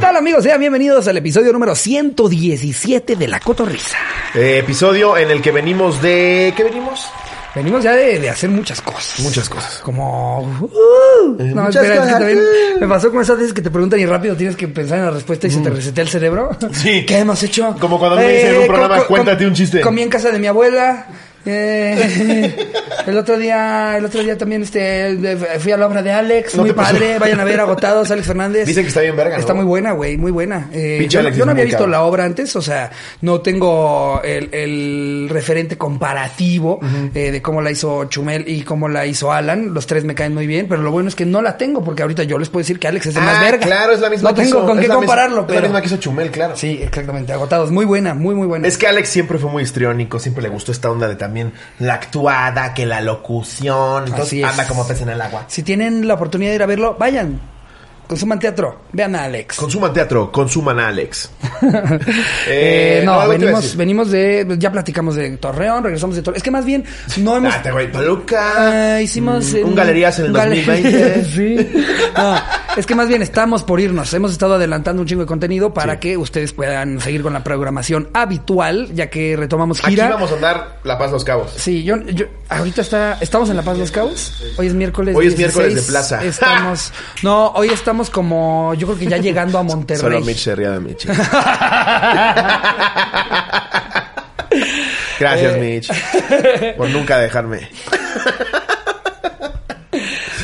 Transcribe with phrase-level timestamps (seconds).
[0.00, 0.44] tal amigos?
[0.44, 3.98] Sean bienvenidos al episodio número 117 de La Cotorrisa.
[4.34, 6.52] Eh, episodio en el que venimos de...
[6.56, 7.06] ¿Qué venimos?
[7.54, 9.18] Venimos ya de, de hacer muchas cosas.
[9.20, 9.78] Muchas cosas.
[9.82, 10.40] Como...
[10.60, 12.18] uh, no, muchas espera, cosas.
[12.18, 12.38] también
[12.80, 15.10] me pasó con esas veces que te preguntan y rápido tienes que pensar en la
[15.10, 16.50] respuesta y se te resetea el cerebro.
[16.72, 17.04] Sí.
[17.04, 17.70] ¿Qué hemos hecho?
[17.76, 19.80] Eh, Como cuando me dicen en un programa, "Cuéntate un chiste".
[19.80, 21.06] Comí en casa de mi abuela.
[21.46, 22.66] Eh,
[23.06, 26.62] el otro día, el otro día también este fui a la obra de Alex, ¿No
[26.62, 26.92] muy pasó?
[26.92, 28.66] padre, vayan a ver agotados, Alex Fernández.
[28.66, 29.40] Dicen que está bien verga, ¿no?
[29.40, 30.68] Está muy buena, güey, muy buena.
[30.72, 32.90] Eh, yo, es no había visto la obra antes, o sea,
[33.22, 36.80] no tengo el, el referente comparativo
[37.14, 39.72] eh, de cómo la hizo Chumel y cómo la hizo Alan.
[39.74, 42.02] Los tres me caen muy bien, pero lo bueno es que no la tengo porque
[42.02, 43.66] ahorita yo les puedo decir que Alex es el más Ah, verga.
[43.66, 45.66] claro, es la misma No que tengo hizo- con es qué compararlo, Es pero la
[45.68, 46.56] misma que hizo Chumel, claro.
[46.56, 48.66] sí, exactamente, agotados, muy buena, muy muy buena.
[48.66, 51.37] Es que Alex siempre fue muy histriónico, siempre le gustó esta onda de también
[51.78, 54.48] la actuada, que la locución, entonces Así es.
[54.48, 55.44] anda como pez en el agua.
[55.48, 57.40] Si tienen la oportunidad de ir a verlo, vayan.
[58.08, 59.56] Consuman teatro, vean a Alex.
[59.56, 61.30] Consuman teatro, consuman a Alex.
[62.50, 64.46] Eh, no, te iba a venimos, venimos de.
[64.58, 66.36] Ya platicamos de Torreón, regresamos de Torreón.
[66.38, 66.84] Es que más bien
[67.18, 67.52] no hemos.
[67.54, 68.94] Date, güey, Toluca.
[68.96, 71.24] Ah, hicimos mm, un galerías en el un gale- 2020.
[71.24, 71.84] sí.
[72.16, 72.40] No,
[72.76, 74.12] es que más bien estamos por irnos.
[74.14, 75.98] Hemos estado adelantando un chingo de contenido para Sí.
[76.00, 80.08] que ustedes puedan seguir con la programación habitual, ya que retomamos Aquí gira.
[80.10, 81.52] vamos a andar La Paz Los Cabos.
[81.56, 84.32] Sí, yo, yo ahorita está, estamos en La Paz Los Cabos.
[84.56, 85.14] Hoy es miércoles.
[85.16, 85.56] Hoy es 16.
[85.56, 86.24] miércoles de plaza.
[86.24, 90.00] Estamos, no, hoy estamos como, yo creo que ya llegando a Monterrey.
[90.00, 91.06] Solo Mitch se ría de Mitch.
[95.18, 95.60] Gracias, Eh.
[95.60, 96.76] Mitch.
[96.76, 97.68] Por nunca dejarme.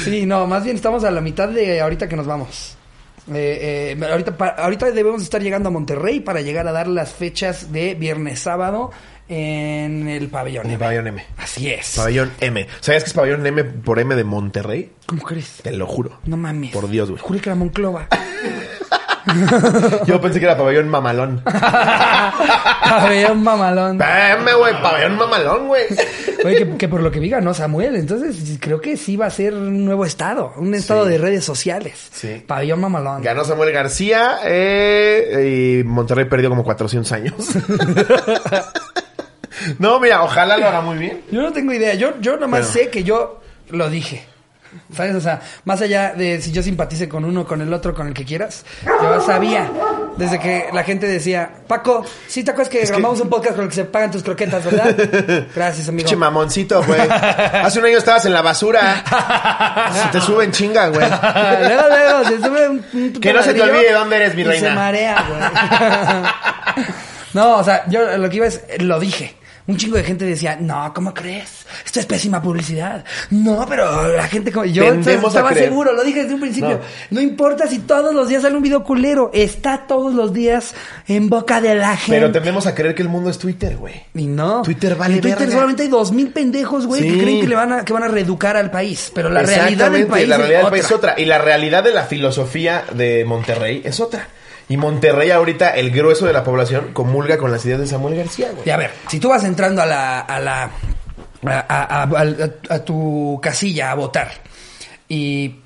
[0.05, 2.77] Sí, no, más bien estamos a la mitad de ahorita que nos vamos.
[3.33, 7.11] Eh, eh, ahorita, pa- ahorita debemos estar llegando a Monterrey para llegar a dar las
[7.13, 8.91] fechas de viernes sábado
[9.29, 10.65] en el pabellón.
[10.67, 10.85] En el M.
[10.85, 11.25] pabellón M.
[11.39, 11.95] Así es.
[11.97, 12.67] Pabellón M.
[12.81, 14.93] ¿Sabías que es pabellón M por M de Monterrey?
[15.07, 15.61] ¿Cómo crees?
[15.63, 16.19] Te lo juro.
[16.27, 16.73] No mames.
[16.73, 17.23] Por Dios, güey.
[17.23, 18.09] Juré que era Monclova.
[20.07, 21.43] Yo pensé que era pabellón mamalón.
[21.45, 23.99] pabellón mamalón.
[24.01, 24.83] M, güey.
[24.83, 25.85] Pabellón mamalón, güey.
[26.45, 29.31] Oye, que, que por lo que vi ganó Samuel, entonces creo que sí va a
[29.31, 31.11] ser un nuevo estado, un estado Sí.
[31.13, 32.09] de redes sociales.
[32.13, 32.45] Sí.
[32.47, 33.23] Pabellón mamalón.
[33.23, 37.35] Ganó Samuel García eh, y Monterrey perdió como 400 años.
[39.79, 41.23] no, mira, ojalá lo haga muy bien.
[41.31, 41.95] Yo no tengo idea.
[41.95, 44.27] Yo, yo nomás Pero- sé que yo lo dije.
[44.93, 45.15] ¿Sabes?
[45.15, 48.13] O sea, más allá de si yo simpatice con uno, con el otro, con el
[48.15, 49.71] que quieras, yo sabía.
[50.17, 53.69] Desde que la gente decía, Paco, ¿sí te acuerdas que grabamos un podcast con el
[53.69, 55.47] que se pagan tus croquetas, verdad?
[55.55, 55.99] Gracias, amigo.
[56.07, 57.01] Pinche mamoncito, güey.
[57.09, 59.05] Hace un año estabas en la basura.
[60.03, 61.09] Se te suben chinga, güey.
[61.61, 64.45] luego, luego, se sube un, un Que no se te olvide dónde eres, mi y
[64.45, 64.69] reina.
[64.71, 66.85] se marea, güey.
[67.33, 69.35] no, o sea, yo lo que iba es, lo dije.
[69.67, 71.65] Un chingo de gente decía, no, ¿cómo crees?
[71.87, 73.03] Esto es pésima publicidad.
[73.31, 76.69] No, pero la gente como yo Tendemos estaba seguro, lo dije desde un principio.
[76.71, 76.81] No.
[77.13, 77.21] No.
[77.23, 80.75] importa si todos los días sale un video culero, está todos los días
[81.09, 82.21] en boca de la gente.
[82.21, 83.95] Pero tendemos a creer que el mundo es Twitter, güey.
[84.15, 84.61] Y no.
[84.63, 85.55] Twitter vale En Twitter verga.
[85.55, 87.09] solamente hay dos mil pendejos, güey, Sí.
[87.13, 89.11] que creen que le van a, que van a reeducar al país.
[89.15, 91.15] Pero la realidad del país la realidad es del país es otra.
[91.17, 94.29] Y la realidad de la filosofía de Monterrey es otra.
[94.69, 98.49] Y Monterrey ahorita, el grueso de la población, comulga con las ideas de Samuel García,
[98.53, 98.63] güey.
[98.67, 100.71] Y a ver, si tú vas entrando a la, a la,
[101.47, 102.03] a,
[102.71, 104.33] a- tu casilla a votar
[105.09, 105.57] y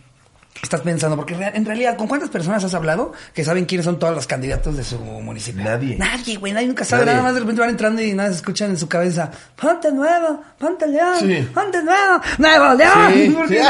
[0.62, 4.14] estás pensando, porque en realidad, ¿con cuántas personas has hablado que saben quiénes son todos
[4.14, 5.62] los candidatos de su municipio?
[5.64, 5.96] Nadie.
[5.96, 7.04] Nadie, güey, nadie nunca sabe.
[7.04, 7.14] Nadie.
[7.16, 9.30] Nada más de repente van entrando y nada se escuchan en su cabeza.
[9.60, 11.48] Ponte nuevo, ponte león, Sí.
[11.54, 13.12] ponte nuevo, nuevo león.
[13.12, 13.64] Sí, Porque sí.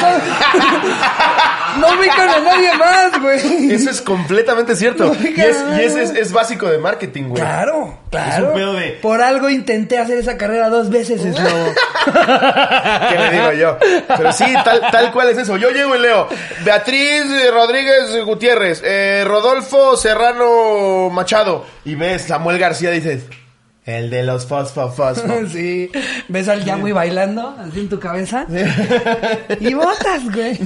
[1.79, 3.73] no, no ubican a nadie más, güey.
[3.73, 5.05] Eso es completamente cierto.
[5.07, 7.41] No, y es, y ese es, es básico de marketing, güey.
[7.43, 8.49] Claro, claro.
[8.49, 11.75] un pedo de- Por algo intenté hacer esa carrera dos veces, es lobo.
[13.09, 13.79] ¿Qué le digo yo?
[14.17, 15.57] Pero sí, tal, tal cual es eso.
[15.57, 16.29] Yo llego y leo
[16.79, 21.67] Beatriz Rodríguez Gutiérrez, eh, Rodolfo Serrano Machado.
[21.85, 23.25] Y ves Samuel García, dices,
[23.89, 25.27] el de los fosfo fosfo.
[25.49, 25.91] Sí,
[26.29, 28.47] ves al Yahweh bailando así en tu cabeza
[29.61, 30.59] y votas, güey.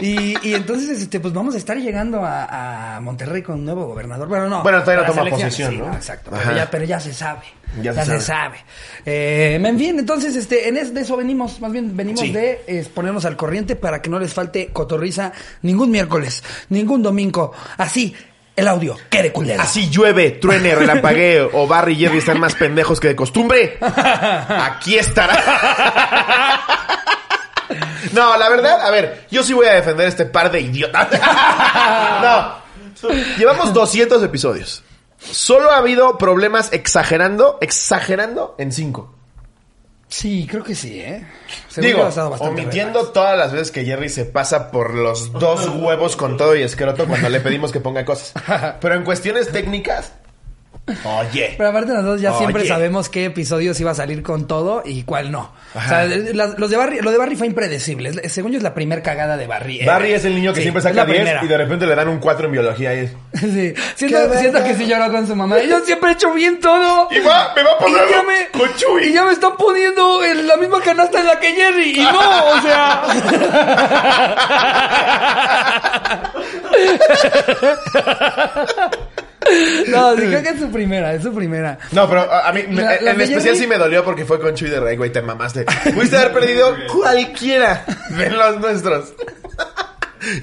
[0.00, 3.86] Y, y entonces, este, pues vamos a estar llegando a, a Monterrey con un nuevo
[3.86, 4.28] gobernador.
[4.28, 4.62] Bueno, no.
[4.62, 5.92] Bueno, todavía no toma posesión, sí, ¿no?
[5.92, 6.30] Exacto.
[6.32, 7.42] Pero ya, pero ya se sabe.
[7.82, 8.56] Ya Ya, se se sabe.
[9.04, 11.60] Eh, en fin, entonces, este, en es, de eso venimos.
[11.60, 12.32] Más bien, venimos Sí.
[12.32, 15.32] de eh, ponernos al corriente para que no les falte cotorriza
[15.62, 17.52] ningún miércoles, ningún domingo.
[17.76, 18.14] Así,
[18.56, 19.62] el audio quede culero.
[19.62, 23.78] Así llueve, truene, relampaguee o Barry y Jerry están más pendejos que de costumbre.
[23.80, 25.34] Aquí estará.
[28.12, 31.08] No, la verdad, a ver, yo sí voy a defender este par de idiotas.
[32.22, 32.64] No.
[33.36, 34.82] Llevamos 200 episodios.
[35.18, 39.13] Solo ha habido problemas exagerando, exagerando en 5.
[40.08, 41.26] Sí, creo que sí, ¿eh?
[41.68, 42.08] Según Digo,
[42.40, 46.62] omitiendo todas las veces que Jerry se pasa por los dos huevos con todo y
[46.62, 48.32] escroto cuando le pedimos que ponga cosas.
[48.80, 50.12] Pero en cuestiones técnicas,
[51.04, 51.54] oye.
[51.56, 55.32] Pero aparte nosotros ya siempre sabemos qué episodios iba a salir con todo y cuál
[55.32, 55.52] no.
[55.74, 56.04] Ajá.
[56.04, 58.28] O sea, los de Barry, lo de Barry fue impredecible.
[58.28, 59.80] Según yo es la primer cagada de Barry.
[59.80, 59.86] eh.
[59.86, 61.44] Barry es el niño que Sí, siempre saca la 10 primera.
[61.44, 62.94] y de repente le dan un 4 en biología.
[62.94, 63.74] Y es, Sí.
[63.96, 65.58] Siento, que sí lloró con su mamá.
[65.60, 67.08] Yo siempre he hecho bien todo.
[67.10, 69.04] Y va- me va a poner Y ya me- con Chuy.
[69.08, 71.92] Y ya me están poniendo en la misma canasta en la que Jerry.
[71.98, 73.02] Y no, o sea.
[79.88, 81.78] No, sí, creo que es su primera, es su primera.
[81.92, 84.24] No, pero a, a mí, me- La- la en especial Jerry- sí me dolió porque
[84.24, 85.64] fue con Chuy de Rey, güey, te mamaste.
[85.94, 89.12] Pudiste haber perdido cualquiera de los nuestros.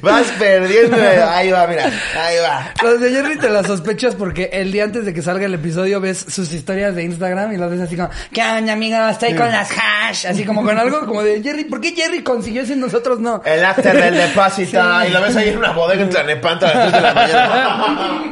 [0.01, 0.98] Vas perdiendo.
[1.30, 1.86] Ahí va, mira.
[2.19, 2.72] Ahí va.
[2.83, 6.00] Los de Jerry te las sospechas porque el día antes de que salga el episodio
[6.00, 8.98] ves sus historias de Instagram y las ves así como, ¿qué onda, amigo?
[9.07, 10.28] Estoy con las hash.
[10.28, 13.42] Así como con algo como de Jerry, ¿por qué Jerry consiguió eso y nosotros no?
[13.45, 14.81] El after del depósito.
[14.81, 15.07] Sí.
[15.07, 17.86] Y lo ves ahí en una bodega en Tlanepanta a las 3 de la mañana.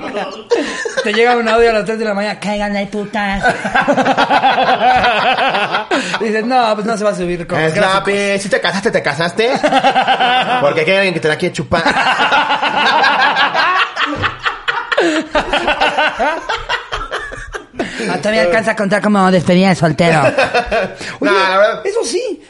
[1.03, 3.43] Te llega un audio a las 3 de la mañana, caigan ahí putas.
[6.19, 7.85] Dices, no, pues no se va a subir con gráficos.
[7.85, 8.91] Snappy, ¿sí te casaste?
[8.91, 9.49] ¿Te casaste?
[10.61, 11.83] Porque aquí hay alguien que te la quiere chupar.
[18.09, 20.21] Ah, todavía alcanza a contar como despedida de soltero.
[21.19, 22.41] Oye, No, la verdad- Eso sí,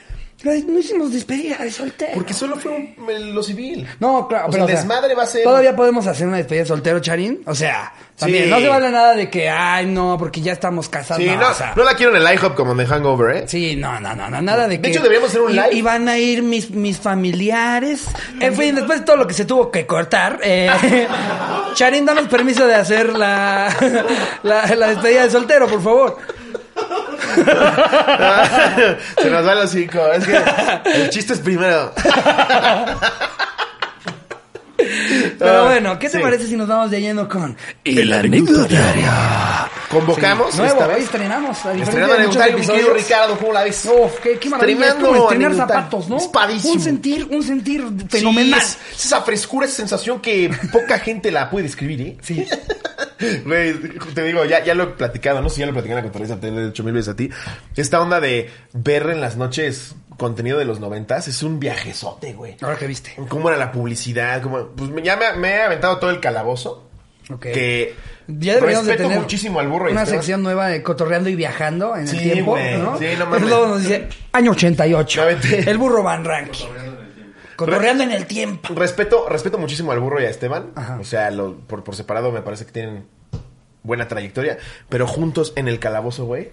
[0.43, 2.11] no hicimos despedida de soltero.
[2.13, 3.85] Porque solo fue un- lo civil.
[3.99, 4.65] No, claro, O pero.
[4.65, 7.41] sea, el desmadre va a ser- Todavía podemos hacer una despedida de soltero, Charín.
[7.45, 8.45] O sea, también.
[8.45, 8.49] Sí.
[8.49, 11.21] No se vale nada de que, ay, no, porque ya estamos casados.
[11.23, 13.35] Sí, no, no, o sea, no la quiero en el IHOP como en The Hangover,
[13.35, 13.43] ¿eh?
[13.47, 14.89] Sí, no, no, no, no, nada de De que.
[14.91, 15.69] hecho, deberíamos hacer un y- live.
[15.73, 18.05] Y van a ir mis, mis familiares.
[18.39, 20.69] En fin, después de todo lo que se tuvo que cortar, eh,
[21.73, 23.75] Charín, danos permiso de hacer la,
[24.43, 26.17] la, la despedida de soltero, por favor.
[29.21, 30.07] Se nos va el hocico.
[30.11, 30.37] Es que
[30.95, 31.93] el chiste es primero.
[35.37, 36.23] Pero bueno, ¿qué te Sí.
[36.23, 40.55] parece si nos vamos de lleno con el anécdota Convocamos.
[40.55, 41.03] Nuevo, esta hoy vez.
[41.05, 41.65] estrenamos.
[41.65, 42.93] A de muchos anecdotario, mi querido.
[42.93, 43.85] Ricardo, ¿cómo la ves?
[43.85, 44.87] Uf, qué, qué maravilla.
[44.87, 45.81] Es como Estrenando estrenar anecdotario.
[45.81, 46.17] zapatos, ¿no?
[46.17, 46.73] Es padrísimo.
[46.73, 48.59] Un sentir, un sentir Sí, fenomenal.
[48.59, 52.17] es, es esa frescura, esa sensación que poca gente la puede describir, ¿eh?
[52.21, 52.45] Sí.
[53.17, 56.03] Te digo, ya, ya lo he platicado, no sé si ya lo platicé en la
[56.03, 57.29] conferencia, te lo he dicho mil veces a ti.
[57.75, 62.57] Esta onda de ver en las noches contenido de los noventas es un viajezote, güey.
[62.61, 63.15] Ahora que viste.
[63.27, 64.43] ¿Cómo era la publicidad?
[64.43, 64.67] ¿Cómo?
[64.75, 66.87] Pues ya me, me he aventado todo el calabozo.
[67.31, 67.41] Ok.
[67.41, 67.95] Que
[68.27, 70.21] Ya deberíamos de respeto tener muchísimo al burro y una Esteban.
[70.21, 72.77] sección nueva de cotorreando y viajando en Sí, el tiempo, güey.
[72.77, 72.97] ¿no?
[72.99, 73.49] Sí, no mames.
[73.49, 75.19] luego nos dice año 88.
[75.21, 75.69] Ya vete.
[75.71, 76.65] El burro Van Ranking.
[77.55, 78.73] Cotorreando en el tiempo.
[78.73, 80.71] Respeto, respeto muchísimo al burro y a Esteban.
[80.75, 80.97] Ajá.
[80.99, 83.05] O sea, lo- por, por separado me parece que tienen
[83.83, 84.57] buena trayectoria.
[84.87, 86.51] Pero juntos en el calabozo, güey.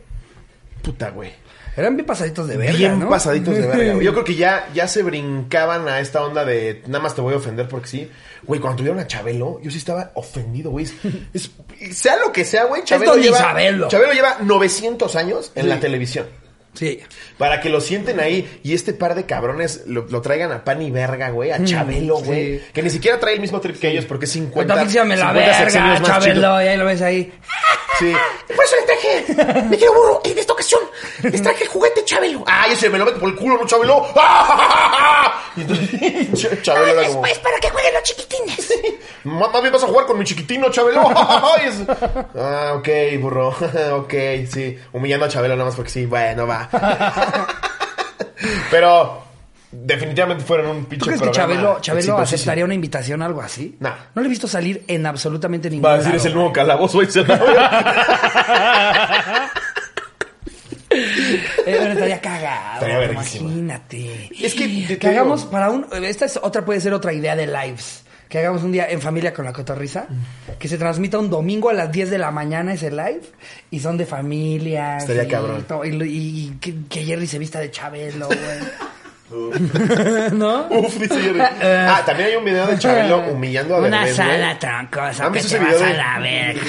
[0.83, 1.33] Puta, güey.
[1.77, 3.09] Eran bien pasaditos de verga, Bien ¿no?
[3.11, 4.03] pasaditos de verga.
[4.03, 7.35] Yo creo que ya, ya se brincaban a esta onda de nada más te voy
[7.35, 8.11] a ofender porque sí.
[8.45, 10.87] Güey, cuando tuvieron a Chabelo, yo sí estaba ofendido, güey.
[11.35, 11.51] Es-
[11.93, 12.83] sea lo que sea, güey.
[12.85, 13.89] Chabelo, lleva, Isabelo.
[13.89, 15.69] Chabelo lleva 900 años en Sí.
[15.69, 16.27] la televisión.
[16.77, 17.01] Sí.
[17.39, 20.81] Para que lo sienten ahí y este par de cabrones lo, lo traigan a pan
[20.83, 22.53] y verga, güey, a Chabelo, güey.
[22.53, 22.65] Mm, sí.
[22.73, 24.73] Que ni siquiera trae el mismo trip que ellos porque es 50.
[24.75, 27.33] También se llame la 50 sexenios verga, Chabelo, y ahí lo ves ahí.
[27.99, 28.13] Sí.
[28.55, 30.81] Por eso les traje, me quiero burro, en esta ocasión
[31.23, 32.45] les traje el juguete Chabelo.
[32.47, 34.07] Ay, ese me lo mete por el culo, no Chabelo.
[35.57, 35.91] Y entonces,
[36.33, 37.23] Ch- Chabelo era como...
[37.23, 38.75] para que jueguen los chiquitines.
[39.25, 41.01] Má- Más bien vas a jugar con mi chiquitino, Chabelo.
[41.15, 42.89] Ah, ok,
[43.21, 43.49] burro.
[43.49, 44.15] ok,
[44.53, 44.79] sí.
[44.93, 46.05] Humillando a Chabelo nada más porque sí.
[46.05, 46.66] Bueno, va.
[48.71, 49.23] Pero
[49.71, 53.77] definitivamente fueron un ¿Tú pinche crees que Chabelo, Chabelo aceptaría una invitación o algo así?
[53.81, 53.93] No.
[54.15, 56.19] No le he visto salir en absolutamente ningún Va a decir, lado.
[56.19, 57.03] es el nuevo calabozo.
[57.03, 57.07] y
[61.67, 62.87] Eh, estaría cagado.
[62.87, 63.13] Estaría.
[63.13, 64.31] Imagínate.
[64.41, 65.87] Es que, que hagamos para un.
[66.05, 68.05] Esta es otra, puede ser otra idea de lives.
[68.29, 70.07] Que hagamos un día en familia con la cotorriza.
[70.59, 73.21] Que se transmita un domingo a las 10 de la mañana ese live.
[73.71, 74.99] Y son de familia.
[74.99, 75.65] Estaría y cabrón.
[75.85, 78.39] Y, y que, que Jerry se vista de Chabelo, güey.
[80.33, 80.69] ¿No?
[80.71, 81.41] Uf, dice Jerry.
[81.41, 85.41] Ah, también hay un video de Chabelo humillando a Una Derbez, sala troncosa ¿Han que
[85.41, 86.61] te vas video a de- la verga.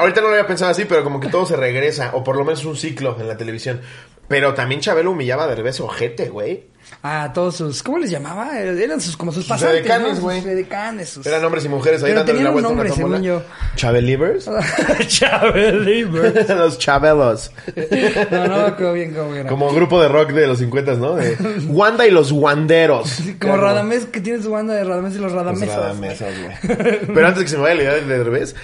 [0.00, 2.44] Ahorita no lo había pensado así, pero como que todo se regresa, o por lo
[2.44, 3.80] menos un ciclo en la televisión.
[4.28, 6.64] Pero también Chabelo humillaba a Derbez ojete, güey.
[7.02, 7.82] A todos sus.
[7.82, 8.58] ¿Cómo les llamaba?
[8.58, 9.80] Eran sus, como sus pasantes.
[9.80, 10.22] edecanes, ¿no?
[10.22, 10.42] güey.
[11.04, 13.16] Sus Eran hombres y mujeres ahí Pero dándole vuelta a nombre, una tómbola.
[13.18, 13.42] según yo.
[13.76, 14.48] ¿Chabelivers?
[15.08, 16.48] Chabelivers.
[16.54, 17.50] Los Chabelos.
[18.30, 19.48] No, no acuerdo bien cómo era.
[19.48, 21.16] Como grupo de rock de los 50, ¿no?
[21.16, 21.34] De
[21.68, 23.18] Wanda y los Wanderos.
[23.40, 25.76] Como Radamés, que tiene su banda de Radamés y los Los Radamesos.
[25.76, 26.98] Radamesos, güey.
[27.14, 28.54] Pero antes que se me vaya la idea de Derbez,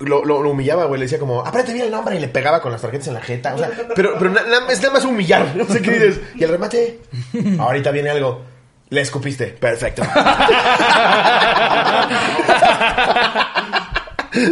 [0.00, 0.98] lo, lo- lo humillaba, güey.
[1.00, 3.20] Le decía como, aprende bien el nombre y le pegaba con las tarjetas en la
[3.22, 3.54] jeta.
[3.54, 4.30] O sea, pero, pero
[4.70, 5.54] es nada más humillar.
[5.56, 6.20] No sé qué dices.
[6.34, 7.00] Y el remate,
[7.58, 8.42] ahorita viene algo.
[8.88, 9.46] Le escupiste.
[9.48, 10.02] Perfecto.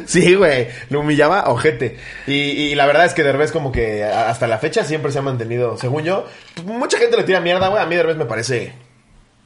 [0.07, 1.99] Sí, güey, lo humillaba ojete.
[2.27, 5.23] Y, y la verdad es que Derbez como que hasta la fecha siempre se ha
[5.23, 6.27] mantenido, según yo,
[6.65, 7.83] mucha gente le tira mierda, güey.
[7.83, 8.73] A mí Derbez me parece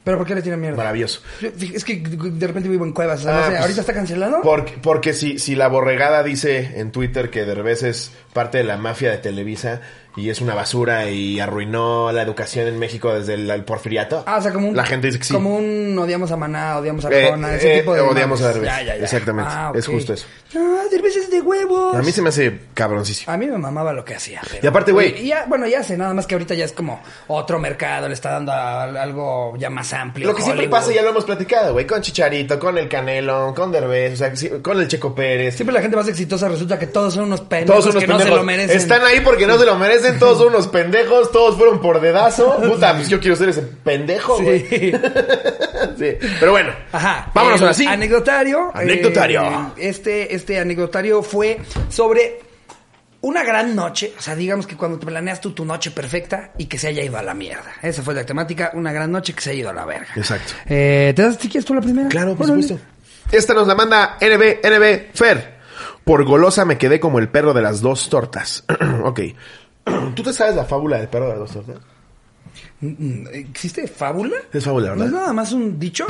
[0.03, 0.77] ¿Pero por qué le tiran mierda?
[0.77, 1.21] maravilloso.
[1.41, 3.19] Yo- Es que de repente vivo en cuevas.
[3.19, 4.41] o sea, no Ah, sé, pues, ¿Ahorita está cancelado?
[4.41, 8.77] Porque, porque si, si la borregada dice en Twitter que Derbez es parte de la
[8.77, 9.81] mafia de Televisa
[10.19, 14.37] y es una basura y arruinó la educación en México desde el, el porfiriato, Ah,
[14.37, 14.75] o sea, como un...
[14.75, 15.33] la gente dice que sí.
[15.33, 18.01] Como un odiamos a Maná, odiamos a Eh, Arjona, ese eh, tipo de...
[18.01, 18.47] odiamos a.
[18.49, 18.63] Derbez.
[18.65, 19.03] Ya, ya, ya.
[19.03, 20.25] Exactamente, Ah, es justo eso.
[20.55, 21.95] Ah, Derbez es de huevos.
[21.95, 23.31] A mí se me hace cabroncísimo.
[23.31, 24.41] A mí me mamaba lo que hacía.
[24.49, 26.71] pero- Y aparte, güey- Y ya, bueno, ya sé, nada más que ahorita ya es
[26.71, 30.27] como otro mercado, le está dando a- algo ya más amplio.
[30.27, 33.71] Lo que siempre pasa, ya lo hemos platicado, güey, con Chicharito, con el Canelo, con
[33.71, 35.55] Derbez, o sea, con el Checo Pérez.
[35.55, 38.25] Siempre la gente más exitosa resulta que todos son unos pendejos Todos unos que pendejos.
[38.29, 38.77] no se lo merecen.
[38.77, 42.55] Están ahí porque no se lo merecen, todos son unos pendejos, todos fueron por dedazo.
[42.61, 44.65] Puta, pues yo quiero ser ese pendejo, güey.
[44.67, 44.91] Sí.
[45.97, 46.17] Sí.
[46.39, 47.31] Pero bueno, Ajá.
[47.33, 47.85] vámonos ahora sí.
[47.85, 48.69] Anecdotario.
[48.73, 49.41] Anecdotario.
[49.77, 52.39] eh, este, este anecdotario fue sobre
[53.21, 54.13] una gran noche.
[54.17, 57.03] O sea, digamos que cuando te planeas tú tu noche perfecta y que se haya
[57.03, 57.71] ido a la mierda.
[57.81, 58.71] Esa fue la temática.
[58.73, 60.07] Una gran noche que se haya ido a la verga.
[60.15, 60.53] Exacto.
[60.67, 62.09] Eh, ¿Te das si quieres tú la primera?
[62.09, 62.77] Claro, por supuesto.
[63.31, 65.59] Esta nos la manda NB, NB, Fer.
[66.03, 68.63] Por golosa me quedé como el perro de las dos tortas.
[69.03, 69.19] ok.
[70.15, 71.83] ¿Tú te sabes la fábula del perro de las dos tortas?
[72.81, 74.37] Mm, ¿Existe fábula?
[74.53, 75.07] Es fábula, ¿No ¿verdad?
[75.07, 76.05] es nada más un dicho?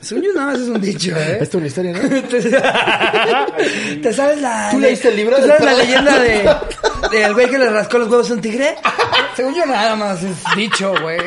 [0.00, 1.38] Según yo, nada más es un dicho, ¿eh?
[1.40, 2.00] Esta es una historia, ¿no?
[4.02, 4.68] ¿Te, sabes la...
[4.70, 6.50] ¿Tú leíste el libro ¿Tú sabes la leyenda de...
[7.10, 8.76] del güey que le rascó los huevos a un tigre?
[9.34, 11.18] Según yo, nada más es dicho, güey.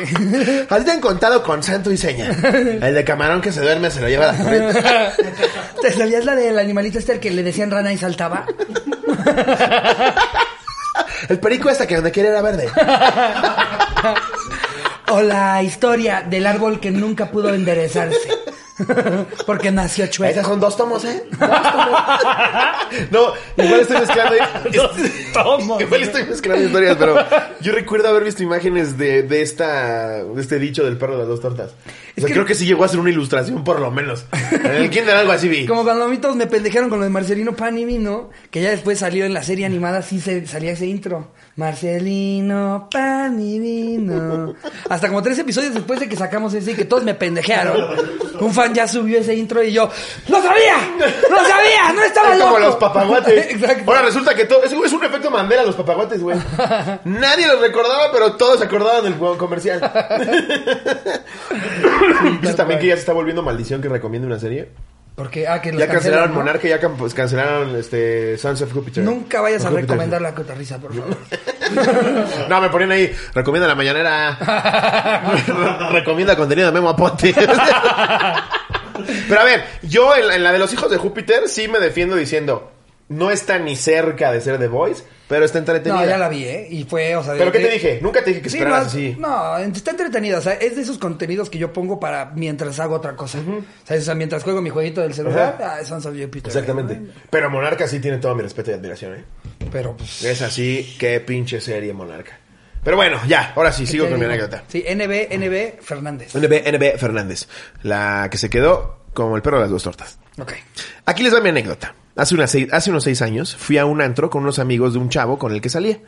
[0.68, 2.30] A ti te han contado con santo y seña.
[2.30, 4.82] El de camarón que se duerme se lo lleva a la corriente.
[5.82, 8.46] ¿Te sabías la del animalito este al que le decían rana y saltaba?
[11.28, 12.68] El perico este que donde quiere era verde.
[15.10, 18.26] O la historia del árbol que nunca pudo enderezarse.
[19.46, 20.32] Porque nació chueco.
[20.32, 21.24] Esas son dos tomos, ¿eh?
[21.30, 22.00] Dos tomos.
[23.10, 24.34] No, igual estoy mezclando.
[25.32, 25.80] tomos.
[25.80, 27.16] Igual estoy mezclando historias, pero
[27.60, 31.28] yo recuerdo haber visto imágenes de, de esta de este dicho del perro de las
[31.28, 31.72] dos tortas.
[32.16, 34.24] O sea, que- creo que sí llegó a ser una ilustración, por lo menos.
[34.52, 35.66] En el kinder algo así vi.
[35.66, 38.62] Como cuando a mí todos me pendejaron con lo de Marcelino Pan y Vino, que
[38.62, 41.28] ya después salió en la serie animada, sí se, salía ese intro.
[41.56, 44.54] Marcelino Pan y Vino.
[44.88, 47.96] Hasta como tres episodios después de que sacamos ese y que todos me pendejearon.
[48.40, 49.88] Un fan ya subió ese intro y yo,
[50.28, 50.76] ¡Lo sabía!
[51.30, 51.92] ¡Lo sabía!
[51.94, 52.50] ¡No estaba Es loco!
[52.52, 53.46] como los papaguates.
[53.54, 53.84] Exacto.
[53.90, 54.62] Ahora resulta que todo.
[54.64, 56.36] Es, es un efecto Mandela los papaguates, güey.
[57.04, 59.80] Nadie los recordaba, pero todos se acordaban del juego comercial.
[62.40, 64.68] ¿Viste también que ya se está volviendo maldición que recomiende una serie?
[65.14, 66.34] Porque, ah, que lo Ya cancelaron ¿no?
[66.36, 69.04] Monarca, ya can- pues, cancelaron este Sons of Jupiter.
[69.04, 71.16] Nunca vayas a recomendar la cotarriza, por favor.
[72.48, 74.38] No, me ponían ahí, recomienda la mañanera.
[75.92, 77.34] recomienda contenido de Memo Aponte.
[79.28, 81.78] Pero a ver, yo en la, en la de los hijos de Júpiter sí me
[81.80, 82.70] defiendo diciendo,
[83.08, 86.00] no está ni cerca de ser The Voice, pero está entretenida.
[86.02, 86.66] No, ya la vi, ¿eh?
[86.70, 87.34] Y fue, o sea...
[87.34, 87.98] ¿Pero qué te dije?
[88.02, 89.16] Nunca te dije que Sí, esperaras no, así.
[89.18, 90.38] no, está entretenida.
[90.38, 93.38] O sea, es de esos contenidos que yo pongo para mientras hago otra cosa.
[93.38, 95.76] o, sea, o sea, mientras juego mi jueguito del celular, Ajá.
[95.80, 96.48] ah, Sons of Jupiter.
[96.48, 97.00] Exactamente.
[97.30, 99.24] Pero Monarca sí tiene todo mi respeto y admiración, ¿eh?
[99.72, 100.22] Pero pues.
[100.24, 102.38] Es así, qué pinche serie Monarca.
[102.82, 104.62] Pero bueno, ya, ahora sí, ¿qué sigo con mi anécdota.
[104.68, 106.34] Sí, NB, NB Fernández.
[106.34, 107.48] NB, NB Fernández,
[107.82, 110.18] la que se quedó como el perro de las dos tortas.
[110.38, 110.52] Ok.
[111.06, 111.94] Aquí les va mi anécdota.
[112.16, 115.00] Hace, unas seis- hace unos seis años fui a un antro con unos amigos de
[115.00, 115.98] un chavo con el que salía.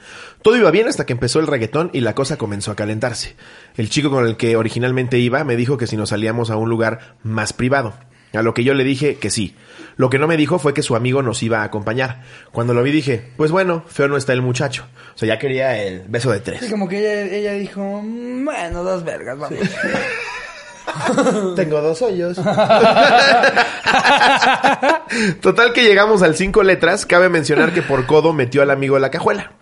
[0.42, 3.34] Todo iba bien hasta que empezó el reggaetón y la cosa comenzó a calentarse.
[3.76, 6.68] El chico con el que originalmente iba me dijo que si nos salíamos a un
[6.70, 7.94] lugar más privado.
[8.32, 9.56] A lo que yo le dije que sí.
[9.96, 12.22] Lo que no me dijo fue que su amigo nos iba a acompañar.
[12.52, 14.86] Cuando lo vi dije, pues bueno, feo no está el muchacho.
[15.14, 16.70] O sea, ya quería el beso de Sí, tres.
[16.70, 19.58] como que ella, ella dijo, "Mm, bueno, dos vergas, vamos.
[21.56, 22.36] Tengo dos hoyos.
[25.40, 27.06] Total que llegamos al cinco letras.
[27.06, 29.52] Cabe mencionar que por codo metió al amigo en la cajuela.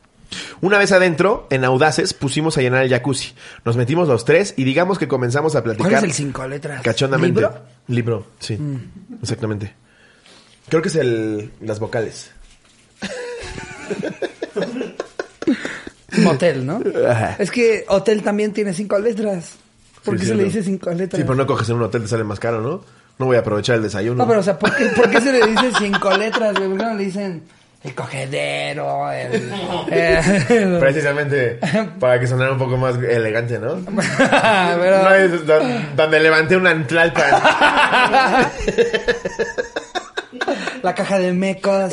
[0.61, 3.35] Una vez adentro, en Audaces, pusimos a llenar el jacuzzi.
[3.64, 5.90] Nos metimos los tres y digamos que comenzamos a platicar.
[5.90, 6.83] ¿Cuál es el cinco letras?
[6.83, 7.40] Cachondamente.
[7.40, 7.61] ¿Libro?
[7.88, 8.59] Libro, sí.
[9.23, 9.75] Exactamente.
[10.69, 12.33] Creo que es el las vocales.
[16.19, 16.81] Motel, ¿no?
[17.09, 17.37] Ajá.
[17.38, 19.57] Es que hotel también tiene cinco letras.
[20.05, 20.47] ¿Por qué sí, se le no.
[20.49, 21.19] dice cinco letras?
[21.19, 22.85] Sí, pero no coges en un hotel, te sale más caro, ¿no?
[23.19, 24.17] No voy a aprovechar el desayuno.
[24.23, 26.69] No, pero o sea, ¿por qué, por qué se le dice cinco letras, güey?
[26.69, 27.43] ¿Por qué no le dicen
[27.85, 29.53] el cogedero, el...
[29.91, 31.59] el- Precisamente
[32.01, 33.77] para que sonara un poco más elegante, ¿no?
[34.19, 35.61] Pero- No es do-
[35.97, 37.23] donde levanté un antlalpa.
[40.83, 41.93] la caja de mecos,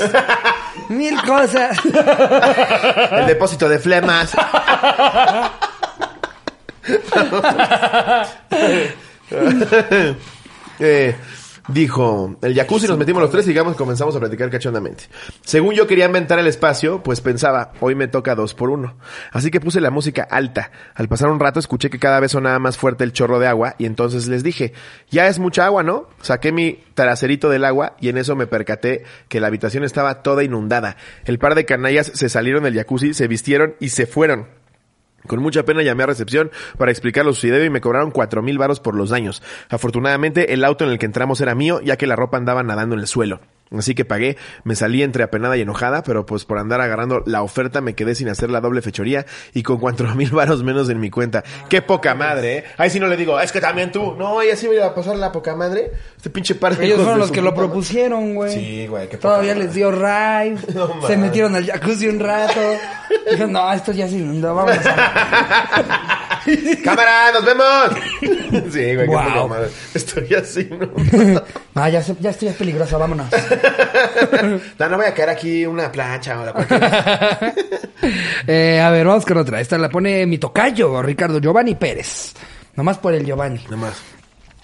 [0.90, 1.78] mil cosas.
[3.12, 4.32] El depósito de flemas.
[10.84, 11.14] Eh,
[11.68, 15.04] dijo, el jacuzzi nos metimos los tres y digamos comenzamos a platicar cachondamente.
[15.42, 18.96] Según yo quería inventar el espacio, pues pensaba, hoy me toca dos por uno.
[19.32, 20.72] Así que puse la música alta.
[20.96, 23.76] Al pasar un rato escuché que cada vez sonaba más fuerte el chorro de agua
[23.78, 24.74] y entonces les dije,
[25.12, 26.08] ya es mucha agua, ¿no?
[26.22, 30.44] Saqué mi traserito del agua y en eso me percaté que la habitación estaba toda
[30.44, 30.98] inundada.
[31.26, 34.61] El par de canallas se salieron del jacuzzi, se vistieron y se fueron.
[35.28, 38.58] Con mucha pena llamé a recepción para explicar lo sucedido y me cobraron cuatro mil
[38.58, 39.42] varos por los daños.
[39.70, 42.96] Afortunadamente el auto en el que entramos era mío ya que la ropa andaba nadando
[42.96, 43.40] en el suelo.
[43.78, 47.42] Así que pagué, me salí entre apenada y enojada, pero pues por andar agarrando la
[47.42, 51.00] oferta me quedé sin hacer la doble fechoría y con cuatro mil varos menos en
[51.00, 51.44] mi cuenta.
[51.70, 52.64] Qué poca madre, eh.
[52.78, 54.16] Ahí sí no le digo, es que también tú.
[54.18, 55.92] No, ella sí me iba a pasar la poca madre.
[56.18, 58.54] Este pinche par de Ellos fueron los que lo puta propusieron, güey.
[58.54, 59.66] Sí, güey, qué poca Todavía madre.
[59.68, 60.58] les dio ride.
[60.76, 62.60] No se metieron al jacuzzi un rato.
[63.30, 66.42] Dijeron, no, esto ya se inundó, vamos a...
[66.84, 68.72] ¡Cámara, nos vemos!
[68.74, 69.24] sí, güey, qué Wow.
[69.24, 69.70] poca madre.
[69.94, 71.42] Estoy así, ¿no?
[71.76, 73.28] Ah, ya, ya estoy ya es peligroso, vámonos.
[74.80, 77.54] no, no voy a caer aquí una plancha o la.
[78.48, 79.62] Eh, a ver, vamos con otra.
[79.62, 82.34] Esta la pone mi tocayo, Ricardo Giovanni Pérez.
[82.76, 83.64] Nomás por el Giovanni.
[83.66, 84.21] Nada más.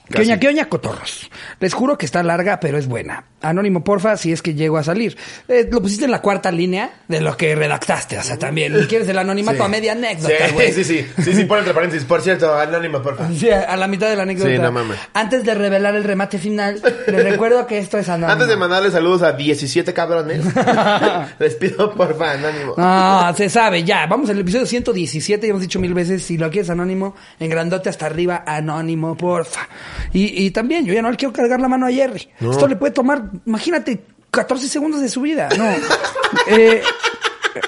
[0.10, 1.30] ¿Qué oña, qué oña, cotorros?
[1.60, 3.26] Les juro que está larga, pero es buena.
[3.42, 5.16] Anónimo, porfa, si es que llego a salir.
[5.48, 8.74] Eh, lo pusiste en la cuarta línea de lo que redactaste, o sea, también.
[8.88, 9.64] ¿Quieres el anonimato Sí.
[9.64, 10.72] a media anécdota, Sí, güey?
[10.72, 11.06] sí, sí.
[11.24, 12.06] Sí, sí, pon entre paréntesis.
[12.08, 13.36] Por cierto, anónimo, por favor.
[13.36, 14.50] Sí, a la mitad de la anécdota.
[14.50, 14.98] Sí, no mames.
[15.14, 18.32] Antes de revelar el remate final, les recuerdo que esto es anónimo.
[18.32, 20.44] Antes de mandarle saludos a 17 cabrones,
[21.40, 22.74] les pido porfa, anónimo.
[22.78, 24.06] No, se sabe, ya.
[24.08, 27.90] Vamos al episodio 117, ya hemos dicho mil veces, si lo quieres anónimo, en grandote
[27.90, 29.68] hasta arriba, anónimo, porfa.
[30.14, 32.30] Y, y también, yo ya no le quiero cargar la mano a Jerry.
[32.40, 32.52] No.
[32.52, 34.02] Esto le puede tomar, imagínate,
[34.32, 35.50] 14 segundos de su vida.
[35.58, 35.66] No.
[36.48, 36.82] eh,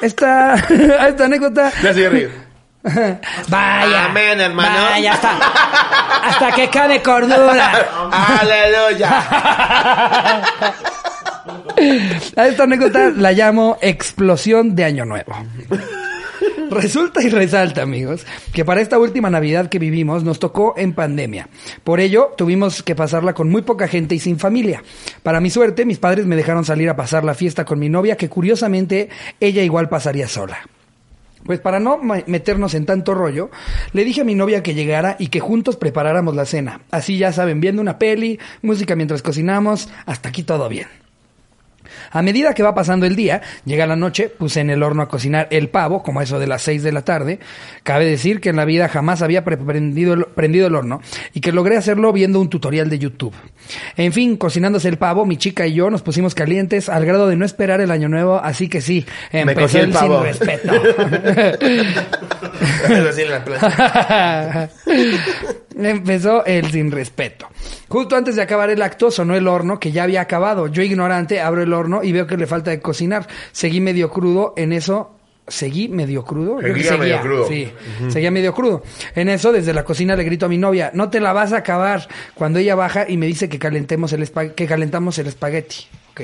[0.02, 0.56] esta,
[1.08, 1.72] esta anécdota...
[1.82, 2.30] Ya se ríe.
[3.50, 4.06] Vaya.
[4.06, 4.90] Amén, hermano.
[4.90, 5.38] Vaya, hasta,
[6.24, 7.88] hasta que cabe cordura.
[8.40, 9.26] Aleluya.
[12.36, 15.36] A esta anécdota la llamo explosión de Año Nuevo.
[16.72, 21.50] Resulta y resalta, amigos, que para esta última Navidad que vivimos nos tocó en pandemia.
[21.84, 24.84] Por ello, tuvimos que pasarla con muy poca gente y sin familia.
[25.24, 28.18] Para mi suerte, mis padres me dejaron salir a pasar la fiesta con mi novia,
[28.18, 29.10] que curiosamente
[29.40, 30.60] ella igual pasaría sola.
[31.46, 33.50] Pues para no meternos en tanto rollo,
[33.94, 36.82] le dije a mi novia que llegara y que juntos preparáramos la cena.
[36.92, 40.88] Así ya saben, viendo una peli, música mientras cocinamos, hasta aquí todo bien.
[42.12, 45.08] A medida que va pasando el día, llega la noche, puse en el horno a
[45.10, 47.40] cocinar el pavo, como eso de las 6 de la tarde.
[47.84, 51.02] Cabe decir que en la vida jamás había pre- prendido el, prendido el horno
[51.34, 53.34] y que logré hacerlo viendo un tutorial de YouTube.
[53.98, 57.36] En fin, cocinándose el pavo, mi chica y yo nos pusimos calientes al grado de
[57.36, 60.24] no esperar el año nuevo, así que sí, empezó cogí el pavo.
[60.24, 60.74] sin respeto.
[65.78, 67.48] Empezó el sin respeto.
[67.90, 70.68] Justo antes de acabar el acto sonó el horno que ya había acabado.
[70.68, 73.28] Yo ignorante abro el horno y veo que le falta de cocinar.
[73.52, 75.16] Seguí medio crudo en eso.
[75.48, 76.62] ¿Seguí medio crudo?
[76.62, 77.48] Seguía medio crudo.
[77.48, 77.72] Sí,
[78.10, 78.84] seguía medio crudo.
[79.16, 81.58] En eso, desde la cocina le grito a mi novia, no te la vas a
[81.58, 82.08] acabar.
[82.36, 85.88] Cuando ella baja y me dice que calentemos el que calentamos el espagueti.
[86.12, 86.22] Ok.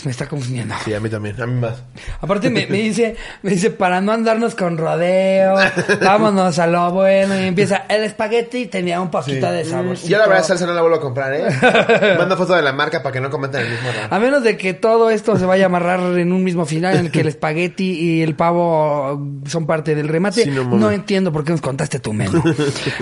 [0.04, 0.74] Me está confundiendo.
[0.84, 1.82] Sí, a mí también, a mí más.
[2.20, 5.56] Aparte me, me dice, me dice, para no andarnos con rodeo,
[6.00, 7.38] vámonos a lo bueno.
[7.38, 9.96] Y empieza, el espagueti tenía un poquito de sabor.
[9.96, 11.44] Yo la verdad salsa no la vuelvo a comprar, ¿eh?
[12.18, 14.14] Mando foto de la marca para que no comenten el mismo rato.
[14.14, 17.06] A menos de que todo esto se vaya a amarrar en un mismo final en
[17.06, 20.44] el que el espagueti y el pavo son parte del remate.
[20.44, 22.42] Sí, no entiendo por qué nos contaste tu menú.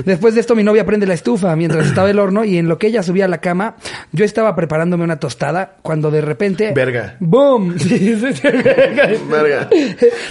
[0.05, 2.79] Después de esto mi novia prende la estufa mientras estaba el horno y en lo
[2.79, 3.77] que ella subía a la cama,
[4.13, 6.73] yo estaba preparándome una tostada cuando de repente...
[6.87, 7.16] Verga.
[7.20, 7.77] ¡Boom!
[7.79, 9.09] Sí, sí, sí, verga.
[9.29, 9.68] Verga.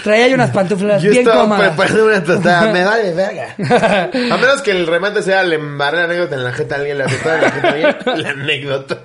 [0.03, 1.69] Traía unas pantuflas Yo bien estaba cómodas.
[1.69, 3.55] preparando una tostada, me vale verga.
[4.33, 6.97] A menos que el remate sea le embarré la anécdota en la jeta a alguien,
[6.97, 9.01] la tostada en la jeta a alguien, la anécdota.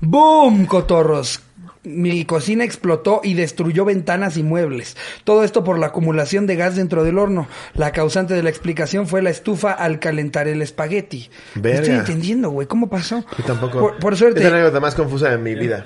[0.00, 1.40] ¡Boom, cotorros!
[1.84, 4.96] Mi cocina explotó y destruyó ventanas y muebles.
[5.24, 7.48] Todo esto por la acumulación de gas dentro del horno.
[7.74, 11.28] La causante de la explicación fue la estufa al calentar el espagueti.
[11.56, 11.80] No Verga.
[11.80, 12.68] estoy entendiendo, güey.
[12.68, 13.24] ¿Cómo pasó?
[13.36, 13.80] Yo tampoco.
[13.80, 15.84] Por, por suerte, Es la anécdota más confusa de mi vida.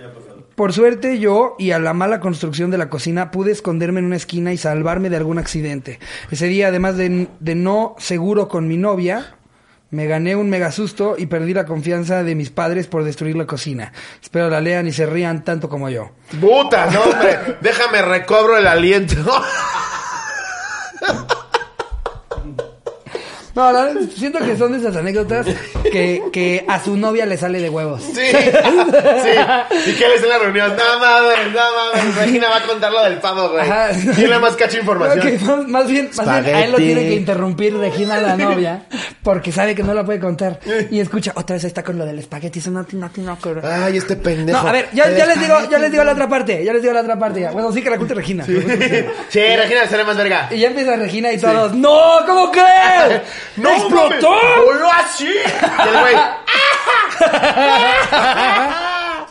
[0.56, 4.16] Por suerte yo y a la mala construcción de la cocina pude esconderme en una
[4.16, 6.00] esquina y salvarme de algún accidente.
[6.30, 9.36] Ese día, además de, no seguro con mi novia,
[9.90, 13.46] me gané un mega susto y perdí la confianza de mis padres por destruir la
[13.46, 13.92] cocina.
[14.20, 16.10] Espero la lean y se rían tanto como yo.
[16.40, 17.38] Puta, no, hombre.
[17.60, 19.14] Déjame recobro el aliento.
[23.56, 25.46] No, la verdad, siento que son de esas anécdotas
[25.90, 28.02] que, que a su novia le sale de huevos.
[28.02, 29.90] Sí, sí.
[29.90, 30.74] ¿Y qué les en la reunión?
[30.76, 32.16] No mames, no mames.
[32.16, 33.62] Regina va a contar lo del pavo, güey.
[33.62, 33.88] Ajá.
[34.14, 35.40] ¿Quién le más cacho información?
[35.46, 38.82] Más, más bien, más bien a él lo tiene que interrumpir Regina la novia
[39.26, 42.06] porque sabe que no la puede contar y escucha otra vez ahí está con lo
[42.06, 44.62] del espagueti eso no tiene no, no, no, Ay, este pendejo.
[44.62, 46.94] no, a ver, ya, les digo, ya les digo la otra parte, ya les digo
[46.94, 47.50] la otra parte ya.
[47.50, 48.44] Bueno, sí que la cuente Regina.
[48.44, 50.48] Sí, Regina será más verga.
[50.52, 52.24] Y ya empieza Regina y todos, ¡No!
[52.24, 53.22] ¿Cómo crees?
[53.56, 54.30] ¡No ¡Explotó!
[54.30, 54.64] mames!
[54.64, 55.28] ¡Voló así!
[55.28, 56.16] Y el güey,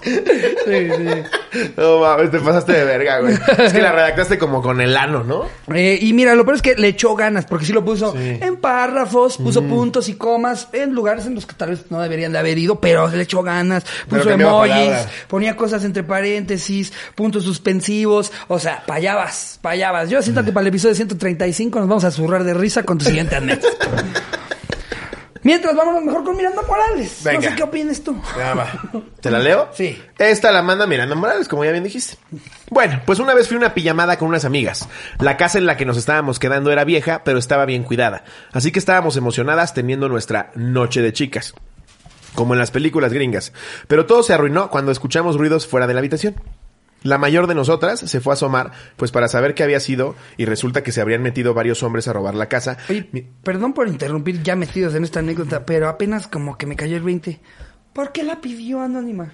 [0.06, 1.70] Sí, sí.
[1.78, 3.34] no mames, te pasaste de verga, güey.
[3.58, 5.46] Es que la redactaste como con el ano, ¿no?
[5.74, 8.38] Eh, y mira, lo peor es que le echó ganas, porque sí lo puso Sí.
[8.42, 12.32] en párrafos, puso puntos y comas en lugares en los que tal vez no deberían
[12.32, 14.92] de haber ido, pero le echó ganas, puso emojis,
[15.28, 20.10] ponía cosas entre paréntesis, puntos suspensivos, o sea, payabas, payabas.
[20.10, 23.06] Yo siento que para el episodio 135 nos vamos a zurrar de risa con tu
[23.06, 23.88] siguiente anécdota.
[25.46, 27.22] Mientras, vámonos mejor con Miranda Morales.
[27.24, 27.50] No Venga.
[27.52, 28.20] sé qué opinas tú.
[28.36, 28.68] Ya va.
[29.22, 29.70] ¿Te la leo?
[29.74, 30.02] Sí.
[30.18, 32.18] Esta la manda Miranda Morales, como ya bien dijiste.
[32.72, 34.90] Bueno, pues una vez fui a una pijamada con unas amigas.
[35.20, 38.24] La casa en la que nos estábamos quedando era vieja, pero estaba bien cuidada.
[38.54, 41.54] Así que estábamos emocionadas teniendo nuestra noche de chicas.
[42.34, 43.54] Como en las películas gringas.
[43.88, 46.42] Pero todo se arruinó cuando escuchamos ruidos fuera de la habitación.
[47.06, 50.46] La mayor de nosotras se fue a asomar, pues para saber qué había sido, y
[50.46, 52.78] resulta que se habrían metido varios hombres a robar la casa.
[52.90, 56.76] Oye, Mi- perdón por interrumpir ya metidos en esta anécdota, pero apenas como que me
[56.76, 57.40] cayó el 20.
[57.94, 59.32] ¿Por qué la pidió Anónima?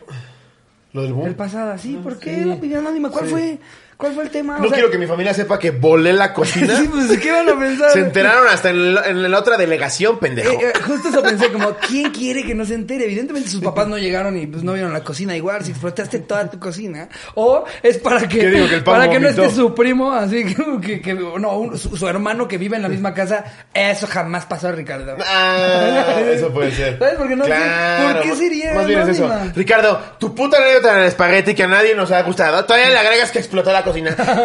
[0.94, 1.28] Lo del boom.
[1.28, 3.10] El pasada, sí, ¿por qué la pidió Anónima?
[3.10, 3.60] ¿Cuál fue?
[4.02, 4.58] ¿Cuál fue el tema?
[4.58, 6.76] No O sea, quiero que mi familia sepa que volé la cocina.
[6.82, 7.92] Sí, pues, ¿qué van a pensar?
[7.92, 10.52] Se enteraron hasta en, la- en la otra delegación, pendejo.
[10.52, 13.06] Eh, eh, justo eso pensé, como, ¿quién quiere que no se entere?
[13.06, 16.50] Evidentemente sus papás no llegaron y pues no vieron la cocina igual, si explotaste toda
[16.50, 17.08] tu cocina.
[17.36, 18.68] O es para que, ¿Qué digo?
[18.68, 20.44] Que para que no esté su primo, así
[20.82, 23.46] que, que- no, un- su, su hermano que vive en la misma casa.
[23.74, 25.16] Eso jamás pasó, Ricardo.
[25.26, 26.98] Ah, eso puede ser.
[26.98, 27.16] ¿Sabes?
[27.20, 28.14] Porque no sé, Claro.
[28.20, 29.30] ¿por qué sería Más bien es eso.
[29.56, 32.66] Ricardo, tu puta anécdota en el espagueti que a nadie nos ha gustado.
[32.66, 33.91] Todavía le agregas que explotó la cocina.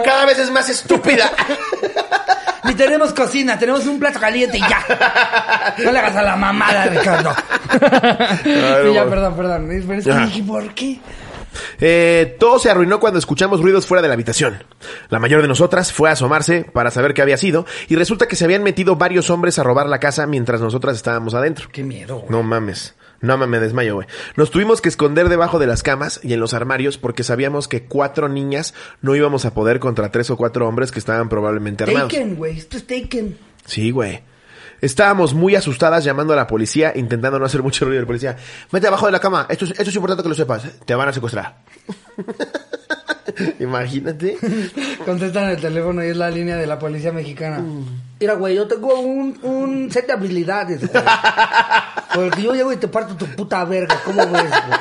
[0.05, 1.31] Cada vez es más estúpida.
[2.65, 5.75] Ni tenemos cocina, tenemos un plato caliente y ya.
[5.79, 7.33] No le hagas a la mamada, Ricardo.
[8.43, 9.11] sí, ya, bueno.
[9.11, 9.67] perdón, perdón.
[9.69, 10.27] Pero es que Ajá.
[10.27, 10.99] dije, ¿por qué?
[11.81, 14.65] Eh, todo se arruinó cuando escuchamos ruidos fuera de la habitación.
[15.09, 18.37] La mayor de nosotras fue a asomarse para saber qué había sido y resulta que
[18.37, 21.69] se habían metido varios hombres a robar la casa mientras nosotras estábamos adentro.
[21.73, 22.31] Qué miedo, güey.
[22.31, 22.95] No mames.
[23.21, 24.07] No mames, me desmayo, güey.
[24.37, 27.85] Nos tuvimos que esconder debajo de las camas y en los armarios porque sabíamos que
[27.85, 32.13] cuatro niñas no íbamos a poder contra tres o cuatro hombres que estaban probablemente armados.
[32.13, 32.59] Taken, güey.
[32.59, 33.39] Esto es Taken.
[33.65, 34.21] Sí, güey.
[34.81, 38.01] Estábamos muy asustadas llamando a la policía, intentando no hacer mucho ruido.
[38.01, 38.37] El policía,
[38.71, 39.47] mete abajo de la cama.
[39.49, 40.65] Esto es, esto es importante que lo sepas.
[40.85, 41.57] Te van a secuestrar.
[43.61, 44.39] Imagínate.
[45.05, 47.63] Contestan el teléfono y es la línea de la policía mexicana.
[48.21, 51.05] Mira, güey, yo tengo un, un set de habilidades, güey.
[52.15, 54.01] Porque yo llego y te parto tu puta verga.
[54.05, 54.79] ¿Cómo ves, güey?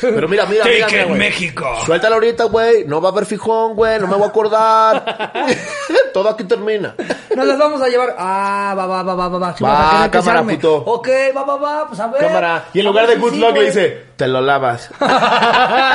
[0.00, 1.18] Pero mira, mira, mira, mira, güey.
[1.18, 1.66] México.
[1.84, 2.84] Suéltalo ahorita, güey.
[2.84, 3.98] No va a haber fijón, güey.
[4.00, 5.38] No me voy a acordar.
[6.12, 6.94] Todo aquí termina.
[7.34, 8.14] Nos las vamos a llevar.
[8.18, 9.54] Ah, va, va, va, va, va, va.
[9.62, 10.76] Va, cámara, puto.
[10.76, 11.88] Ok, va, va, va.
[11.88, 12.20] Pues a ver.
[12.20, 12.64] Cámara.
[12.72, 14.90] Y en lugar de good sí, luck le dice, te lo lavas.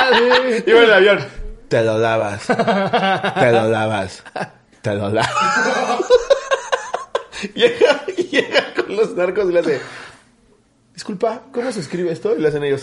[0.08, 0.64] Sí.
[0.66, 1.26] Iba en el avión.
[1.68, 2.46] Te lo lavas.
[2.46, 4.22] Te lo lavas.
[4.80, 5.30] Te lo lavas.
[7.54, 9.80] llega, llega con los narcos y le hace.
[10.98, 12.34] Disculpa, ¿cómo se escribe esto?
[12.36, 12.82] Y le hacen ellos.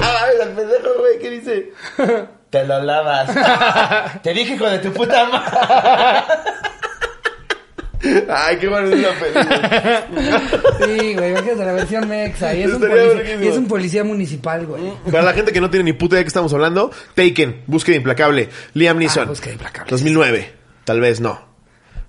[0.00, 1.18] ¡Ay, el pendejo, güey!
[1.18, 1.72] ¿Qué dice?
[2.50, 3.32] Te lo lavas.
[4.22, 6.22] Te dije, hijo de tu puta madre.
[8.32, 10.06] Ay, qué bueno es esa película.
[10.78, 12.54] Sí, güey, imagínate la versión mexa.
[12.54, 14.92] Y es, un policía, y es un policía municipal, güey.
[15.10, 17.96] Para la gente que no tiene ni puta idea de qué estamos hablando, Taken, Búsqueda
[17.96, 19.24] Implacable, Liam Neeson.
[19.24, 19.90] Ah, Búsqueda Implacable.
[19.90, 20.52] 2009.
[20.84, 21.57] Tal vez no.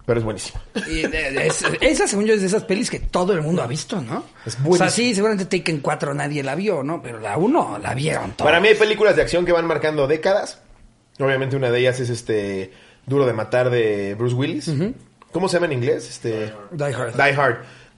[0.10, 0.54] Pero es.
[0.88, 4.02] Y es- esa, según yo, es de esas pelis que todo el mundo ha visto,
[4.02, 4.24] ¿no?
[4.46, 7.02] Es O sea, sí, seguramente Taken 4 nadie la vio, ¿no?
[7.02, 8.48] Pero la 1 la vieron todos.
[8.50, 10.62] Para mí hay películas de acción que van marcando décadas.
[11.20, 12.72] Obviamente una de ellas es este
[13.06, 14.72] Duro de Matar de Bruce Willis.
[15.32, 16.10] ¿Cómo se llama en inglés?
[16.10, 17.14] Este Die Hard.
[17.16, 17.58] Die Hard.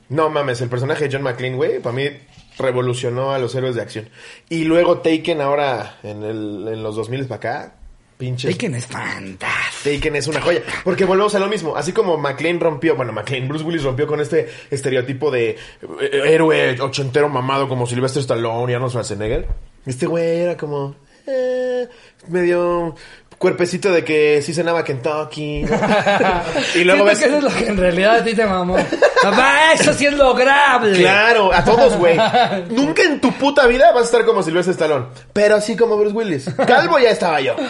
[0.09, 2.09] No mames, el personaje de John McClane, güey, para mí
[2.57, 4.09] revolucionó a los héroes de acción.
[4.49, 7.75] Y luego Taken ahora en, el, en los 2000 para acá.
[8.21, 9.95] Pinches Taken es fantástico.
[9.95, 10.61] Taken es una joya.
[10.83, 11.75] Porque volvemos a lo mismo.
[11.75, 15.57] Así como McLean rompió, bueno, McLean, Bruce Willis rompió con este estereotipo de
[15.99, 19.47] eh, héroe ochentero mamado como Sylvester Stallone y Arnold Schwarzenegger.
[19.87, 20.93] Este güey era como
[21.25, 21.87] eh,
[22.27, 22.95] medio
[23.41, 25.63] cuerpecito de que sí cenaba Kentucky.
[25.63, 25.75] ¿no?
[26.75, 27.17] y luego ves...
[27.17, 28.77] que eso es lo que en realidad a ti te mamó.
[29.23, 30.99] Papá, eso sí es lograble.
[30.99, 32.17] Claro, a todos, güey.
[32.69, 35.07] Nunca en tu puta vida vas a estar como Silvestre Stallone.
[35.33, 36.49] Pero así como Bruce Willis.
[36.67, 37.55] Calvo ya estaba yo.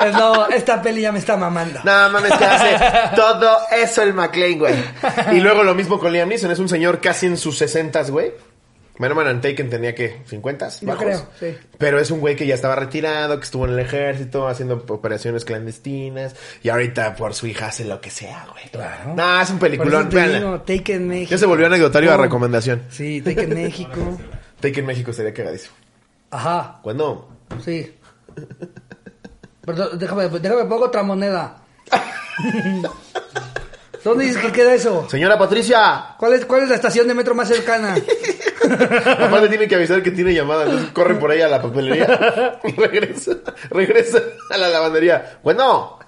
[0.00, 1.80] Es, no, esta peli ya me está mamando.
[1.84, 2.76] No mames, que hace
[3.14, 4.74] todo eso el McLean, güey.
[5.32, 6.50] Y luego lo mismo con Liam Neeson.
[6.50, 8.32] Es un señor casi en sus sesentas, güey.
[9.14, 11.02] Man and Taken tenía que 50 Yo bajos.
[11.04, 11.58] creo, sí.
[11.78, 15.44] Pero es un güey que ya estaba retirado, que estuvo en el ejército haciendo operaciones
[15.44, 18.64] clandestinas y ahorita por su hija hace lo que sea, güey.
[18.70, 19.14] Claro.
[19.16, 20.38] No, es un peliculón, eso te véanla.
[20.38, 21.30] digo, Take en México.
[21.30, 22.18] Ya se volvió anecdotario a Oh.
[22.22, 22.82] recomendación.
[22.90, 24.18] Sí, Take en México.
[24.60, 25.74] Take en México sería cagadísimo.
[26.30, 27.28] Ajá, ¿Cuándo?
[27.64, 27.94] sí.
[29.64, 31.56] Perdón, déjame, déjame pongo otra moneda.
[34.04, 35.06] ¿Dónde dices que queda eso?
[35.10, 37.94] Señora Patricia, ¿Cuál es, ¿Cuál es la estación de metro más cercana?
[39.20, 42.72] Aparte tiene que avisar que tiene llamada, entonces corre por ahí a la papelería y
[42.72, 43.32] regresa,
[43.70, 44.18] regresa
[44.50, 45.38] a la lavandería.
[45.42, 45.98] Bueno,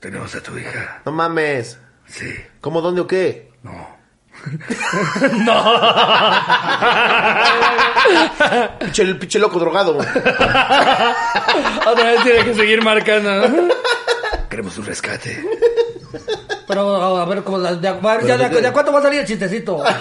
[0.00, 1.00] Tenemos a tu hija.
[1.04, 1.78] no mames.
[2.06, 2.34] Sí.
[2.60, 3.52] ¿Cómo, dónde o qué?
[3.62, 4.00] No.
[8.80, 9.98] Pinche, el pinche loco drogado.
[9.98, 13.48] Otra vez tiene que seguir marcando.
[13.48, 13.68] ¿no?
[14.48, 15.44] Queremos un rescate.
[16.66, 17.94] Pero, a ver, ¿cómo, de, de-
[18.26, 19.82] ya, de- ¿de cuánto va a salir el chistecito?
[19.84, 19.94] Ay,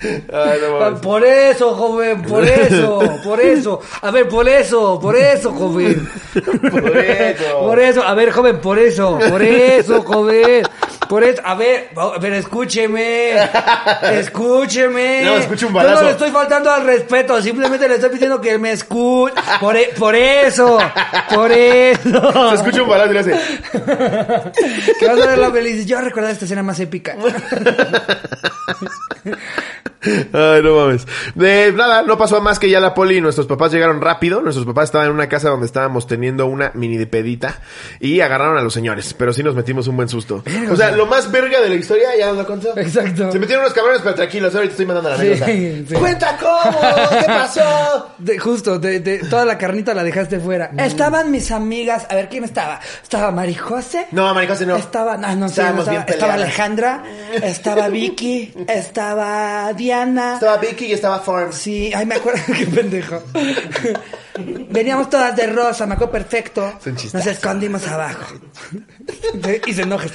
[0.62, 1.00] no mames.
[1.00, 3.80] Por eso, joven, por eso, por eso.
[4.02, 6.08] A ver, por eso, por eso, joven.
[6.70, 7.60] Por eso.
[7.60, 10.62] Por eso, a ver, joven, por eso, por eso, joven.
[11.08, 13.32] Por eso, a ver, a ver, escúcheme.
[14.12, 15.22] Escúcheme.
[15.24, 16.00] No, escuche un Yo balazo.
[16.00, 19.34] no le estoy faltando al respeto, simplemente le estoy pidiendo que me escuche.
[19.60, 20.78] Por, e- por eso,
[21.34, 22.48] por eso.
[22.50, 23.32] Se escucha un balazo y le hace.
[24.98, 25.86] Que vas a ver la feliz.
[25.86, 27.16] Yo recuerdo esta escena más épica.
[30.32, 31.06] Ay, no mames.
[31.34, 34.40] De nada, no pasó más que ya la poli y nuestros papás llegaron rápido.
[34.40, 37.60] Nuestros papás estaban en una casa donde estábamos teniendo una mini de pedita
[38.00, 40.42] y agarraron a los señores, pero sí nos metimos un buen susto.
[40.70, 42.76] O sea, lo más verga de la historia, ya nos lo contó.
[42.76, 43.32] Exacto.
[43.32, 45.88] Se metieron unos cabrones, pero tranquilos, ahorita estoy mandando la Sí, anécdota.
[45.88, 45.94] sí.
[45.94, 46.80] ¡Cuenta cómo!
[47.20, 48.14] ¿Qué pasó?
[48.18, 50.70] De- justo, de, de- toda la carnita la dejaste fuera.
[50.78, 52.06] Estaban mis amigas.
[52.10, 52.80] A ver, ¿quién estaba?
[53.02, 54.06] ¿Estaba Marijose?
[54.12, 54.76] No, Maricose, no.
[54.76, 56.34] Estaba, no, no estaba, bien estaba.
[56.34, 57.02] Alejandra,
[57.42, 59.95] estaba Vicky, estaba Diana.
[60.34, 61.56] Estaba Vicky y estaba Forms.
[61.56, 63.22] Sí, ay, me acuerdo, qué pendejo.
[64.70, 66.78] Veníamos todas de rosa, me acuerdo perfecto.
[66.82, 66.94] Son.
[66.94, 68.34] Nos escondimos abajo.
[69.66, 70.06] Y se enoja.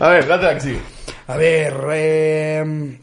[0.00, 0.80] A ver, date la que sigue.
[1.26, 2.98] A ver, eh,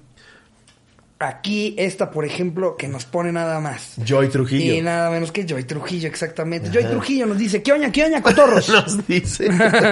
[1.23, 3.95] aquí esta, por ejemplo, que nos pone nada más.
[4.03, 4.73] Joy Trujillo.
[4.73, 6.69] Y nada menos que Joy Trujillo, exactamente.
[6.71, 8.69] Joy Trujillo nos dice, ¿qué oña, qué oña, cotorros?
[8.81, 9.49] Nos dice.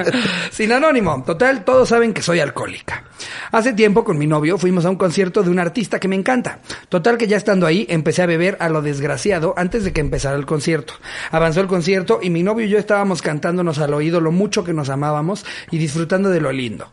[0.52, 1.24] Sin anónimo.
[1.26, 3.04] Total, todos saben que soy alcohólica.
[3.52, 6.60] Hace tiempo con mi novio fuimos a un concierto de un artista que me encanta.
[6.88, 10.38] Total que ya estando ahí empecé a beber a lo desgraciado antes de que empezara
[10.38, 10.94] el concierto.
[11.32, 14.74] Avanzó el concierto y mi novio y yo estábamos cantándonos al oído lo mucho que
[14.74, 16.90] nos amábamos y disfrutando de lo lindo.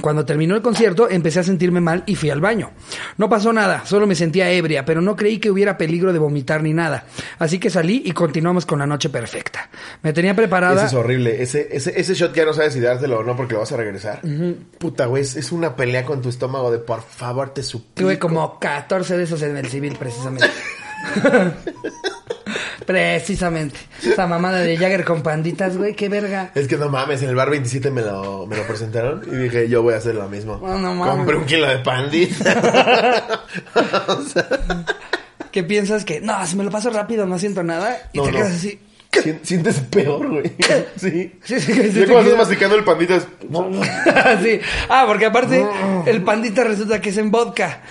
[0.00, 2.70] Cuando terminó el concierto empecé a sentirme mal y fui al baño.
[3.16, 6.62] No pasó nada, solo me sentía ebria, pero no creí que hubiera peligro de vomitar
[6.62, 7.06] ni nada.
[7.40, 9.68] Así que salí y continuamos con la noche perfecta.
[10.02, 10.76] Me tenía preparada...
[10.76, 11.42] Ese es horrible.
[11.42, 13.76] Ese, ese, ese shot ya no sabes si dártelo o no porque lo vas a
[13.76, 14.20] regresar.
[14.78, 17.94] Puta, güey, es, es una pelea con tu estómago de por favor te suplico.
[17.94, 20.46] Tuve como 14 de esos en el civil, precisamente.
[22.86, 23.78] precisamente.
[24.02, 26.50] Esa mamada de Jagger con panditas, güey, qué verga.
[26.54, 29.68] Es que no mames, en el bar 27 me lo, me lo presentaron y dije,
[29.68, 30.58] yo voy a hacer lo mismo.
[30.62, 31.14] No, no mames.
[31.16, 33.42] Compré un kilo de pandita.
[34.08, 34.46] O sea,
[35.50, 37.96] ¿Qué piensas que, no, si me lo paso rápido no siento nada?
[38.12, 38.36] Y No, te no.
[38.38, 38.80] quedas así.
[39.22, 40.52] sien- sientes peor, güey.
[40.96, 41.32] Sí.
[41.44, 43.26] Sí, sí, sí, te cuando estás masticando el pandita es...
[44.42, 44.60] sí.
[44.88, 45.64] Ah, porque aparte
[46.06, 47.82] el pandita resulta que es en vodka.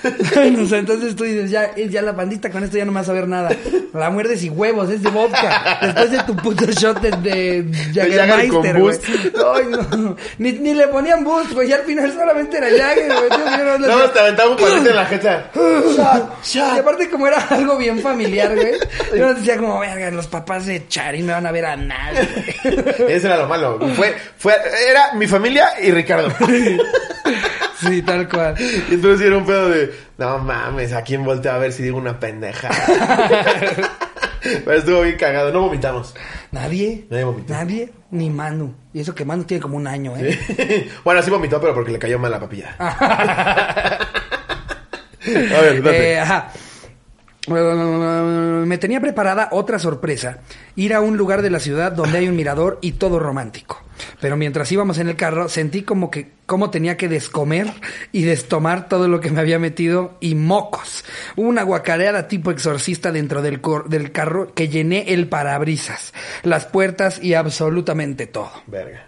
[0.61, 3.09] O sea, entonces tú dices, ya, ya la pandita con esto ya no me vas
[3.09, 3.49] a ver nada.
[3.93, 5.79] La muerdes y huevos, es de vodka.
[5.81, 9.45] Después de tu puto shot de, de Jagger con Jägermeister, güey.
[9.55, 9.65] Ay,
[9.97, 10.15] no.
[10.37, 11.67] Ni, ni le ponían boost, güey.
[11.69, 13.29] Ya al final solamente era Jagger, güey.
[13.29, 15.51] No- Nada más te aventaba un pandita en la jeta.
[16.75, 18.73] Y aparte como era algo bien familiar, güey.
[19.15, 22.27] Yo no decía como, verga, los papás de Charín me van a ver a nadie.
[23.07, 23.79] Eso era lo malo.
[23.95, 24.53] Fue, fue,
[24.89, 26.33] era mi familia y Ricardo.
[27.79, 28.55] Sí, tal cual.
[28.89, 31.99] Y entonces era un pedo de, no mames, ¿a quién voltea a ver si digo
[31.99, 32.71] una pendeja?
[34.41, 36.15] Pero estuvo bien cagado, no vomitamos.
[36.51, 37.05] ¿Nadie?
[37.11, 37.53] Nadie vomitó.
[37.53, 38.73] Nadie, ni Manu.
[38.93, 40.89] Y eso que Manu tiene como un año, ¿eh?
[41.03, 42.75] bueno, sí vomitó, pero porque le cayó mal la papilla.
[42.79, 43.99] a
[45.61, 46.13] ver, date.
[46.13, 46.51] Eh, ajá.
[47.47, 50.39] Me tenía preparada otra sorpresa,
[50.75, 53.81] ir a un lugar de la ciudad donde hay un mirador y todo romántico.
[54.21, 57.67] Pero mientras íbamos en el carro, sentí como que cómo tenía que descomer
[58.11, 61.03] y destomar todo lo que me había metido y mocos.
[61.35, 67.19] Una guacareada tipo exorcista dentro del, cor- del carro que llené el parabrisas, las puertas
[67.23, 68.51] y absolutamente todo.
[68.67, 69.06] Verga.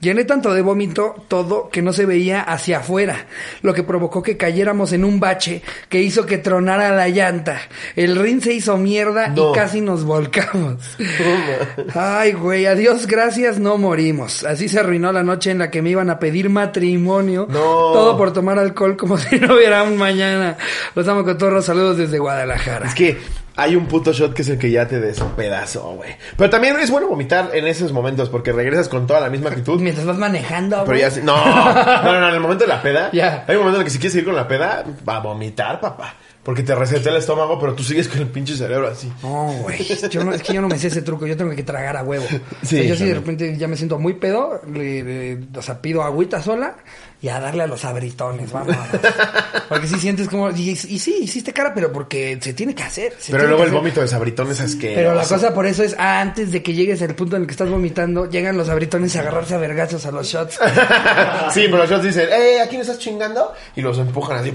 [0.00, 3.26] Llené tanto de vómito todo que no se veía hacia afuera,
[3.62, 7.60] lo que provocó que cayéramos en un bache que hizo que tronara la llanta.
[7.96, 9.50] El rin se hizo mierda No.
[9.50, 10.96] y casi nos volcamos.
[11.94, 14.44] Ay, güey, adiós, gracias, no morimos.
[14.44, 17.46] Así se arruinó la noche en la que me iban a pedir matrimonio.
[17.50, 17.58] No.
[17.60, 20.56] Todo por tomar alcohol como si no hubiera un mañana.
[20.94, 22.86] Los amo con todos los saludos desde Guadalajara.
[22.88, 23.16] Es que
[23.56, 26.10] hay un puto shot que es el que ya te despedazo, güey.
[26.36, 29.80] Pero también es bueno vomitar en esos momentos porque regresas con toda la misma actitud.
[29.80, 31.00] Mientras vas manejando, Pero güey.
[31.00, 33.44] ya sí- no, no, no, en el momento de la peda, Ya.
[33.48, 35.80] hay un momento en el que si quieres seguir con la peda, va a vomitar,
[35.80, 36.14] papá.
[36.42, 39.12] Porque te resetea el estómago, pero tú sigues con el pinche cerebro así.
[39.20, 39.78] No, güey.
[40.24, 41.26] No, es que yo no me sé ese truco.
[41.26, 42.24] Yo tengo que tragar a huevo.
[42.62, 45.62] Sí, o sea, yo si de repente ya me siento muy pedo, le- le- o
[45.62, 46.76] sea, pido agüita sola
[47.22, 48.76] y a darle a los abritones, vamos.
[49.68, 50.50] Porque si sientes como...
[50.50, 53.14] Y, y sí, hiciste cara, pero porque se tiene que hacer.
[53.28, 53.78] Pero luego que el hacer.
[53.80, 54.94] vómito de sabritón es asqueroso.
[54.96, 57.52] Pero la cosa por eso es, antes de que llegues al punto en el que
[57.52, 60.54] estás vomitando, llegan los abritones a agarrarse a vergazos a los shots.
[61.52, 63.52] sí, pero los shots dicen, eh, ¿a quién estás chingando?
[63.74, 64.52] Y los empujan así.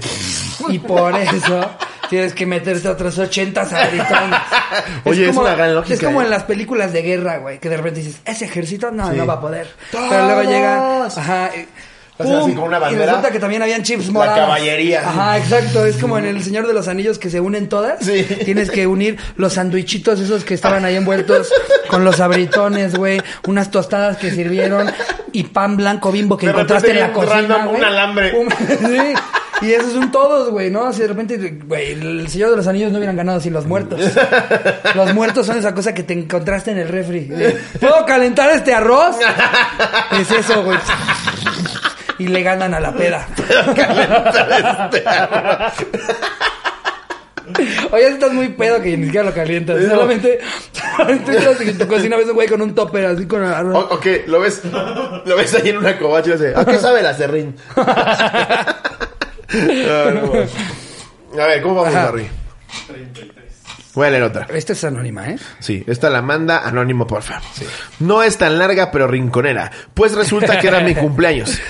[0.68, 1.68] Y por eso
[2.08, 4.38] tienes que meterte otros 80 sabritones.
[5.04, 6.24] Oye, es una gran lógica, Es como ¿eh?
[6.24, 9.16] en las películas de guerra, güey, que de repente dices, ese ejército no, Sí.
[9.16, 9.68] no va a poder.
[9.90, 11.18] Pero luego llega, ¡Todos!
[11.18, 11.68] ajá, y-
[12.22, 12.54] Hacen así ¡pum!
[12.54, 14.38] como una Y resulta que también habían chips La morados.
[14.38, 15.08] caballería.
[15.08, 15.84] Ajá, exacto.
[15.86, 18.04] Es como en El Señor de los Anillos que se unen todas.
[18.04, 18.24] Sí.
[18.44, 21.52] Tienes que unir los sandwichitos esos que estaban ahí envueltos
[21.88, 23.20] con los abritones, güey.
[23.46, 24.90] Unas tostadas que sirvieron
[25.32, 28.32] y pan blanco bimbo que De encontraste en la cocina, random, un alambre.
[28.38, 29.14] Un- sí.
[29.62, 30.86] Y esos son todos, güey, ¿no?
[30.88, 34.00] Así de repente, güey, el Señor de los Anillos no hubieran ganado sin los muertos.
[34.96, 37.30] Los muertos son esa cosa que te encontraste en el refri.
[37.78, 39.14] ¿Puedo calentar este arroz?
[40.20, 40.76] Es eso, güey.
[42.22, 43.26] Y le ganan a la peda.
[47.90, 49.80] Oye, estás muy pedo que ni siquiera lo calientas.
[49.80, 49.90] No.
[49.90, 50.38] Solamente,
[50.96, 54.06] solamente entras en tu cocina, ves un güey con un topper así con O, ok,
[54.26, 54.62] lo ves,
[55.24, 57.56] lo ves ahí en una covacha y ¿a qué sabe la serrín?
[59.54, 60.32] Ah, no,
[61.42, 62.06] a ver, ¿cómo vamos, Ajá.
[62.06, 62.26] Barry?
[63.94, 64.46] Voy a leer otra.
[64.48, 65.36] Esta es anónima, ¿eh?
[65.58, 67.42] Sí, esta la manda anónimo, porfa.
[68.00, 69.70] No es tan larga, pero rinconera.
[69.92, 71.60] Pues resulta que era mi cumpleaños.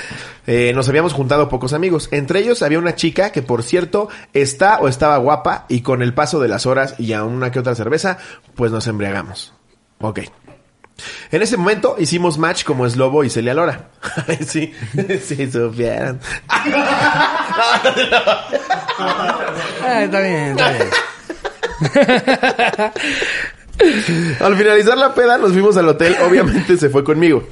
[0.46, 2.08] Eh, nos habíamos juntado pocos amigos.
[2.10, 6.14] Entre ellos había una chica que, por cierto, está o estaba guapa y con el
[6.14, 8.18] paso de las horas y a una que otra cerveza,
[8.54, 9.54] pues nos embriagamos.
[10.00, 10.20] Ok.
[11.30, 13.90] En ese momento hicimos match como Slobo y Celia Lora.
[14.46, 14.72] sí,
[15.24, 16.20] sí, supieran.
[16.48, 16.62] Ah,
[20.02, 20.88] está bien, está bien.
[24.40, 27.42] Al finalizar la peda nos fuimos al hotel, obviamente se fue conmigo.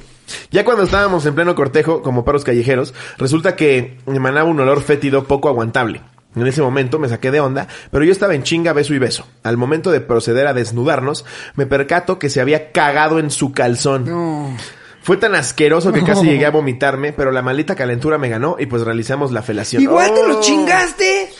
[0.51, 5.25] Ya cuando estábamos en pleno cortejo, como perros callejeros, resulta que emanaba un olor fétido
[5.25, 6.01] poco aguantable.
[6.35, 9.27] En ese momento me saqué de onda, pero yo estaba en chinga beso y beso.
[9.43, 14.05] Al momento de proceder a desnudarnos, me percato que se había cagado en su calzón.
[14.05, 14.55] No.
[15.03, 18.67] Fue tan asqueroso que casi llegué a vomitarme, pero la maldita calentura me ganó y
[18.67, 19.81] pues realizamos la felación.
[19.81, 20.27] Igual te ¡Oh!
[20.27, 21.33] lo chingaste.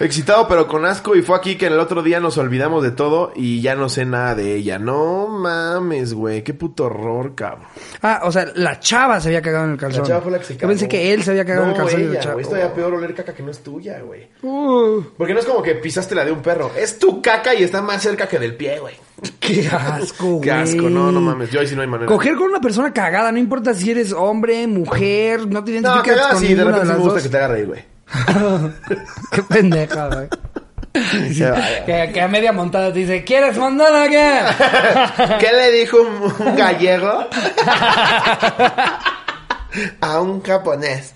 [0.00, 3.32] Excitado pero con asco y fue aquí que el otro día nos olvidamos de todo
[3.34, 4.78] y ya no sé nada de ella.
[4.78, 7.64] No mames, güey, qué puto horror, cabrón.
[8.02, 10.04] Ah, o sea, la chava se había cagado en el calzón.
[10.06, 12.00] Yo pensé que él se había cagado no, en el calzón.
[12.00, 12.42] y la ella, chava- güey.
[12.44, 14.28] Es todavía peor oler caca que no es tuya, güey.
[14.42, 16.70] Uh, Porque no es como que pisaste la de un perro.
[16.76, 18.94] Es tu caca y está más cerca que del pie, güey.
[19.40, 20.40] qué asco, güey.
[20.42, 21.50] Qué asco, no, no mames.
[21.50, 22.06] Yo ahí sí no hay manera.
[22.08, 26.02] Coger con una persona cagada, no importa si eres hombre, mujer, no te No, identificas
[26.16, 27.22] cagada con sí, de repente sí las me gusta dos.
[27.24, 27.97] que te haga reír, güey.
[29.32, 30.28] Qué pendeja, güey.
[31.86, 34.40] Que, que a media montada te dice, ¿quieres mandar a qué?
[35.38, 37.28] ¿Qué le dijo un, un gallego
[40.00, 41.12] a un japonés?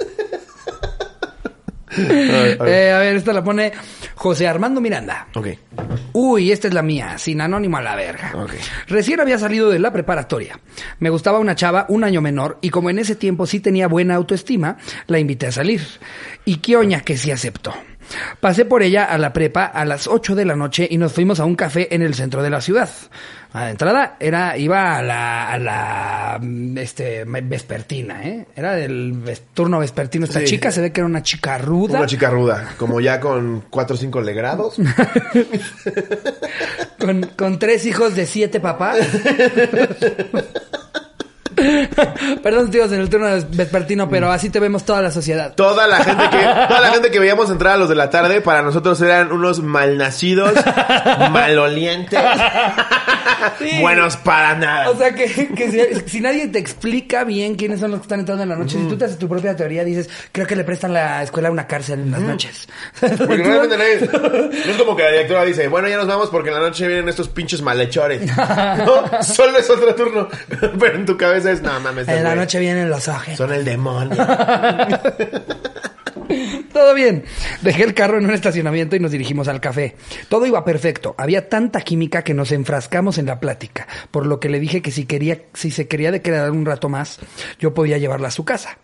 [1.96, 2.70] Ay, ay.
[2.70, 3.72] Eh, a ver, esta la pone
[4.22, 5.26] José Armando Miranda.
[5.34, 5.48] Ok.
[6.12, 8.30] Uy, esta es la mía, sin anónimo a la verga.
[8.36, 8.52] Ok.
[8.86, 10.60] Recién había salido de la preparatoria.
[11.00, 14.14] Me gustaba una chava un año menor y como en ese tiempo sí tenía buena
[14.14, 14.76] autoestima,
[15.08, 15.82] la invité a salir.
[16.44, 17.74] Y qué oña que sí aceptó.
[18.40, 21.40] Pasé por ella a la prepa a las 8 de la noche y nos fuimos
[21.40, 22.88] a un café en el centro de la ciudad.
[23.52, 28.46] A la entrada era, iba a la, a la, mm, este, vespertina, ¿eh?
[28.56, 30.24] Era del turno vespertino.
[30.24, 30.46] Esta Sí.
[30.46, 31.98] chica se ve que era una chica ruda.
[31.98, 34.76] Una chica ruda, como ya con 4 o 5 legrados.
[36.98, 38.98] Con, con tres hijos de siete papás.
[42.42, 45.54] Perdón, tíos, en el turno vespertino, pero así te vemos toda la sociedad.
[45.54, 48.40] Toda la gente que, toda la gente que veíamos entrar a los de la tarde,
[48.40, 50.52] para nosotros eran unos malnacidos,
[51.30, 52.20] malolientes,
[53.58, 53.80] Sí.
[53.80, 54.90] buenos para nada.
[54.90, 58.20] O sea, que, que si, si nadie te explica bien quiénes son los que están
[58.20, 60.62] entrando en la noche, si tú te haces tu propia teoría, dices, creo que le
[60.64, 62.68] prestan la escuela a una cárcel en las noches.
[63.00, 66.48] Porque realmente nadie- no es como que la directora dice, bueno, ya nos vamos porque
[66.50, 68.22] en la noche vienen estos pinches malhechores.
[68.36, 70.28] No, solo es otro turno.
[70.78, 73.36] Pero en tu cabeza es, no mames, En la noche vienen los ojos.
[73.36, 74.16] son el demonio.
[76.72, 77.24] Todo bien.
[77.60, 79.96] Dejé el carro en un estacionamiento y nos dirigimos al café.
[80.28, 81.14] Todo iba perfecto.
[81.18, 84.90] Había tanta química que nos enfrascamos en la plática, por lo que le dije que
[84.90, 87.18] si quería, si se quería de quedar un rato más,
[87.58, 88.78] yo podía llevarla a su casa.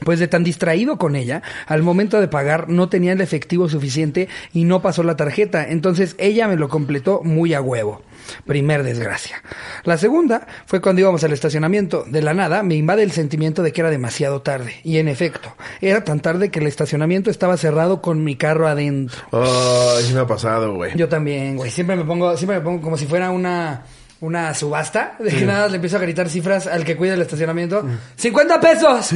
[0.00, 4.28] Pues de tan distraído con ella, al momento de pagar no tenía el efectivo suficiente
[4.52, 8.02] y no pasó la tarjeta, entonces ella me lo completó muy a huevo.
[8.46, 9.42] Primer desgracia.
[9.84, 12.04] La segunda fue cuando íbamos al estacionamiento.
[12.04, 14.76] De la nada me invade el sentimiento de que era demasiado tarde.
[14.82, 19.18] Y en efecto, era tan tarde que el estacionamiento estaba cerrado con mi carro adentro.
[19.30, 20.96] Oh, sí me ha pasado, güey.
[20.96, 21.70] Yo también, güey.
[21.70, 23.84] Siempre me pongo, siempre me pongo como si fuera una,
[24.24, 25.16] una subasta.
[25.20, 27.84] De que nada más le empiezo a gritar cifras al que cuida el estacionamiento.
[28.20, 29.12] ¡50 pesos!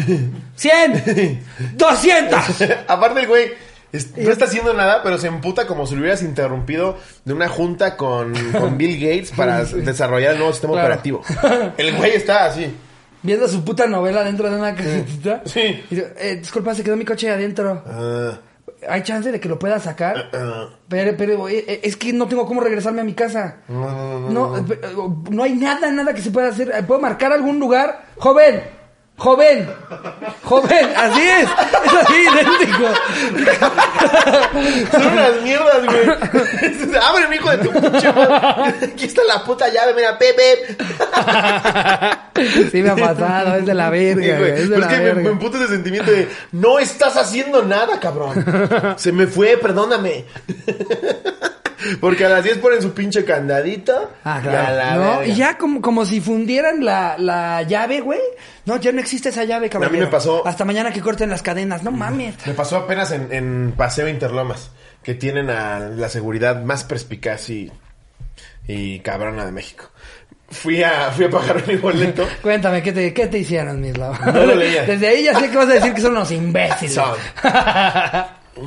[0.59, 1.39] ¡100!
[1.77, 2.77] ¡200!
[2.89, 3.51] Aparte el güey
[4.17, 7.97] no está haciendo nada, pero se emputa como si lo hubieras interrumpido de una junta
[7.97, 10.87] con, con Bill Gates para desarrollar el nuevo sistema Claro.
[10.89, 11.23] operativo.
[11.79, 12.71] El güey está así.
[13.23, 15.43] Viendo su puta novela dentro de una casetita.
[15.47, 15.83] Sí.
[15.91, 17.83] Y eh, disculpa, se quedó mi coche adentro.
[17.87, 18.39] Ah,
[18.89, 20.31] ¿Hay chance de que lo pueda sacar?
[20.33, 20.69] ah.
[20.89, 23.57] Pero, pero eh, eh, es que no tengo cómo regresarme a mi casa.
[23.69, 24.97] No, no, no, No, eh, eh,
[25.31, 26.71] no hay nada, nada que se pueda hacer.
[26.75, 28.07] Eh, ¿Puedo marcar algún lugar?
[28.19, 28.78] ¡Joven!
[29.19, 29.69] ¡Joven!
[30.45, 30.93] ¡Joven!
[30.97, 31.49] ¡Así es!
[31.85, 32.89] ¡Es así, idéntico!
[34.93, 36.97] Son unas mierdas, güey.
[37.03, 38.09] Abre, hijo de tu pinche.
[38.09, 40.77] Aquí está la puta llave, mira, Pepe.
[42.71, 44.93] Sí me ha pasado, es de la verga, Sí, güey, es de Pero la es
[44.93, 45.35] que me, verga.
[45.35, 48.95] me ese sentimiento de no estás haciendo nada, cabrón.
[48.97, 50.27] Se me fue, perdóname.
[52.01, 54.13] Porque a las 10 ponen su pinche candadito.
[54.25, 54.77] Ah, y a claro.
[54.77, 58.21] la No, y ya como, como si fundieran la, la llave, güey.
[58.67, 59.93] No, ya no existe esa llave, cabrón.
[59.99, 61.83] me pasó- Hasta mañana que corten las cadenas.
[61.83, 62.35] No mames.
[62.47, 64.71] Me pasó apenas en, en Paseo Interlomas,
[65.03, 67.71] que tienen a la seguridad más perspicaz y,
[68.67, 69.91] y cabrona de México.
[70.51, 72.27] Fui a, fui a pagar mi boleto.
[72.43, 73.83] Cuéntame, ¿qué te, qué te hicieron?
[73.83, 74.83] No lo leía.
[74.87, 76.95] Desde ahí ya sé que vas a decir que son unos imbéciles.
[76.95, 77.15] Son.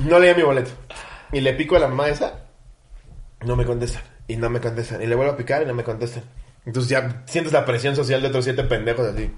[0.08, 0.72] No leía mi boleto.
[1.32, 2.34] Y le pico a la mamá esa.
[3.44, 4.04] No me contestan.
[4.28, 5.02] Y no me contestan.
[5.02, 6.24] Y le vuelvo a picar y no me contestan.
[6.66, 9.32] Entonces ya sientes la presión social de otros siete pendejos así.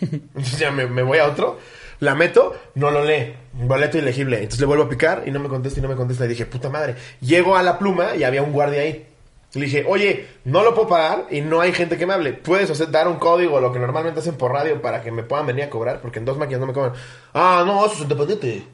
[0.00, 1.58] Entonces ya me, voy a otro.
[2.00, 3.34] La meto, no lo lee.
[3.54, 4.36] Boleto ilegible.
[4.36, 6.26] Entonces le vuelvo a picar y no me contesta y no me contesta.
[6.26, 6.94] Y dije, puta madre.
[7.20, 9.06] Llego a la pluma y había un guardia ahí.
[9.54, 12.34] Le dije, oye, no lo puedo pagar y no hay gente que me hable.
[12.34, 15.46] ¿Puedes hacer, dar un código, lo que normalmente hacen por radio, para que me puedan
[15.46, 16.00] venir a cobrar?
[16.02, 16.92] Porque en dos máquinas no me cobran.
[17.32, 18.66] Ah, no, eso es independiente.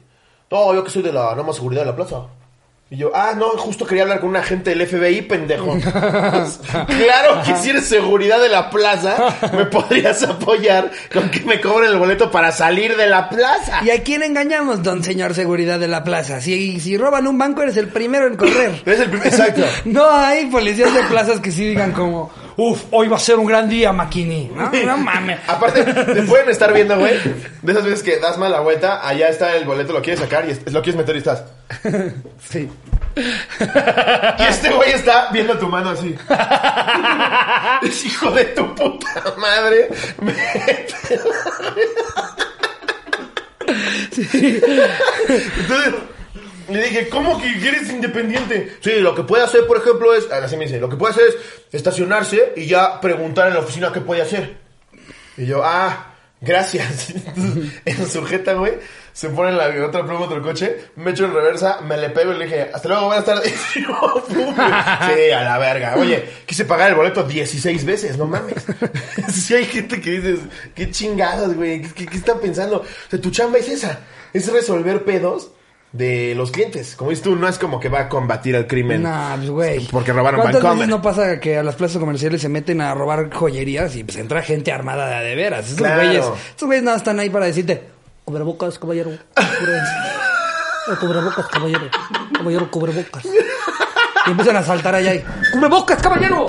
[0.51, 2.27] No, yo que soy de la norma seguridad de la plaza.
[2.89, 5.75] Y yo, ah, no, justo quería hablar con un agente del FBI, pendejo.
[5.79, 11.89] claro que si eres seguridad de la plaza, me podrías apoyar con que me cobren
[11.91, 13.79] el boleto para salir de la plaza.
[13.83, 16.39] ¿Y a quién engañamos, don señor seguridad de la plaza?
[16.41, 18.81] Si, si roban un banco, eres el primero en correr.
[18.85, 19.63] Es el primer- exacto.
[19.85, 23.45] No hay policías de plazas que sí digan como, uf, hoy va a ser un
[23.45, 24.51] gran día, Maquini.
[24.53, 25.39] No, no mames.
[25.47, 27.17] Aparte, te pueden estar viendo, güey.
[27.61, 30.45] De esas veces que das mal la vuelta, allá está el boleto, lo quieres sacar
[30.47, 31.43] y es- lo quieres meter y estás.
[32.49, 32.69] Sí.
[33.15, 36.15] Y este güey está viendo tu mano así.
[37.83, 39.89] Es hijo de tu puta madre.
[44.79, 45.93] Entonces,
[46.69, 48.77] le dije, ¿cómo que eres independiente?
[48.81, 50.29] Sí, lo que puede hacer, por ejemplo, es.
[50.31, 51.35] Así me dice, lo que puede hacer es
[51.71, 54.57] estacionarse y ya preguntar en la oficina qué puede hacer.
[55.37, 57.09] Y yo, ah, gracias.
[57.25, 58.73] Entonces, en sujeta, güey,
[59.11, 62.33] se pone en la otra pluma otro coche, me echo en reversa, me le pego
[62.33, 63.53] y le dije, hasta luego, buenas tardes.
[63.75, 65.95] Y yo, pum, sí, a la verga.
[65.97, 68.55] Oye, quise pagar el boleto 16 veces, no mames.
[69.33, 70.39] Si hay gente que dices,
[70.75, 72.77] qué chingados, güey, ¿qué, qué, qué están pensando?
[72.77, 73.99] O sea, tu chamba es esa,
[74.31, 75.51] es resolver pedos
[75.93, 76.95] de los clientes.
[76.97, 79.03] Como dices tú, no es como que va a combatir el crimen.
[79.03, 79.87] Nah, pues güey.
[79.87, 83.31] Porque robaron ¿Cuántas veces no pasa que a las plazas comerciales se meten a robar
[83.33, 85.65] joyerías y pues entra gente armada de veras?
[85.67, 86.01] Esos Claro.
[86.03, 87.83] güeyes, esos güeyes nada están ahí para decirte,
[88.25, 89.11] cubrebocas, caballero.
[89.35, 91.87] Cubre- cubrebocas, caballero.
[92.37, 93.23] Caballero, cubrebocas.
[94.25, 96.47] Y empiezan a saltar allá y, ¡cubrebocas, caballero!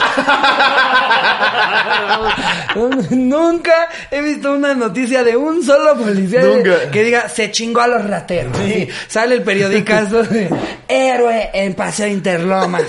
[3.11, 6.91] Nunca he visto una noticia de un solo policía Nunca.
[6.91, 8.57] que diga, se chingó a los rateros.
[8.59, 8.89] Sí.
[9.09, 10.49] Sale el periodicazo de
[10.89, 12.83] héroe en Paseo Interlomas.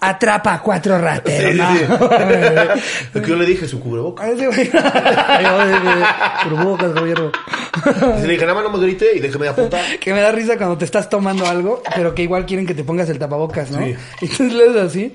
[0.00, 1.52] Atrapa a cuatro rateros.
[1.52, 1.76] Sí, ¿no?
[1.76, 1.84] sí.
[3.14, 4.24] Lo que yo le dije, su cubreboca.
[4.24, 4.70] Ay, sí, güey.
[4.72, 6.04] Ay, ay, güey.
[6.50, 7.32] Cubrebocas, caballero.
[8.18, 9.98] Y le dije, nada más no me grite y déjeme apuntar.
[9.98, 12.84] Que me da risa cuando te estás tomando algo, pero que igual quieren que te
[12.84, 13.78] pongas el tapabocas, ¿no?
[13.84, 13.94] Sí.
[14.20, 15.12] Y entonces le das así.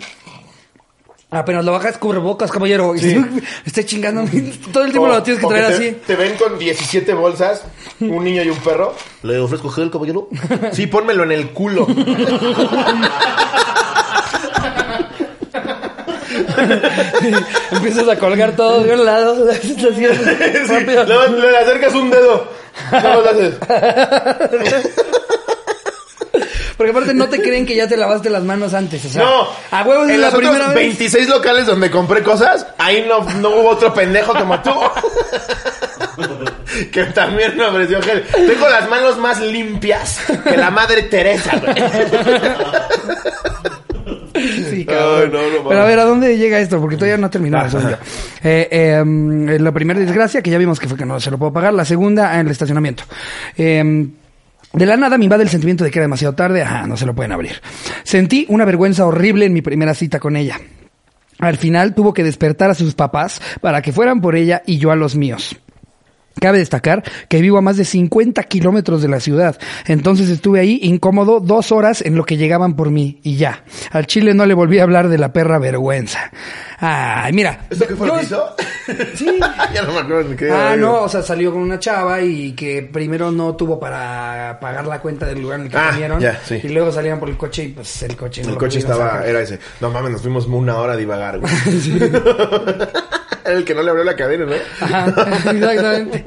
[1.32, 2.94] Apenas lo bajas, cubrebocas, caballero.
[2.96, 3.16] Y Sí.
[3.16, 4.22] me estoy chingando.
[4.72, 5.98] Todo el tiempo O- lo tienes que traer te, así.
[6.06, 7.64] Te ven con 17 bolsas,
[8.02, 8.94] un niño y un perro.
[9.24, 10.30] ¿Le ofrezco gel, caballero?
[10.74, 11.88] Sí, pónmelo en el culo.
[17.72, 19.50] Empiezas a colgar todo de un lado.
[19.52, 20.08] así, Sí,
[20.68, 21.04] rápido.
[21.06, 22.48] luego le acercas un dedo.
[22.90, 23.54] ¿Cómo lo haces?
[26.78, 29.06] Porque aparte no te creen que ya te lavaste las manos antes.
[29.06, 30.86] O sea, No, a huevos es en la los primera otros vez.
[30.88, 34.72] 26 locales donde compré cosas, ahí no, no hubo otro pendejo como tú.
[36.92, 38.24] que también me ofreció gel.
[38.24, 41.76] Tengo las manos más limpias que la madre Teresa, güey.
[44.86, 45.70] No, no.
[45.70, 46.80] Pero a ver, ¿a dónde llega esto?
[46.80, 47.80] Porque todavía no ha terminado.
[48.46, 51.54] Eh, eh, la primera desgracia, que ya vimos que fue que no se lo puedo
[51.54, 51.74] pagar.
[51.74, 53.06] La segunda, en el estacionamiento.
[53.56, 54.10] Eh,
[54.74, 56.62] de la nada me invade el sentimiento de que era demasiado tarde.
[56.62, 57.62] Ajá, no se lo pueden abrir.
[58.04, 60.60] Sentí una vergüenza horrible en mi primera cita con ella.
[61.40, 64.92] Al final tuvo que despertar a sus papás para que fueran por ella y yo
[64.92, 65.56] a los míos.
[66.40, 70.80] Cabe destacar que vivo a más de 50 kilómetros de la ciudad, entonces estuve ahí
[70.82, 73.64] incómodo dos horas en lo que llegaban por mí y ya.
[73.92, 76.32] Al chile no le volví a hablar de la perra vergüenza.
[76.80, 77.66] Ay, mira.
[77.70, 78.44] ¿Esto qué fue lo que hizo?
[79.16, 79.40] Sí.
[79.74, 80.52] ya no me acuerdo ni qué.
[80.52, 84.86] Ah, no, o sea, salió con una chava y que primero no tuvo para pagar
[84.88, 86.20] la cuenta del lugar en el que Ah, comieron.
[86.20, 86.60] ya, sí.
[86.62, 89.40] Y luego salían por el coche y pues el coche no El coche estaba, era
[89.40, 89.58] ese.
[89.80, 91.54] No mames, nos fuimos una hora a divagar, güey.
[93.46, 94.54] Era el que no le abrió la cadena, ¿no?
[94.82, 95.06] Ajá,
[95.52, 96.26] exactamente.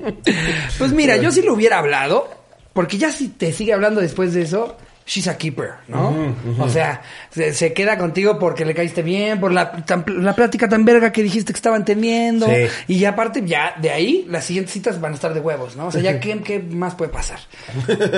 [0.78, 2.28] Pues mira, yo sí lo hubiera hablado,
[2.72, 4.76] porque ya si te sigue hablando después de eso,
[5.08, 6.34] she's a keeper, ¿no?
[6.58, 7.00] O sea,
[7.30, 11.12] se, se queda contigo porque le caíste bien, por la, tan- la plática tan verga
[11.12, 12.46] que dijiste que estaban teniendo.
[12.46, 12.66] Sí.
[12.88, 15.86] Y ya aparte, ya de ahí, las siguientes citas van a estar de huevos, ¿no?
[15.86, 17.38] O sea, ya ¿qué, qué más puede pasar?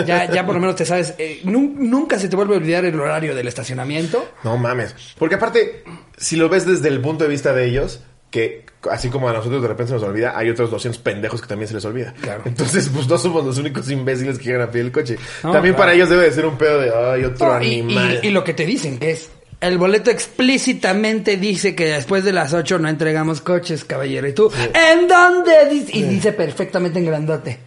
[0.07, 2.84] Ya, ya por lo menos te sabes, eh, nun- nunca se te vuelve a olvidar
[2.86, 4.26] el horario del estacionamiento.
[4.42, 4.94] No mames.
[5.18, 5.84] Porque aparte,
[6.16, 9.60] si lo ves desde el punto de vista de ellos, que así como a nosotros
[9.62, 12.14] de repente se nos olvida, hay otros 200 pendejos que también se les olvida.
[12.20, 12.42] Claro.
[12.44, 15.16] Entonces, pues no somos los únicos imbéciles que llegan a pie el coche.
[15.42, 15.86] No, también claro.
[15.88, 18.20] para ellos debe de ser un pedo de, ay, otro No, animal.
[18.22, 22.32] y- y lo que te dicen, que es, el boleto explícitamente dice que después de
[22.32, 24.28] las 8 no entregamos coches, caballero.
[24.28, 25.68] Y tú, ¿en dónde?
[25.70, 27.58] Dice- Y dice perfectamente en grandote.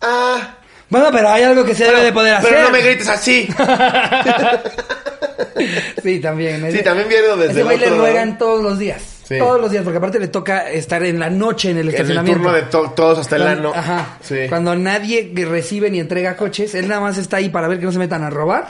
[0.00, 0.54] Ah,
[0.88, 2.48] Bueno, pero hay algo que se debe de poder hacer.
[2.50, 3.46] pero no me grites así.
[6.02, 6.70] Sí, también.
[6.72, 9.17] Sí, también viene desde Ese el güey le ruegan todos los días.
[9.28, 9.36] Sí.
[9.38, 11.94] Todos los días, porque aparte le toca estar en la noche en el En el
[11.94, 12.40] estacionamiento.
[12.42, 13.72] turno de to- todos hasta el ano.
[13.74, 14.16] Ajá.
[14.22, 14.46] Sí.
[14.48, 17.92] Cuando nadie recibe ni entrega coches, él nada más está ahí para ver que no
[17.92, 18.66] se metan a robar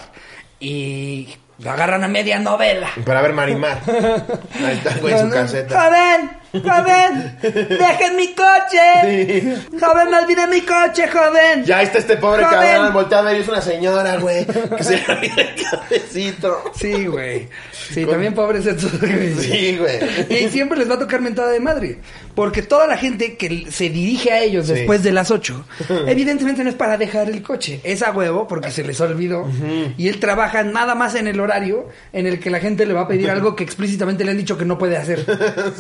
[0.59, 1.29] y
[1.61, 2.89] lo agarran a media novela.
[3.07, 3.81] Para ver Marimar.
[3.87, 5.81] Ahí está, güey, su caseta.
[5.81, 9.59] Joven, joven, dejen mi coche.
[9.81, 11.65] Joven, me olvidé mi coche, joven.
[11.65, 12.59] Ya está este pobre Joven.
[12.61, 16.63] cabrón, voltea a ver es una señora, güey, que se el cabecito.
[16.75, 17.49] Sí, güey.
[17.91, 18.91] Sí, Con- también pobres estos.
[19.39, 19.99] Sí, güey.
[20.31, 21.99] Y siempre les va a tocar mentada de madre.
[22.35, 24.73] Porque toda la gente que se dirige a ellos Sí.
[24.75, 25.65] después de las 8,
[26.07, 27.81] evidentemente no es para dejar el coche.
[27.83, 29.49] Es a huevo porque se les olvidó.
[29.97, 33.03] Y él trabaja nada más en el horario en el que la gente le va
[33.03, 35.25] a pedir algo que explícitamente le han dicho que no puede hacer.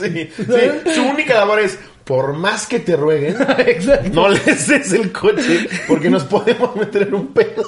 [0.00, 0.30] Sí,
[0.60, 0.94] sí.
[0.94, 1.78] Su única labor es,
[2.08, 3.36] por más que te rueguen,
[4.12, 7.62] no les des el coche, porque nos podemos meter en un pedo.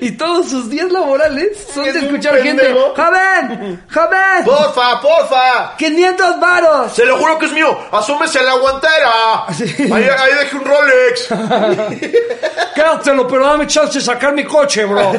[0.00, 2.72] Y todos sus días laborales son de escuchar gente.
[2.72, 3.82] ¡Joven!
[3.88, 4.44] ¡Joven!
[4.44, 5.76] ¡Porfa, porfa!
[5.76, 6.92] ¡500 varos!
[6.92, 7.78] Se lo juro que es mío.
[7.92, 9.46] Asómese a la guantera.
[9.56, 9.92] Sí.
[9.92, 11.28] Ahí, ahí dejé un Rolex.
[12.74, 15.12] Quédatelo, pero dame chance de sacar mi coche, bro.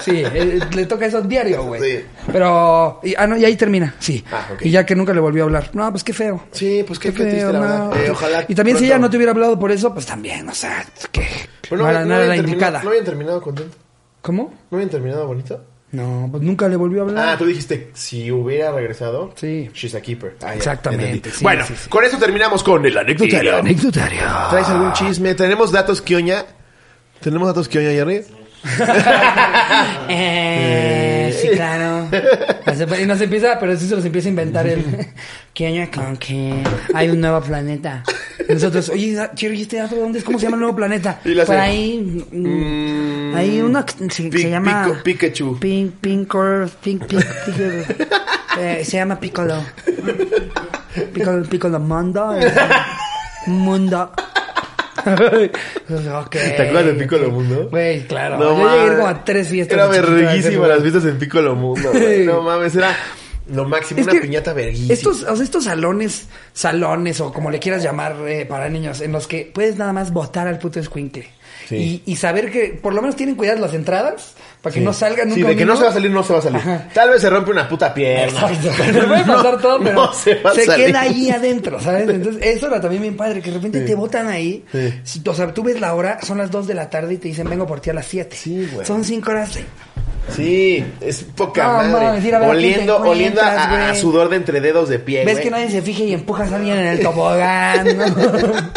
[0.00, 1.80] Sí, eh, le toca eso diario, güey.
[1.80, 2.04] Sí.
[2.30, 4.24] Pero, y, ah, no, y ahí termina, sí.
[4.30, 4.48] Ah.
[4.60, 5.70] Y ya que nunca le volvió a hablar.
[5.72, 6.44] No, pues qué feo.
[6.52, 7.88] Sí, pues qué, qué triste, la no.
[7.90, 8.04] verdad.
[8.06, 8.44] Eh, ojalá.
[8.48, 11.26] Y también si ella no te hubiera hablado por eso, pues también, o sea, que
[11.68, 12.82] Pero no, no era habían la indicada.
[12.82, 13.76] ¿No habían terminado contento?
[14.22, 14.54] ¿Cómo?
[14.70, 15.62] ¿No habían terminado bonito?
[15.92, 17.28] No, pues nunca le volvió a hablar.
[17.28, 19.70] Ah, tú dijiste, si hubiera regresado, Sí.
[19.72, 20.36] she's a keeper.
[20.42, 21.88] Ah, Exactamente, sí, bueno, sí, sí.
[21.88, 23.56] con eso terminamos con el anecdotario.
[23.58, 24.20] anecdotario.
[24.50, 25.34] ¿Traes algún chisme?
[25.34, 26.44] ¿Tenemos datos Kioña?
[27.20, 28.22] ¿Tenemos datos Kioña, Jerry?
[30.08, 32.08] Eh, sí, claro.
[33.00, 34.84] Y nos empieza, pero sí se los empieza a inventar el.
[35.54, 36.62] ¿Qué año con que
[36.94, 38.02] hay un nuevo planeta?
[38.48, 40.24] Nosotros, oye, Cherry, ¿este dato de dónde es?
[40.24, 41.20] ¿Cómo se llama el nuevo planeta?
[41.24, 42.24] Y Por ahí.
[42.30, 44.84] mm, mm, hay uno que se, Pi- se llama.
[44.86, 45.58] Pico- Pikachu.
[45.58, 48.06] Pink, Pinkor, Pink, Pink, Pink-
[48.60, 49.62] eh, se llama Piccolo.
[51.12, 52.36] Piccolo, Piccolo Mundo.
[52.38, 52.52] eh,
[53.46, 54.12] Mundo.
[56.14, 56.30] ok.
[56.30, 57.68] ¿Te acuerdas de Piccolo Mundo?
[57.70, 58.38] Güey, claro.
[58.38, 58.94] No Yo llegué mames.
[58.96, 59.76] como a tres fiestas.
[59.76, 61.90] Era verguísima las fiestas en Piccolo Mundo.
[62.24, 62.96] No mames, era
[63.48, 64.92] lo máximo, Es una piñata verguísima.
[64.92, 69.12] Estos, o sea, estos salones, salones o como le quieras llamar eh, para niños, en
[69.12, 71.28] los que puedes nada más botar al puto escuincle.
[71.68, 72.02] Sí.
[72.06, 74.84] Y, y saber que por lo menos tienen cuidado las entradas para que Sí.
[74.84, 76.38] no salgan Sí, nunca de un que no se va a salir, no se va
[76.38, 76.58] a salir.
[76.60, 76.88] Ajá.
[76.94, 78.48] Tal vez se rompe una puta pierna.
[78.92, 82.08] Le puede pasar todo, pero no se, se queda ahí adentro, ¿sabes?
[82.08, 84.64] Entonces, eso era también bien padre, que de repente te botan ahí.
[85.04, 85.22] Sí.
[85.26, 87.48] O sea, tú ves la hora, son las 2 de la tarde y te dicen,
[87.48, 88.36] vengo por ti a las 7.
[88.36, 88.86] Sí, güey.
[88.86, 89.54] Son 5 horas.
[89.54, 89.64] de-
[90.34, 92.34] Sí, es poca No, madre.
[92.48, 95.44] oliendo, oliendo a, a- sudor de entre dedos de pie, Ves güey.
[95.44, 97.86] que nadie se fije y empujas a alguien en el tobogán.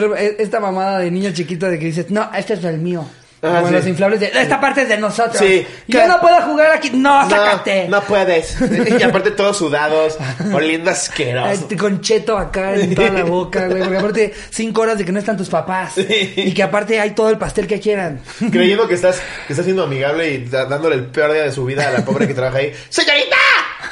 [0.00, 3.04] repente, Esta mamada de niño chiquito de que dices, no, este es el mío.
[3.44, 3.74] Ah, Como sí.
[3.74, 5.36] los inflables de, esta parte es de nosotros.
[5.36, 5.66] Sí.
[5.88, 6.06] Yo ¿Qué?
[6.06, 6.90] no puedo jugar aquí.
[6.94, 7.88] No, sácate.
[7.88, 8.56] No, no puedes.
[9.00, 10.16] Y aparte todos sudados,
[10.52, 11.66] oliendo asqueroso.
[11.78, 13.82] Con cheto acá en toda la boca, güey.
[13.82, 15.94] Porque aparte, cinco horas de que no están tus papás.
[15.98, 18.20] Y que aparte hay todo el pastel que quieran.
[18.50, 21.88] Creyendo que estás, que estás siendo amigable y dándole el peor día de su vida
[21.88, 22.72] a la pobre que trabaja ahí.
[22.90, 23.36] ¡Señorita!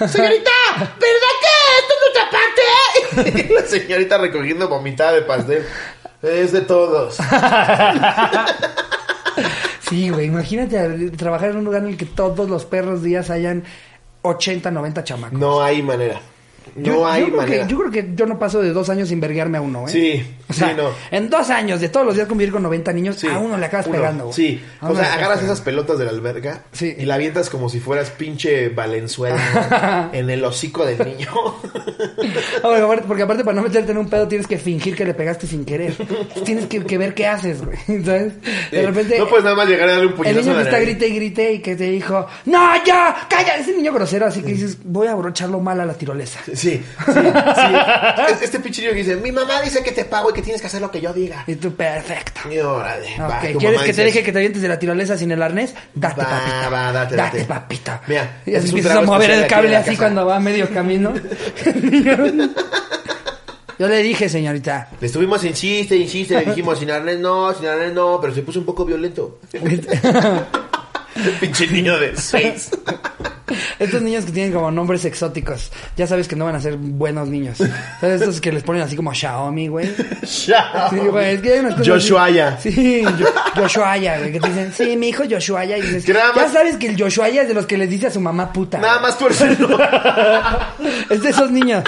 [0.06, 0.50] ¡Señorita!
[0.78, 1.48] ¿Verdad que
[1.80, 3.48] esto es nuestra parte?
[3.48, 5.66] Y la señorita recogiendo vomitada de pastel.
[6.22, 7.16] Es de todos.
[9.90, 10.26] Sí, güey.
[10.26, 13.64] Imagínate trabajar en un lugar en el que todos los perros días hayan
[14.22, 15.36] 80, 90 chamacos.
[15.36, 16.20] No hay manera.
[16.76, 17.66] No Yo- hay yo creo manera.
[17.66, 19.90] Que, yo creo que yo no paso de dos años sin verguearme a uno, ¿eh?
[19.90, 20.90] Sí, O sea, sí, no.
[21.10, 23.66] en dos años de todos los días convivir con 90 niños, Sí, a uno le
[23.66, 24.34] acabas uno, pegando, güey.
[24.36, 25.44] Sí, o sea, agarras pegando.
[25.52, 26.94] esas pelotas de la alberca Sí.
[26.96, 31.28] y la avientas como si fueras pinche Valenzuela en el hocico del niño.
[32.62, 35.14] Porque, aparte, porque aparte para no meterte en un pedo tienes que fingir que le
[35.14, 35.94] pegaste sin querer.
[36.44, 37.76] tienes que, que ver qué haces, güey.
[38.04, 38.34] ¿Sabes?
[38.70, 39.18] De repente...
[39.18, 41.08] no puedes nada más llegar a darle un El puñetazo niño en que está grite
[41.08, 43.26] y grite y que te dijo, ¡No, ya!
[43.28, 43.56] ¡Calla!
[43.56, 46.40] Ese niño grosero, así que dices, voy a abrocharlo mal a la tirolesa.
[46.54, 47.20] Sí, sí, sí.
[48.32, 50.60] Es- Este pinche niño que dice, mi mamá dice que te pago y que tienes
[50.60, 51.44] que hacer lo que yo diga.
[51.46, 52.40] Y tú, perfecto.
[52.50, 54.68] Y órale, va, Ok, tu ¿Quieres mamá que te dice deje que te avientes de
[54.68, 55.74] la tirolesa sin el arnés?
[55.94, 56.68] Date, Va, papita.
[56.68, 57.48] va, date, date, date.
[57.48, 58.02] papita.
[58.06, 61.12] Mira, y empiezas a mover el cable en así cuando va a medio camino.
[63.78, 64.88] Yo le dije, señorita.
[65.00, 68.58] Le estuvimos insiste, insiste, le dijimos sin arnés no, sin arnés no, pero se puso
[68.58, 69.38] un poco violento.
[71.40, 72.70] pinche niño de seis.
[73.80, 77.28] Estos niños que tienen como nombres exóticos, ya sabes que no van a ser buenos
[77.28, 77.58] niños.
[78.00, 78.20] ¿Sabes?
[78.20, 79.90] Estos que les ponen así como Xiaomi, güey.
[80.24, 80.90] Chao.
[80.90, 82.00] Sí, güey, es que hay unas cosas así.
[82.60, 83.26] Sí, Yo-
[84.18, 85.78] güey, que te dicen, sí, mi hijo Joshuaya.
[85.78, 88.10] Y dices, ya más- sabes que el Joshuaya es de los que les dice a
[88.10, 88.78] su mamá puta.
[88.78, 89.88] Nada más el nombre.
[91.10, 91.82] Es de esos niños.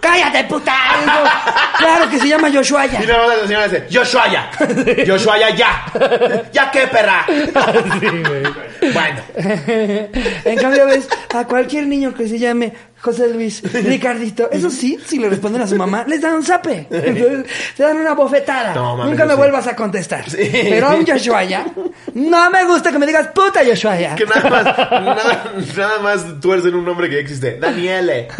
[0.00, 0.74] ¡Cállate, puta!
[1.00, 1.12] Digo,
[1.78, 3.02] claro que se llama Joshuaya.
[3.02, 4.50] Y más la señora dice, Joshuaya.
[5.06, 5.84] Joshuaya ya.
[6.52, 7.24] ¿Ya qué, perra?
[8.94, 9.20] Bueno.
[10.44, 12.72] en cambio, ves a cualquier niño que se llame
[13.04, 16.86] José Luis, Ricardito, eso sí, si le responden a su mamá, les dan un zape.
[16.90, 17.44] Entonces,
[17.76, 18.72] te dan una bofetada.
[18.74, 19.36] No, mames, Nunca me sí.
[19.36, 20.30] vuelvas a contestar.
[20.30, 20.48] Sí.
[20.50, 21.66] Pero a un Joshuaya,
[22.14, 24.14] no me gusta que me digas puta Joshuaya.
[24.14, 27.58] Que nada más, nada, nada más tuercen un nombre que ya existe.
[27.58, 28.28] Daniele.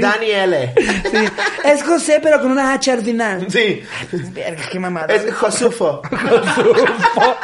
[0.00, 0.72] Daniele.
[1.10, 1.18] Sí.
[1.62, 3.46] Es José, pero con una H al final.
[3.50, 3.82] Sí.
[4.32, 5.14] Verga, qué mamada.
[5.14, 6.00] Es Josufo.
[6.10, 7.36] Josufo.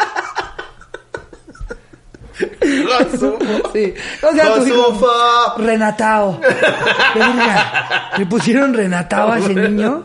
[3.73, 3.95] Sí.
[4.21, 4.83] ¿Cómo se llama tu hijo?
[4.83, 5.07] Josufo.
[5.59, 6.41] Renatao.
[7.15, 8.11] Verga.
[8.17, 10.05] ¿Le pusieron Renatao a ese niño?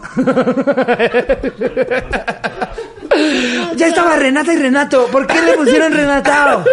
[3.76, 5.08] ya estaba Renata y Renato.
[5.08, 6.64] ¿Por qué le pusieron Renatao?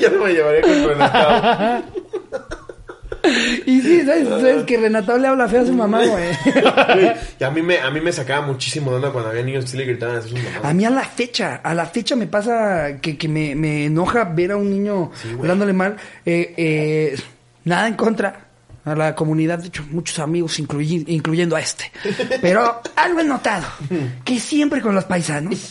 [0.00, 1.82] Yo no me llevaría con Renatao.
[3.66, 4.28] Y sí, ¿sabes?
[4.28, 6.24] ¿Sabes que Renatao le habla feo a su mamá, güey?
[7.40, 9.70] Y a mí me, a mí me sacaba muchísimo de onda cuando había niños que
[9.72, 10.74] sí le gritaban a sus A mamás.
[10.74, 14.52] mí a la fecha, a la fecha me pasa que, que me, me enoja ver
[14.52, 15.96] a un niño Sí, hablándole mal.
[16.24, 17.16] Eh, eh,
[17.64, 18.49] nada en contra
[18.84, 21.92] a la comunidad, de hecho, muchos amigos, incluyi- incluyendo a este.
[22.40, 23.66] Pero algo he notado,
[24.24, 25.54] que siempre con los paisanos,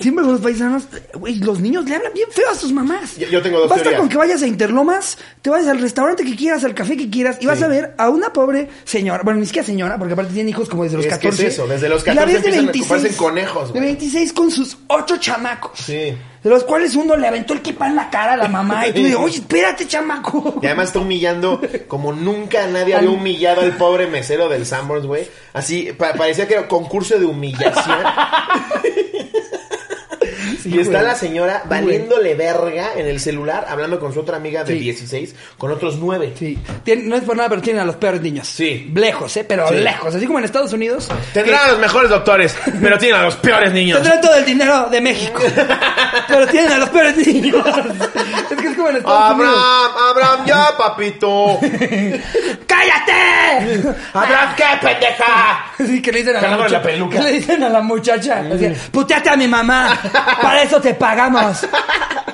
[0.00, 3.16] siempre con los paisanos, güey, los niños le hablan bien feo a sus mamás.
[3.16, 4.00] Yo- yo tengo dos Basta teorías.
[4.00, 7.38] con que vayas a Interlomas, te vayas al restaurante que quieras, al café que quieras,
[7.40, 10.50] y vas a ver a una pobre señora, bueno, ni siquiera señora, porque aparte tiene
[10.50, 11.46] hijos como desde los Es que 14.
[11.46, 13.66] es eso, desde los y la 14 ves de empiezan a 26, ocuparse en conejos,
[13.72, 13.84] De güey.
[13.92, 15.78] 26 con sus ocho chamacos.
[15.78, 16.14] Sí.
[16.42, 18.92] De los cuales uno le aventó el kipa en la cara a la mamá y
[18.92, 20.60] tú dices, oye, espérate, chamaco.
[20.62, 25.28] Y además está humillando como nunca nadie había humillado al pobre mesero del Sanborns, güey.
[25.52, 27.98] Así, pa- parecía que era concurso de humillación.
[30.64, 31.04] y está güey.
[31.04, 31.80] la señora Güey.
[31.82, 34.78] valiéndole verga en el celular, hablando con su otra amiga de Sí.
[34.80, 36.32] 16, con otros nueve.
[36.38, 38.48] Sí, Tien- no es por nada, pero tienen a los peores niños.
[38.48, 38.90] Sí.
[38.94, 39.44] Lejos, ¿eh?
[39.44, 40.14] Pero lejos.
[40.14, 41.08] Así como en Estados Unidos.
[41.32, 43.98] Tendrán a los mejores doctores, pero tienen a los peores niños.
[44.00, 45.42] Tendrán todo el dinero de México.
[46.28, 47.64] pero tienen a los peores niños.
[48.50, 49.54] es que es como en Estados Unidos.
[49.56, 51.58] Abraham, Abraham, ya, papito.
[52.66, 53.12] ¡Cállate!
[54.14, 55.64] ¡Atrás qué, pendeja!
[55.78, 56.82] Sí, que le dicen a la, Jalándole la muchacha.
[56.82, 57.20] peluca.
[57.20, 58.40] Le dicen a la muchacha.
[58.40, 59.98] así, Puteate a mi mamá.
[60.42, 61.66] Para eso te pagamos.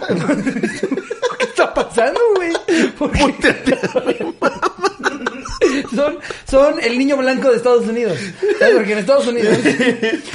[1.39, 2.53] ¿Qué está pasando, güey?
[2.99, 3.79] ¿Por qué?
[5.95, 6.19] Son,
[6.49, 8.19] son el niño blanco de Estados Unidos.
[8.59, 8.75] ¿Sabes?
[8.75, 9.59] Porque en Estados Unidos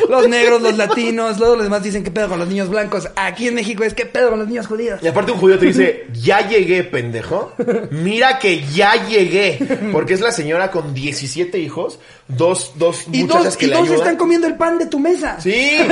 [0.09, 3.07] los negros, los latinos, todos los demás dicen qué pedo con los niños blancos.
[3.15, 4.99] Aquí en México es qué pedo con los niños judíos.
[5.01, 7.53] Y aparte un judío te dice, ya llegué, pendejo.
[7.91, 9.59] Mira que ya llegué.
[9.91, 13.75] Porque es la señora con 17 hijos, dos, dos Y muchachas dos, que y le
[13.75, 13.99] dos ayudan.
[13.99, 15.39] están comiendo el pan de tu mesa.
[15.39, 15.77] Sí.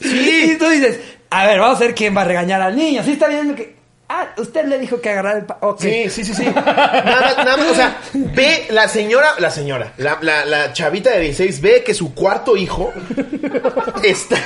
[0.00, 0.52] Sí.
[0.52, 0.98] Y tú dices,
[1.30, 3.02] a ver, vamos a ver quién va a regañar al niño.
[3.04, 3.75] Sí está viendo que...
[4.08, 5.58] Ah, usted le dijo que agarrar el pan.
[5.62, 5.80] Ok.
[5.80, 6.44] Sí, sí, sí, sí.
[6.44, 11.20] Nada, nada más, o sea, ve la señora, la señora, la, la, la chavita de
[11.20, 12.92] 16, ve que su cuarto hijo
[14.04, 14.38] está,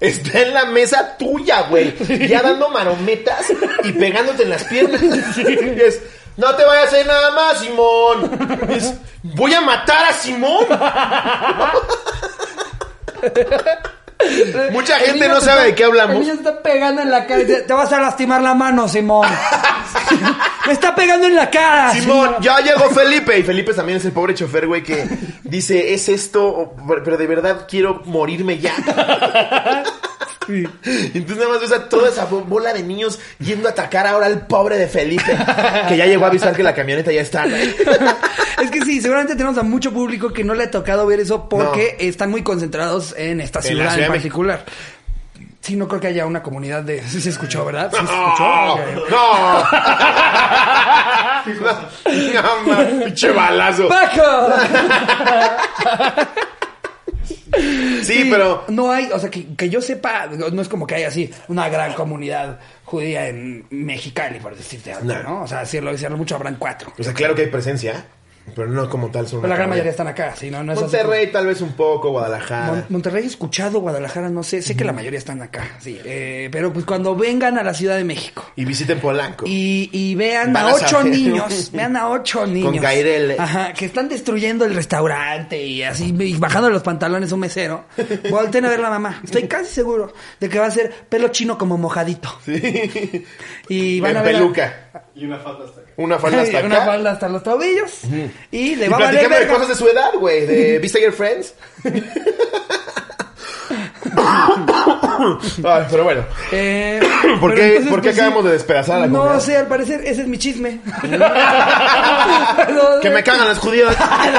[0.00, 1.94] está en la mesa tuya, güey.
[2.28, 3.46] Ya dando marometas
[3.84, 5.00] y pegándote en las piernas.
[5.38, 6.02] Y es,
[6.36, 8.60] no te vayas a hacer nada más, Simón.
[8.68, 8.92] Es,
[9.22, 10.66] voy a matar a Simón.
[14.72, 16.16] Mucha El gente no sabe está- de qué hablamos.
[16.16, 17.42] El niño se está pegando en la cara.
[17.66, 19.26] Te vas a lastimar la mano, Simón.
[20.66, 21.92] Me está pegando en la cara.
[21.92, 23.38] Simón, ya llegó Felipe.
[23.38, 25.06] Y Felipe también es el pobre chofer, güey, que
[25.42, 28.74] dice, es esto, pero de verdad quiero morirme ya.
[30.84, 34.26] Entonces nada más ves a toda esa bo- bola de niños yendo a atacar ahora
[34.26, 35.36] al pobre de Felipe,
[35.88, 37.46] que ya llegó a avisar que la camioneta ya está.
[38.60, 41.48] Es que sí, seguramente tenemos a mucho público que no le ha tocado ver eso
[41.48, 44.64] porque están muy concentrados en esta En ciudad en particular.
[45.62, 47.02] Sí, no creo que haya una comunidad de...
[47.06, 47.90] Sí se escuchó, ¿verdad?
[47.90, 48.72] Sí se No, escuchó.
[48.74, 49.10] Ok.
[49.10, 49.60] no.
[52.42, 53.88] No, ma, pinche balazo.
[53.88, 54.52] ¡Paco!
[58.02, 61.08] Sí, pero No hay, o sea, que, que yo sepa, no es como que haya
[61.08, 65.22] así una gran comunidad judía en Mexicali, por decirte algo, No.
[65.22, 65.42] ¿no?
[65.42, 66.92] O sea, si lo mucho habrán cuatro.
[66.98, 68.04] o sea, claro que hay presencia,
[68.54, 70.50] pero no como tal son Pero la gran mayoría están acá, ¿sí?
[70.50, 72.66] No, no es así Monterrey tal vez un poco, Guadalajara.
[72.72, 76.00] Mon- Monterrey he escuchado, Guadalajara no sé, sé que la mayoría están acá, sí.
[76.04, 79.44] Eh, pero pues cuando vengan a la Ciudad de México Y visiten Polanco.
[79.46, 81.12] y, y vean Van a a ocho saber.
[81.12, 82.84] niños, vean a ocho niños.
[83.38, 87.84] Ajá, que están destruyendo el restaurante y así, y bajando los pantalones un mesero.
[88.30, 89.20] Volten a ver la mamá.
[89.22, 92.30] Estoy casi seguro de que va a ser pelo chino como mojadito.
[92.44, 93.24] Sí.
[93.68, 94.34] Y van En a ver.
[94.34, 94.89] a- peluca.
[95.14, 95.90] Y una falda hasta acá.
[95.96, 96.66] Una falda hasta acá.
[96.66, 98.00] Una falda hasta los tobillos.
[98.50, 99.52] Y le Y va a valer platicando de verga.
[99.54, 100.46] cosas de su edad, güey.
[100.46, 101.54] De ¿Viste ayer Friends?
[105.64, 106.22] Ay, pero bueno.
[106.52, 107.00] Eh,
[107.40, 108.20] ¿Por pero qué- entonces, por qué pues, sí.
[108.20, 109.40] acabamos de despedazar a la No comunidad?
[109.44, 110.80] sé, al parecer ese es mi chisme.
[113.02, 113.96] Que me cagan las judías.
[113.98, 114.32] no, no,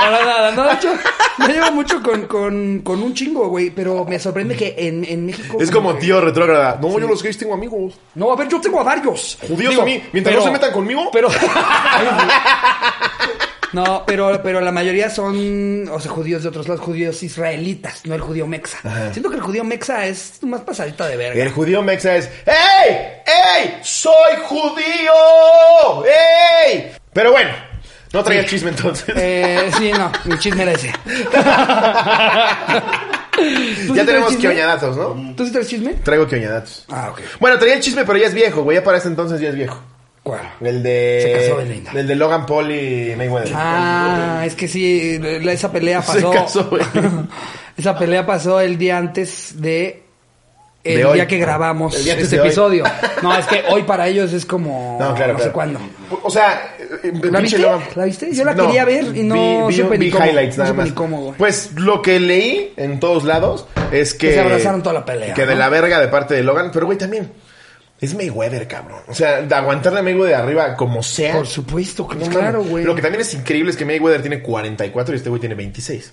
[0.00, 0.50] para nada.
[0.52, 0.92] No, de hecho,
[1.38, 3.70] me llevo mucho con, con, con un chingo, güey.
[3.70, 5.58] Pero me sorprende que en, en México.
[5.60, 6.78] Es como tío retrógrada.
[6.80, 7.94] No, yo los gays tengo amigos.
[8.14, 9.38] No, a ver, yo tengo a varios.
[9.48, 10.02] Judíos a mí.
[10.12, 11.08] Mientras no se metan conmigo.
[11.12, 11.28] Pero.
[13.72, 18.14] No, pero, pero la mayoría son, o sea, judíos de otros lados, judíos israelitas, no
[18.14, 18.78] el judío mexa.
[19.12, 21.42] Siento que el judío mexa es más pasadita de verga.
[21.42, 22.94] El judío mexa es ¡Ey!
[23.26, 23.78] ¡Ey!
[23.82, 26.04] ¡Soy judío!
[26.04, 26.92] ¡Ey!
[27.12, 27.50] Pero bueno,
[28.12, 28.48] no traía Sí.
[28.48, 29.14] chisme entonces.
[29.16, 30.92] Eh, sí, no, mi chisme era ese.
[33.38, 34.40] ¿Tú sí ya traes tenemos chisme?
[34.50, 35.34] quioñadatos, ¿no?
[35.36, 35.94] ¿Tú sí traes chisme?
[36.02, 36.84] Traigo quioñadatos.
[36.88, 37.20] Ah, ok.
[37.38, 38.76] Bueno, traía el chisme, pero ya es viejo, güey.
[38.76, 39.78] Ya para ese entonces ya es viejo.
[40.28, 40.40] ¿Cuál?
[40.60, 41.20] El de.
[41.22, 41.90] Se casó Belinda.
[41.94, 43.52] El de Logan Paul y Mayweather.
[43.54, 45.18] Ah, es que sí,
[45.48, 46.30] esa pelea Se pasó.
[46.30, 46.82] casó, güey.
[47.78, 50.02] esa pelea pasó el día antes de.
[50.84, 51.14] El De hoy.
[51.14, 52.48] día que grabamos El día antes este de hoy.
[52.48, 52.84] episodio.
[53.22, 54.96] No, es que hoy para ellos es como.
[55.00, 55.44] No, claro, No claro.
[55.44, 55.80] sé cuándo.
[56.22, 57.58] O sea, eh, ¿La viste?
[57.58, 58.32] Logan- ¿La viste?
[58.34, 60.24] Yo la quería ver y no vi, vi, supe ni vi cómo.
[60.26, 60.92] highlights No nada más.
[60.92, 61.34] cómo.
[61.38, 64.28] Pues lo que leí en todos lados es que.
[64.28, 65.58] Que se abrazaron toda la pelea, Que de ¿no?
[65.58, 66.70] la verga de parte de Logan.
[66.72, 67.32] Pero, güey, también.
[68.00, 69.00] Es Mayweather, cabrón.
[69.08, 71.34] O sea, de aguantarle a Mayweather de arriba como sea.
[71.34, 72.84] Por supuesto, claro, güey.
[72.84, 76.12] Lo que también es increíble es que Mayweather tiene 44 y este güey tiene 26.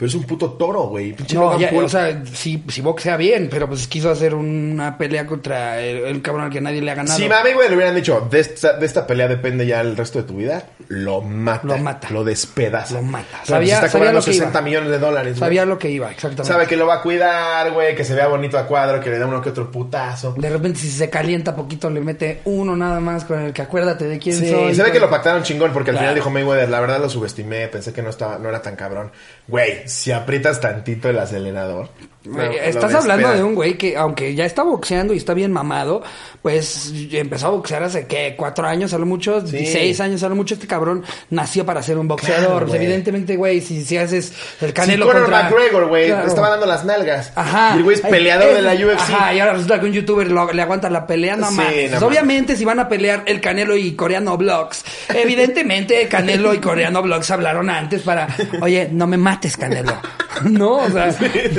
[0.00, 1.12] Pero es un puto toro, güey.
[1.12, 5.26] Pinche No, ya, o sea, si, si boxea bien, pero pues quiso hacer una pelea
[5.26, 7.18] contra el, el cabrón al que nadie le ha ganado.
[7.18, 10.22] Si a Mayweather le hubieran dicho, de esta, de esta pelea depende ya el resto
[10.22, 11.66] de tu vida, lo mata.
[11.66, 12.08] Lo mata.
[12.08, 12.94] Lo despedaza.
[12.94, 13.26] Lo mata.
[13.44, 14.64] Claro, Sabía- pues está sabía cobrando lo que 60 iba.
[14.64, 15.32] millones de dólares.
[15.34, 15.40] güey.
[15.40, 16.44] Sabía lo que iba, exactamente.
[16.50, 19.18] Sabe que lo va a cuidar, güey, que se vea bonito a cuadro, que le
[19.18, 20.32] da uno que otro putazo.
[20.38, 24.06] De repente, si se calienta poquito, le mete uno nada más con el que acuérdate
[24.06, 24.74] de quién Sí, soy.
[24.74, 27.68] se ve que lo pactaron chingón porque al final dijo Mayweather, la verdad lo subestimé,
[27.68, 29.10] pensé que no estaba, no era tan cabrón.
[29.46, 31.88] Güey, si aprietas tantito el acelerador.
[32.22, 33.34] Estás hablando espera.
[33.36, 36.02] de un güey que, aunque ya está boxeando y está bien mamado,
[36.42, 38.34] pues empezó a boxear hace, ¿qué?
[38.36, 39.46] ¿Cuatro años a lo mucho?
[39.46, 39.64] Sí.
[39.66, 40.52] ¿Seis años a lo mucho?
[40.54, 42.44] Este cabrón nació para ser un boxeador.
[42.50, 45.44] Claro, Pues, evidentemente, güey, si, si haces el canelo contra...
[45.44, 46.28] McGregor, güey, Claro.
[46.28, 47.32] estaba dando las nalgas.
[47.34, 47.72] Ajá.
[47.74, 49.00] Y el güey es Ay, peleador es- de la UFC.
[49.14, 51.36] Ajá, y ahora resulta que un youtuber lo- le aguanta la pelea.
[51.36, 52.02] No Sí, no mames.
[52.02, 57.30] Obviamente, si van a pelear el Canelo y Coreano Vlogs, evidentemente Canelo y Coreano Vlogs
[57.30, 58.28] hablaron antes para,
[58.60, 59.94] oye, no me mates, Canelo.
[60.44, 61.14] No, o sea,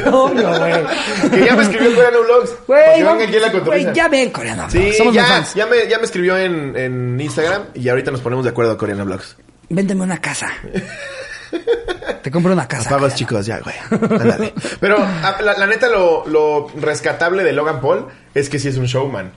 [0.06, 1.30] no, no, güey.
[1.32, 2.56] Que ya me escribió Coreano Vlogs.
[2.68, 4.74] Güey, vamos- aquí a la güey, ya ven, Coreano Vlogs.
[4.74, 5.54] Sí, Somos ya, fans.
[5.56, 9.06] ya, me, ya me escribió en, en Instagram y ahorita nos ponemos de acuerdo Coreano
[9.06, 9.36] Vlogs.
[9.70, 10.52] Véndeme una casa.
[12.22, 12.90] Te compro una casa.
[12.90, 13.76] Pagos chicos, ya, güey.
[13.92, 14.54] Ándale.
[14.80, 18.78] Pero a- la, la neta, lo, lo rescatable de Logan Paul es que sí es
[18.78, 19.32] un showman.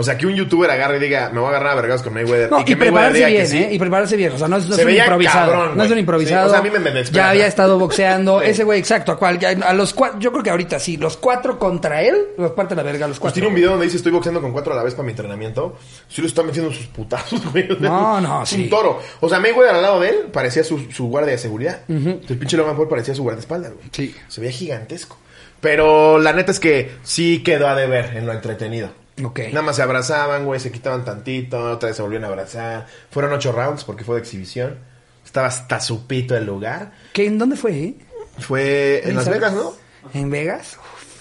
[0.00, 2.14] O sea, que un youtuber agarre y diga, me voy a agarrar a vergados con
[2.14, 2.50] Mayweather.
[2.52, 3.58] No, y y, que Mayweather prepararse bien, sí.
[3.58, 3.68] ¿eh?
[3.72, 4.32] Y prepararse bien.
[4.32, 5.52] O sea, no es, no Se es un improvisado.
[5.52, 6.42] cabrón, no es un improvisado.
[6.44, 7.24] Sí, o sea, a mí me- me desespera.
[7.24, 8.40] Ya había estado boxeando.
[8.40, 8.46] Sí.
[8.50, 9.18] Ese güey, exacto.
[9.20, 10.96] ¿a A los cuatro, yo creo que ahorita sí.
[10.96, 13.34] Los cuatro contra él, los parte la verga, los Pues cuatro.
[13.34, 15.76] tiene un video donde dice estoy boxeando con cuatro a la vez para mi entrenamiento.
[16.08, 17.66] Sí lo está metiendo sus putazos, güey.
[17.80, 18.62] No, no, sí.
[18.62, 19.00] un toro.
[19.20, 21.80] O sea, Mayweather al lado de él parecía su, su guardia de seguridad.
[21.88, 23.86] El pinche Logan Paul parecía su guardaespaldas, güey.
[23.90, 24.14] Sí.
[24.28, 25.16] Se veía gigantesco.
[25.60, 28.90] Pero la neta es que sí quedó a deber en lo entretenido.
[29.24, 29.40] Ok.
[29.52, 32.86] Nada más se abrazaban, güey, se quitaban tantito, otra vez se volvían a abrazar.
[33.10, 34.78] Fueron ocho rounds porque fue de exhibición.
[35.24, 36.92] Estaba hasta su pito el lugar.
[37.12, 37.72] ¿Qué, ¿En dónde fue?
[37.78, 37.94] eh?
[38.38, 39.40] Fue en Las ¿Sabes?
[39.40, 39.74] Vegas, ¿no?
[40.14, 40.78] ¿En Vegas?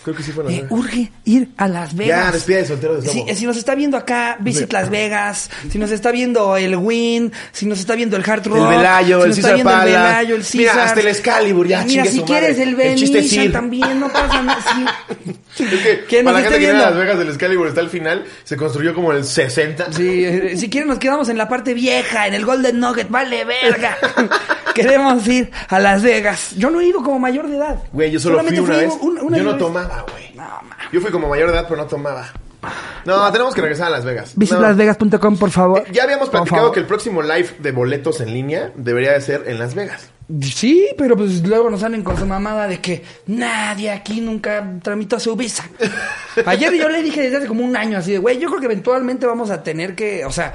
[0.07, 0.71] Creo que sí fue en Las Me Vegas.
[0.79, 2.25] urge ir a Las Vegas.
[2.25, 5.49] Ya, despide de soltero de Si, nos está viendo acá, Visit Las Vegas.
[5.69, 7.33] Si nos está viendo el Win.
[7.51, 8.57] Si nos está viendo el Hard Rock.
[8.71, 9.83] El Velayo, si el César viendo Pala.
[9.83, 10.87] El Velayo, el Mira, César.
[10.87, 13.51] hasta el Excalibur, ya, Mira, si quieres el El ir.
[13.51, 14.59] también, no pasa nada.
[14.73, 15.33] Sí.
[15.57, 16.95] Es que ¿Quién para la gente que viene a viendo?
[16.95, 19.91] Las Vegas del Excalibur está al final, se construyó como en el 60.
[19.91, 23.43] Sí, eh, si quieren nos quedamos en la parte vieja, en el Golden Nugget, vale
[23.43, 23.97] verga.
[24.75, 26.51] Queremos ir a Las Vegas.
[26.55, 27.77] Yo no he ido como mayor de edad.
[27.91, 28.93] Güey, yo solo fui Solamente una vez.
[29.01, 29.59] un- una yo no vez.
[29.59, 30.33] tomaba, güey.
[30.35, 30.61] No.
[30.91, 32.31] Yo fui como mayor de edad, pero no tomaba.
[33.05, 34.33] No, tenemos que regresar a Las Vegas.
[34.35, 34.39] No.
[34.41, 35.89] Visitlasvegas.com, por favor.
[35.91, 36.73] Ya habíamos Por platicado favor.
[36.73, 40.09] que el próximo live de boletos en línea debería de ser en Las Vegas.
[40.41, 45.19] Sí, pero pues luego nos salen con su mamada de que nadie aquí nunca tramitó
[45.19, 45.69] su visa.
[46.45, 48.65] Ayer yo le dije desde hace como un año así de, güey, yo creo que
[48.65, 50.53] eventualmente vamos a tener que, o sea,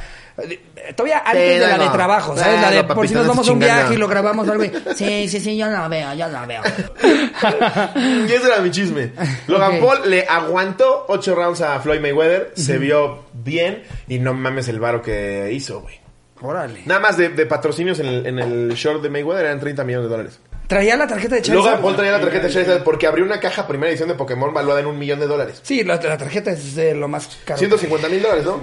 [0.96, 1.84] todavía antes de la no.
[1.84, 2.60] de trabajo, ¿sabes?
[2.60, 4.64] la de No, por si nos no vamos a un viaje y lo grabamos algo.
[4.64, 6.62] y, Sí, sí, sí, yo la veo, yo la veo.
[8.26, 9.12] Y ese era mi chisme.
[9.46, 9.80] Logan Ok.
[9.80, 14.80] Paul le aguantó ocho rounds a Floyd Mayweather, se vio bien y no mames el
[14.80, 16.00] varo que hizo, güey.
[16.40, 16.82] Órale.
[16.86, 20.06] Nada más de, de patrocinios en el, en el short de Mayweather eran 30 millones
[20.06, 20.40] de dólares.
[20.66, 21.66] Traía la tarjeta de Charizard.
[21.66, 24.52] Logan Paul traía la tarjeta de Charizard porque abrió una caja primera edición de Pokémon
[24.54, 25.60] valuada en un millón de dólares.
[25.62, 27.58] Sí, la, la tarjeta es de lo más caro.
[27.58, 28.60] 150 mil dólares, ¿no?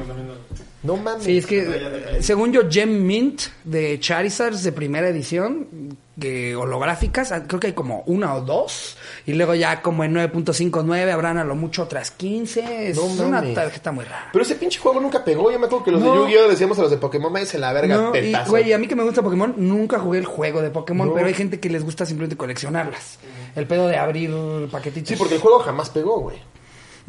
[0.82, 1.24] No mames.
[1.26, 7.44] Sí, es que según yo, Gem Mint de Charizards de primera edición, que holográficas, ah,
[7.48, 8.96] creo que hay como una o dos.
[9.26, 12.90] Y luego ya como en 9.59 habrán a lo mucho otras 15.
[12.90, 13.56] Es No una mames.
[13.56, 14.30] tarjeta muy rara.
[14.32, 15.52] Pero ese pinche juego nunca pegó.
[15.52, 16.14] Yo me acuerdo que los No.
[16.14, 16.48] de Yu-Gi-Oh!
[16.50, 19.04] decíamos a los de Pokémon, a la verga, No, y, güey, a mí que me
[19.04, 21.14] gusta Pokémon, nunca jugué el juego de Pokémon, No.
[21.14, 23.20] pero hay gente que les gusta simplemente coleccionarlas.
[23.56, 24.32] El pedo de abrir
[24.72, 25.10] paquetitos.
[25.10, 26.38] Sí, porque el juego jamás pegó, güey.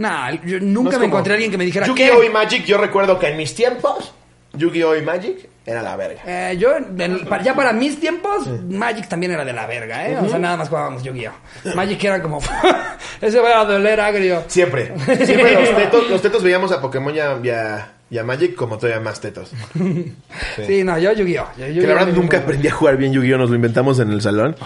[0.01, 2.25] Nah, yo nunca me como- encontré a alguien que me dijera Yu-Gi-Oh!
[2.25, 2.31] y.
[2.31, 4.15] Magic, yo recuerdo que en mis tiempos,
[4.55, 4.97] Yu-Gi-Oh!
[4.97, 6.23] y Magic era la verga.
[6.27, 10.17] Eh, yo, en- pa- ya para mis tiempos, Magic también era de la verga, ¿eh?
[10.17, 11.75] O sea, nada más jugábamos Yu-Gi-Oh!
[11.77, 12.41] Magic era como,
[13.21, 14.43] ese va a doler agrio.
[14.47, 14.93] Siempre.
[15.25, 18.57] Siempre los tetos, los tetos veíamos a Pokémon y a, y a- y a Magic
[18.57, 19.53] como todavía más tetos.
[20.67, 21.47] Sí, no, yo Yu-Gi-Oh!
[21.59, 21.89] Yo- Que Yu-Gi-Oh!
[21.89, 23.39] la verdad nunca aprendí a jugar bien Yu-Gi-Oh!
[23.39, 24.57] Nos lo inventamos en el salón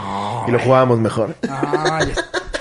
[0.47, 1.35] y lo jugábamos mejor.
[1.51, 2.13] Ay,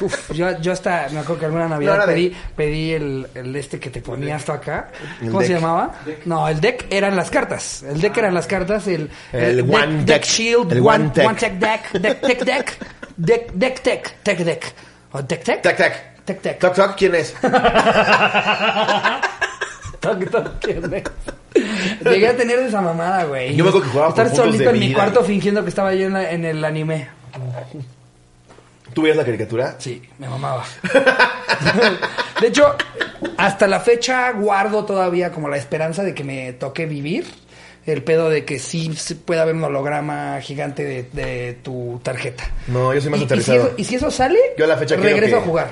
[0.02, 3.56] uf, yo, yo hasta, me acuerdo que alguna Navidad No, de- pedí, pedí el, el
[3.56, 4.90] este que te ponías tú acá.
[5.22, 5.58] El ¿Cómo se deck.
[5.58, 5.92] llamaba?
[6.26, 7.84] No, el deck eran las cartas.
[7.84, 8.88] El deck eran las cartas.
[8.88, 10.24] El, El deck, One deck Deck.
[10.26, 11.28] Shield, El One, Tech.
[11.28, 12.78] One Tech Deck, Deck Tech Deck,
[13.18, 14.74] Deck Deck Tech, Tech Deck.
[15.12, 15.62] ¿O Deck Tech?
[15.62, 16.14] Tac, tac.
[16.26, 16.58] Tec, tec.
[16.60, 17.34] Toc, toc, ¿quién es?
[20.00, 21.04] Toc, toc, ¿quién es?
[22.04, 23.56] Llegué a tener esa mamada, güey.
[23.56, 25.32] Yo me acuerdo que jugaba Estar solito en mi vida, cuarto güey.
[25.32, 27.08] fingiendo que estaba yo en, la- en el anime.
[28.94, 29.76] ¿Tú veías la caricatura?
[29.80, 30.64] Sí, me mamaba.
[32.42, 32.76] de hecho,
[33.38, 37.26] hasta la fecha guardo todavía como la esperanza de que me toque vivir.
[37.86, 42.46] El pedo de que sí se pueda haber un holograma gigante de, de tu tarjeta.
[42.68, 43.60] No, yo soy más y, y si aterrizado.
[43.66, 45.68] eso, y si eso sale, Yo a la fecha creo regreso que- a jugar.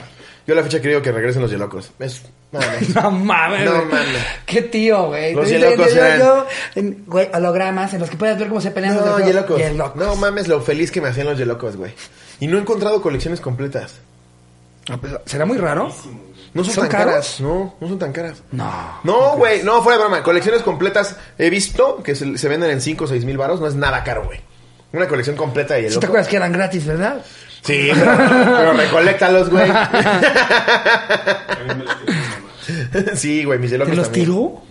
[0.45, 1.91] Yo a la fecha creo que regresen los Yelocos.
[1.99, 2.23] Es...
[2.51, 2.65] más.
[2.95, 3.63] No mames.
[3.63, 4.17] No mames.
[4.45, 5.33] Qué tío, güey.
[5.33, 9.19] Los Yelocos eran- güey, hologramas en los que puedes ver cómo se pelean los No,
[9.25, 9.57] Yelocos.
[9.57, 9.95] Yelocos.
[9.95, 11.93] No mames lo feliz que me hacían los Yelocos, güey.
[12.41, 13.93] Y no he encontrado colecciones completas.
[14.89, 15.93] Ah, pues, ¿Será muy raro?
[16.53, 17.13] No son, ¿Son tan caros?
[17.13, 17.39] caras.
[17.39, 18.43] No, no son tan caras.
[18.51, 18.69] No.
[19.03, 20.23] No, güey, no, fuera de broma.
[20.23, 23.61] Colecciones completas he visto que se, se venden en 5 o 6 mil baros.
[23.61, 24.41] No es nada caro, güey.
[24.91, 27.23] Una colección completa de ¿Sí te acuerdas que eran gratis, verdad?
[27.61, 29.71] Sí, pero, pero recoléctalos, güey.
[33.15, 34.11] sí, güey, mis ¿Te los también.
[34.11, 34.61] tiró?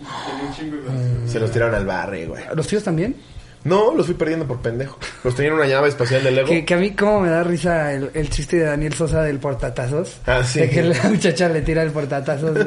[1.25, 2.43] Se los tiraron al barrio, güey.
[2.53, 3.15] ¿Los tíos también?
[3.63, 4.97] No, los fui perdiendo por pendejo.
[5.23, 6.47] Los tenía en una llave espacial de Lego.
[6.47, 9.39] Que, que a mí como me da risa el, el chiste de Daniel Sosa del
[9.39, 10.17] portatazos.
[10.25, 10.61] Ah, sí.
[10.61, 12.57] De que la muchacha le tira el portatazos.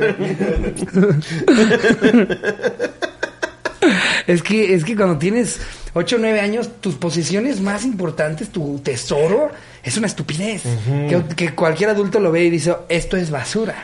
[4.26, 5.60] es que es que cuando tienes
[5.94, 9.50] 8 o 9 años, tus posiciones más importantes, tu tesoro,
[9.82, 10.62] es una estupidez.
[11.08, 13.76] que, que cualquier adulto lo ve y dice, esto es basura.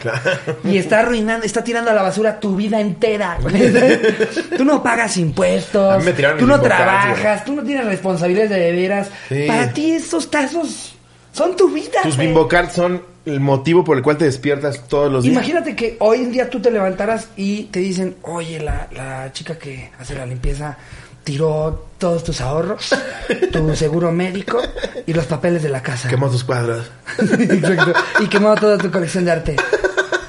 [0.65, 3.39] Y está arruinando, está tirando a la basura tu vida entera.
[4.57, 6.05] tú no pagas impuestos,
[6.39, 9.11] tú no trabajas, tú no tienes responsabilidades de veras.
[9.29, 9.45] Sí.
[9.47, 10.97] Para ti esos tazos
[11.33, 12.03] son tu vida.
[12.03, 12.29] Tus güey.
[12.29, 15.35] Bimbo Cards son el motivo por el cual te despiertas todos los días.
[15.35, 19.59] Imagínate que hoy en día tú te levantaras y te dicen, oye, la, la chica
[19.59, 20.77] que hace la limpieza
[21.25, 22.95] tiró todos tus ahorros,
[23.53, 24.61] tu seguro médico
[25.07, 26.09] y los papeles de la casa.
[26.09, 26.91] Quemó tus cuadros.
[27.19, 27.93] Exacto.
[28.21, 29.57] Y quemó toda tu colección de arte.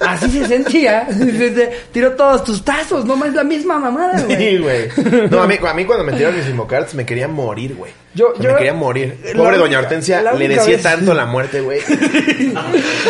[0.07, 1.07] Así se sentía.
[1.91, 4.25] Tiró todos tus tazos, no más la misma mamada, Sí,
[4.57, 4.57] güey.
[4.57, 4.89] güey.
[5.29, 7.91] No, a mí, a mí cuando me tiraron mis Bimbo Cards me quería morir, güey.
[8.13, 9.17] Yo- yo- me quería morir.
[9.37, 11.79] Pobre doña Hortensia, le decía vez- tanto la muerte, güey.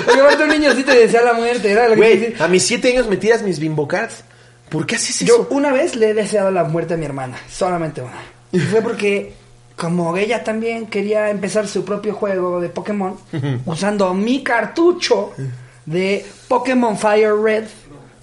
[0.05, 1.71] Porque un niño sí te decía la muerte.
[1.71, 2.45] Era lo que te Güey, decía.
[2.45, 4.23] a mis siete años me tiras mis Bimbo Cards.
[4.69, 5.47] ¿Por qué haces Yo eso?
[5.51, 8.13] una vez le he deseado la muerte a mi hermana, solamente una.
[8.53, 9.33] Y fue porque
[9.75, 13.15] como ella también quería empezar su propio juego de Pokémon
[13.65, 15.33] usando mi cartucho
[15.85, 17.65] de Pokémon Fire Red,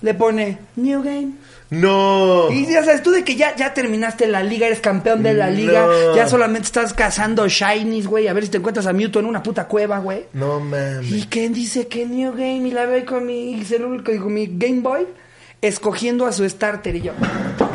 [0.02, 1.32] le pone New Game.
[1.70, 2.50] No.
[2.50, 5.50] Y ya sabes tú de que ya, ya terminaste la liga, eres campeón de la
[5.50, 6.16] liga, No.
[6.16, 9.42] ya solamente estás cazando shinies, güey, a ver si te encuentras a Mewtwo en una
[9.42, 10.24] puta cueva, güey.
[10.32, 11.26] No ¿Y mames.
[11.28, 12.66] quién dice que New Game?
[12.68, 15.06] Y la veo con mi celular, con mi Game Boy,
[15.60, 17.12] escogiendo a su starter y yo.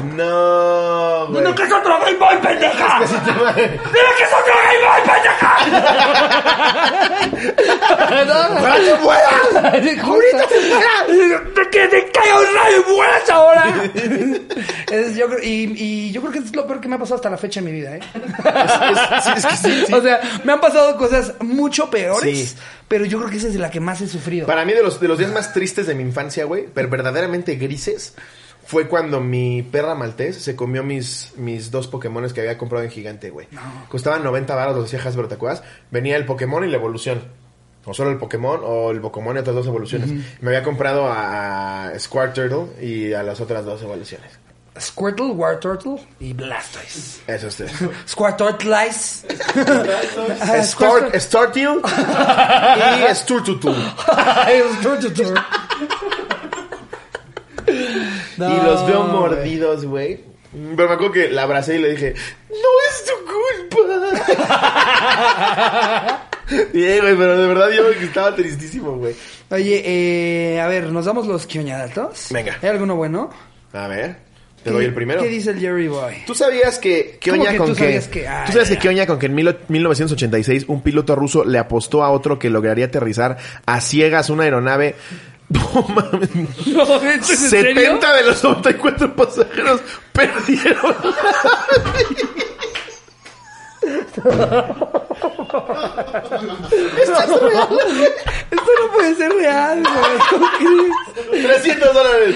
[0.03, 1.41] No, güey.
[1.43, 3.07] ¡Dime que es otro Game Boy, pendeja!
[3.07, 3.73] Sí te va- ¡Dime
[4.17, 5.57] que es otro Game Boy, pendeja!
[8.59, 10.03] ¡Ojalá te mueras!
[10.03, 11.41] ¡Ahorita te mueras!
[11.71, 13.63] ¡Que te caiga un rayo y mueras ahora!
[14.91, 17.15] Es- yo creo- y, y yo creo que es lo peor que me ha pasado
[17.15, 17.99] hasta la fecha en mi vida, ¿eh?
[18.03, 19.93] Es- sí, es que sí, sí.
[19.95, 22.55] O sea, me han pasado cosas mucho peores, Sí.
[22.87, 24.45] pero yo creo que esa es de la que más he sufrido.
[24.45, 27.55] Para mí, de los, de los días más tristes de mi infancia, güey, pero verdaderamente
[27.55, 28.13] grises,
[28.65, 32.91] fue cuando mi perra maltés se comió mis, mis dos Pokémones que había comprado en
[32.91, 33.47] Gigante, güey.
[33.89, 35.63] Costaban 90 baros, los decía Hasbro, ¿te acuerdas?
[35.91, 37.21] Venía el Pokémon y la evolución.
[37.85, 40.09] O solo el Pokémon o el Pokémon y otras dos evoluciones.
[40.39, 44.31] Me había comprado a, Squirtle y a las otras dos evoluciones.
[44.79, 47.21] Squirtle, Wartortle y Blastoise.
[47.27, 47.57] Eso es.
[48.07, 49.27] Squirtortlice.
[50.63, 51.81] Start, Startil
[53.11, 53.75] y Sturtutu.
[58.37, 60.19] Y los veo mordidos, güey.
[60.75, 62.13] Pero me acuerdo que la abracé y le dije,
[62.49, 62.55] no
[62.89, 63.79] es tu culpa.
[66.73, 69.15] Bien, güey, pero de verdad yo estaba tristísimo, güey.
[69.49, 72.27] Oye, eh, a ver, ¿nos damos los quioñadatos?
[72.31, 72.57] Venga.
[72.61, 73.29] ¿Hay alguno bueno?
[73.71, 74.17] A ver,
[74.57, 75.21] te ¿Qué- doy el primero.
[75.21, 76.15] ¿Qué dice el Jerry Boy?
[76.27, 78.77] ¿Tú sabías que ¿Cómo Kioña que con tú que, sabías que- Ah, tú ya, que
[78.77, 82.85] Kioña con que en mil- 1986 un piloto ruso le apostó a otro que lograría
[82.85, 84.95] aterrizar a ciegas una aeronave
[85.49, 86.29] no mames.
[86.67, 87.75] No, ¿esto es en serio?
[87.75, 89.81] 70 de los 94 pasajeros
[90.11, 90.95] perdieron.
[98.51, 100.19] Esto no puede ser real, güey.
[100.29, 101.43] ¿Cómo crees?
[101.43, 102.35] 300 dólares.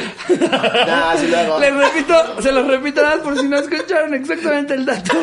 [0.88, 1.60] Nah, sí lo hago.
[1.60, 5.14] Les repito, se los repito nada más por si no escucharon exactamente el dato.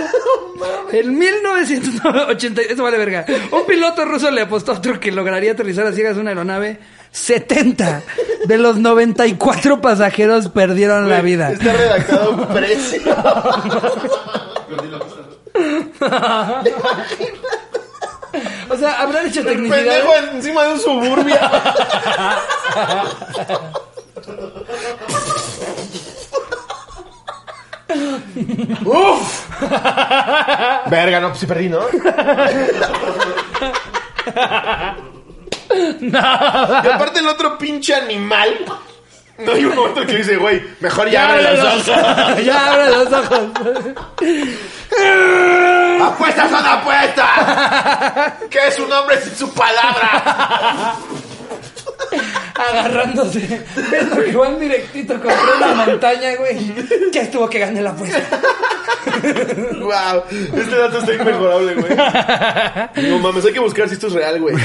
[0.92, 3.26] En 1980, eso vale verga.
[3.50, 6.78] Un piloto ruso le apostó a otro que lograría aterrizar a ciegas una aeronave.
[7.14, 8.02] 70
[8.46, 11.52] de los 94 pasajeros perdieron la vida.
[11.52, 13.00] Está redactado un precio.
[18.68, 19.76] O sea, habrán hecho tecnicidad.
[19.76, 21.50] pendejo encima de un suburbia.
[28.84, 29.46] ¡Uf!
[30.90, 31.80] Verga, no, pues sí perdí, ¿no?
[36.00, 38.64] Y aparte el otro pinche animal.
[39.38, 42.44] No hay un momento que dice, güey, mejor ya abre los ojos.
[42.44, 43.40] Ya abre los ojos.
[46.02, 48.32] ¡Apuestas son apuestas!
[48.48, 50.94] ¿Qué es un hombre sin su palabra?
[52.54, 53.64] Agarrándose.
[53.90, 56.72] Viendo que van directito contra una montaña, güey.
[57.12, 58.40] Ya estuvo que gané la apuesta.
[59.80, 63.08] wow, este dato está inmejorable, güey.
[63.10, 64.56] No mames, hay que buscar si esto es real, güey.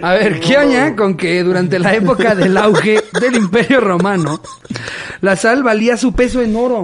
[0.00, 4.40] A ver, ¿qué oña con que durante la época del auge del Imperio Romano,
[5.20, 6.82] la sal valía su peso en oro?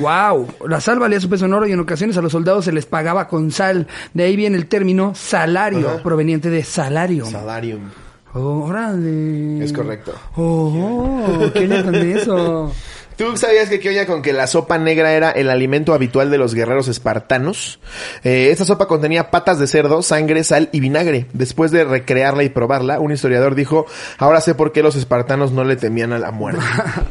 [0.00, 2.72] wow, la sal valía su peso en oro y en ocasiones a los soldados se
[2.72, 3.86] les pagaba con sal.
[4.14, 6.02] De ahí viene el término salario, Ajá.
[6.02, 7.26] proveniente de salario.
[7.26, 7.90] Salarium.
[8.32, 9.64] Oh, órale.
[9.64, 10.14] Es correcto.
[10.36, 12.72] Oh, ¿qué oña con eso?
[13.20, 16.54] ¿Tú sabías que qué con que la sopa negra era el alimento habitual de los
[16.54, 17.78] guerreros espartanos?
[18.24, 21.26] Eh, esta sopa contenía patas de cerdo, sangre, sal y vinagre.
[21.34, 23.84] Después de recrearla y probarla, un historiador dijo,
[24.16, 26.64] ahora sé por qué los espartanos no le temían a la muerte.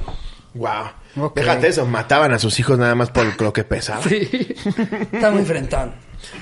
[0.55, 1.25] wow.
[1.25, 1.35] Ok.
[1.35, 4.01] Déjate eso, mataban a sus hijos nada más por lo que pesaba.
[4.01, 4.27] Sí.
[5.11, 5.93] Está muy frentón.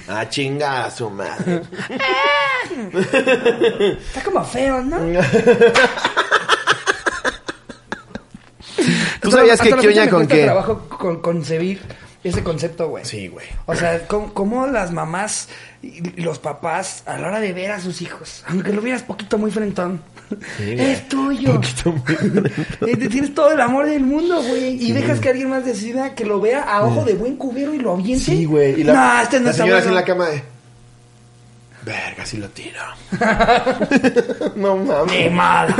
[0.07, 1.63] Ah, chinga a su madre.
[4.07, 4.97] Está como feo, ¿no?
[9.21, 10.43] ¿Tú sabías que Hasta qué con que...
[10.43, 11.81] trabajo con concebir
[12.27, 13.05] ese concepto, güey.
[13.05, 13.45] Sí, güey.
[13.65, 15.49] O sea, ¿cómo, cómo las mamás
[15.81, 19.37] y los papás a la hora de ver a sus hijos, aunque lo vieras poquito
[19.37, 20.01] muy frentón,
[20.59, 21.53] es tuyo.
[21.53, 22.01] Poquito muy
[22.87, 24.83] Eh, te Tienes todo el amor del mundo, güey.
[24.83, 27.79] Y dejas que alguien más decida que lo vea a ojo de buen cubero y
[27.79, 28.25] lo aviente.
[28.25, 28.81] Sí, güey.
[28.81, 30.56] Y la, no, este no la está señora en la cama de...
[31.87, 32.81] Verga, si lo tiro.
[34.57, 35.11] no mames.
[35.23, 35.73] Ni mal.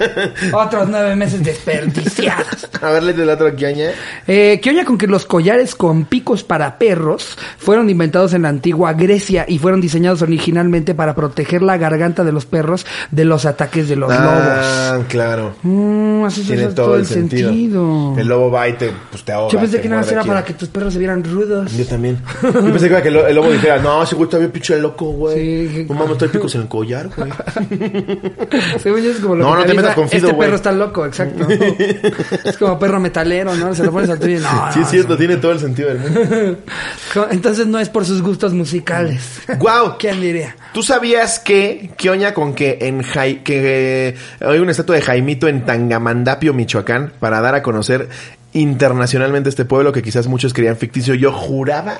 [0.54, 2.66] Otros nueve meses desperdiciados.
[2.80, 3.90] A ver, léete el otro que oña.
[4.26, 8.48] Eh, ¿Qué oña con que los collares con picos para perros fueron inventados en la
[8.48, 13.44] antigua Grecia y fueron diseñados originalmente para proteger la garganta de los perros de los
[13.44, 15.42] ataques de los Ah, claro.
[15.42, 15.56] lobos?
[15.62, 18.14] Mm, así Tiene todo, el sentido.
[18.16, 19.52] El lobo va y te, pues, te ahoga.
[19.52, 21.70] Yo pensé que nada más era para que tus perros se vieran rudos.
[21.76, 22.18] Yo también.
[22.42, 24.78] Yo pensé que, era que el, el lobo dijera, no, ese güey está bien pinche
[24.78, 25.34] loco, güey.
[25.36, 25.49] Sí.
[25.88, 27.30] No mames, trae picos en el collar, güey.
[28.82, 30.46] Según yo es como lo No, que no te metas con Fido, Este güey.
[30.48, 31.46] perro está loco, exacto.
[31.48, 33.74] es como perro metalero, ¿no?
[33.74, 35.88] Se lo pones al tuyo y no, sí, no, es cierto, tiene todo el sentido
[35.88, 36.58] del mundo.
[37.30, 39.40] Entonces no es por sus gustos musicales.
[39.58, 39.96] ¡Guau!
[39.98, 40.56] ¿Quién diría?
[40.72, 45.02] ¿Tú sabías que, qué oña con que en Jai- que eh, hay una estatua de
[45.02, 48.08] Jaimito en Tangamandapio, Michoacán, para dar a conocer
[48.52, 51.14] internacionalmente este pueblo que quizás muchos creían ficticio?
[51.14, 51.98] Yo juraba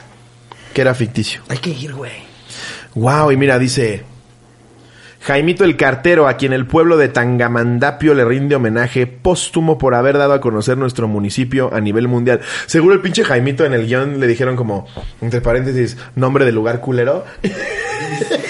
[0.74, 1.42] que era ficticio.
[1.48, 2.12] Hay que ir, güey.
[2.94, 4.04] Wow, y mira, dice
[5.20, 10.16] Jaimito el Cartero, a quien el pueblo de Tangamandapio le rinde homenaje póstumo por haber
[10.16, 12.40] dado a conocer nuestro municipio a nivel mundial.
[12.66, 14.86] Seguro el pinche Jaimito en el guion le dijeron como,
[15.20, 17.24] entre paréntesis, nombre de lugar culero.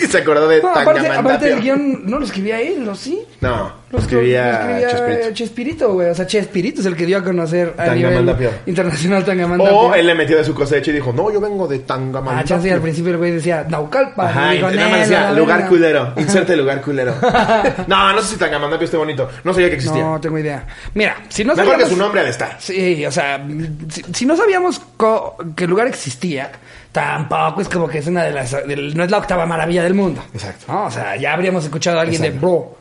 [0.02, 3.20] y se acordó de No, aparte, aparte del guion no lo escribía él, ¿o sí?
[3.40, 5.92] No, Lo escribía, lo escribía Chespirito.
[5.94, 6.10] Güey.
[6.10, 8.36] O sea, Chespirito es el que dio a conocer a nivel
[8.66, 9.76] internacional Tangamandapio.
[9.76, 12.46] O él le metió de su cosecha y dijo, no, yo vengo de Ah, Tangamandapio.
[12.46, 14.28] chance, y al principio el güey decía Naucalpa.
[14.28, 15.68] Ajá, y nada más "Nel, decía, lugar verga".
[15.68, 17.14] culero, inserte lugar culero.
[17.86, 19.28] no, no sé si Tangamandapio esté bonito.
[19.44, 20.02] No sabía que existía.
[20.02, 20.66] No tengo idea.
[20.94, 21.92] Mira, si no Mejor que sabíamos...
[21.94, 22.56] su nombre al estar.
[22.58, 23.42] Sí, o sea,
[23.88, 26.50] si, si no sabíamos co- que el lugar existía,
[26.92, 28.52] tampoco es como que es una de las...
[28.66, 30.22] no es la octava maravilla del mundo.
[30.32, 30.66] Exacto.
[30.68, 32.76] No, o sea, ya habríamos escuchado a alguien de, bro,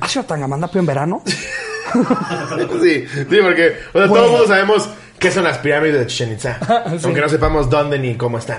[0.00, 1.22] ¿has ido a Tangamandapio en verano?
[2.82, 6.32] Sí, sí, porque o sea, todo el mundo sabemos qué son las pirámides de Chichen
[6.32, 6.58] Itza.
[6.98, 7.04] Sí.
[7.04, 8.58] Aunque no sepamos dónde ni cómo están.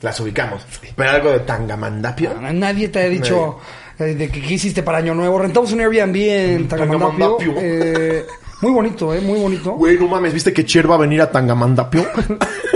[0.00, 0.62] Las ubicamos.
[0.96, 2.34] Pero algo de Tangamandapio.
[2.40, 3.60] Nadie te ha dicho
[3.98, 5.38] eh, de que qué hiciste para Año Nuevo.
[5.38, 7.26] Rentamos un Airbnb en Tangamandapio.
[7.28, 7.54] Tangamandapio.
[7.58, 8.26] Eh,
[8.60, 9.72] muy bonito, eh, muy bonito.
[9.72, 12.06] Güey, no mames, ¿viste que Cher va a venir a Tangamandapio?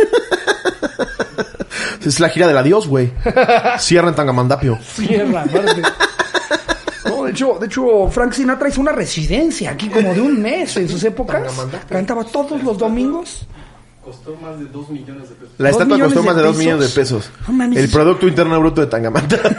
[2.08, 3.10] es la gira del adiós, güey.
[3.78, 4.78] Cierra en Tangamandapio.
[4.82, 5.82] Cierra, aparte.
[7.06, 10.76] No, de hecho, de hecho, Frank Sinatra hizo una residencia aquí como de un mes
[10.76, 11.42] en sus épocas.
[11.44, 11.88] Tangamandapio.
[11.88, 13.46] Cantaba todos los domingos.
[14.04, 15.54] Costó más de 2 millones de pesos.
[15.58, 16.64] La ¿Dos estatua millones costó de más de 2 pesos?
[16.64, 17.30] millones de pesos.
[17.46, 17.78] No mames.
[17.78, 19.50] El Producto Interno Bruto de Tangamandapio.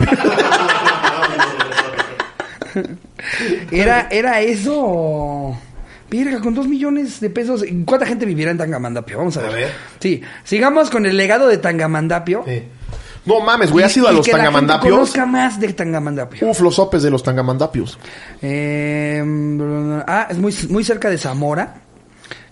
[3.71, 5.55] ¿Era, era eso?
[6.09, 7.63] Virga, con dos millones de pesos.
[7.85, 9.17] ¿Cuánta gente vivirá en Tangamandapio?
[9.19, 9.51] Vamos a ver.
[9.51, 9.71] A ver.
[9.99, 12.43] Sí, sigamos con el legado de Tangamandapio.
[13.25, 14.93] No mames, güey, ¿has ido a los que la gente Tangamandapios?
[14.95, 16.49] conozca más de Tangamandapio.
[16.49, 17.99] Uf, los sopes de los Tangamandapios.
[18.41, 19.23] Eh,
[20.07, 21.75] ah, es muy, muy cerca de Zamora.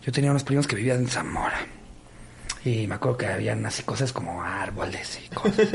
[0.05, 1.57] Yo tenía unos primos que vivían en Zamora.
[2.63, 5.67] Y me acuerdo que habían así cosas como árboles y cosas.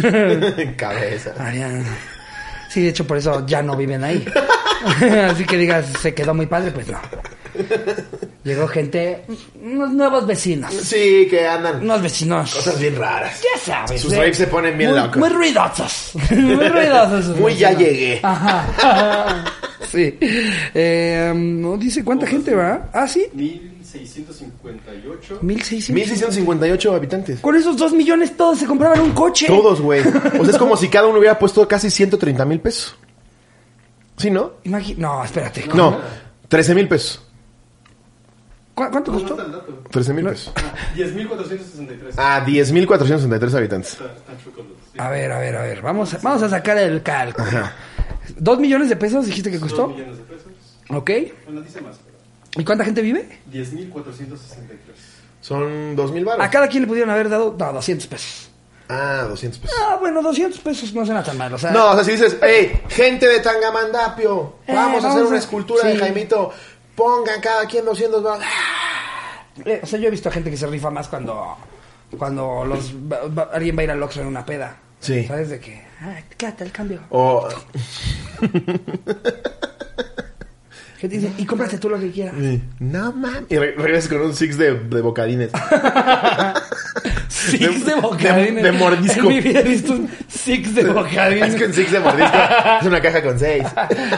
[0.76, 1.34] Cabeza.
[1.38, 1.84] Habían-
[2.70, 4.24] Sí, de hecho por eso ya no viven ahí.
[5.28, 7.00] así que digas, se quedó muy padre, pues no.
[8.44, 9.24] Llegó gente,
[9.60, 10.72] unos nuevos vecinos.
[10.72, 12.54] Sí, que andan Unos vecinos.
[12.54, 13.40] cosas bien raras.
[13.42, 14.00] Ya sabes.
[14.00, 14.16] Sus ¿eh?
[14.16, 15.16] raves se ponen bien muy, locos.
[15.16, 16.12] Muy ruidosos.
[16.30, 17.36] muy ruidosos.
[17.36, 18.20] Muy ya llegué.
[18.22, 19.44] Ajá.
[19.90, 20.16] sí.
[20.20, 22.88] Eh, no dice cuánta gente va.
[22.92, 23.26] Ah, sí.
[23.94, 25.38] 1658.
[25.42, 25.94] 1600.
[25.94, 27.40] 1658 habitantes.
[27.40, 29.46] Con esos dos millones todos se compraban un coche.
[29.46, 30.00] Todos, güey.
[30.00, 32.96] O sea, es como si cada uno hubiera puesto casi 130 mil pesos.
[34.16, 34.54] ¿Sí, no?
[34.64, 35.66] Imagi- no, espérate.
[35.74, 35.98] No,
[36.48, 37.22] 13 mil pesos.
[38.74, 39.34] ¿Cu- ¿Cuánto No, no costó?
[39.42, 39.82] está el dato.
[39.90, 40.52] 13 mil pesos.
[40.56, 42.14] Ah, 10.463.
[42.16, 43.92] Ah, 10.463 habitantes.
[43.92, 44.98] Está, está sí.
[44.98, 45.80] A ver, a ver, a ver.
[45.82, 47.46] Vamos, a- vamos a sacar el cálculo.
[48.36, 49.88] ¿Dos millones de pesos dijiste que Dos costó?
[49.88, 50.52] millones de pesos.
[50.90, 51.10] Ok.
[51.46, 51.98] Bueno, dice más.
[52.56, 53.40] ¿Y cuánta gente vive?
[53.52, 54.76] 10.463.
[55.40, 56.44] Son 2.000 baros.
[56.44, 58.50] A cada quien le pudieron haber dado no, 200 pesos.
[58.88, 59.76] Ah, 200 pesos.
[59.80, 61.54] Ah, bueno, 200 pesos no suena tan mal.
[61.54, 65.22] O sea, No, o sea, si dices, hey, gente de Tangamandapio, Eh, vamos a hacer
[65.22, 65.96] una a- escultura de.
[65.96, 66.52] Jaimito,
[66.96, 68.44] pongan cada quien 200 baros.
[69.64, 71.56] eh, o sea, yo he visto a gente que se rifa más cuando,
[72.18, 74.76] cuando los, va- va- alguien va a ir al Oxxo en una peda.
[74.98, 75.24] Sí.
[75.26, 75.82] ¿Sabes de qué?
[76.02, 77.00] Ah, quédate el cambio.
[77.10, 77.48] O,
[81.00, 81.32] ¿Qué te dicen?
[81.38, 82.34] Y cómprate tú lo que quieras.
[82.78, 83.44] no mames.
[83.48, 85.50] Y re- regresas con un six de, de bocadines.
[87.28, 88.62] Six de, de- bocadines.
[88.62, 89.20] de mordisco.
[89.20, 91.48] En mi vida he visto un six de bocadines.
[91.48, 92.36] es que un six de mordisco
[92.80, 93.64] es una caja con 6.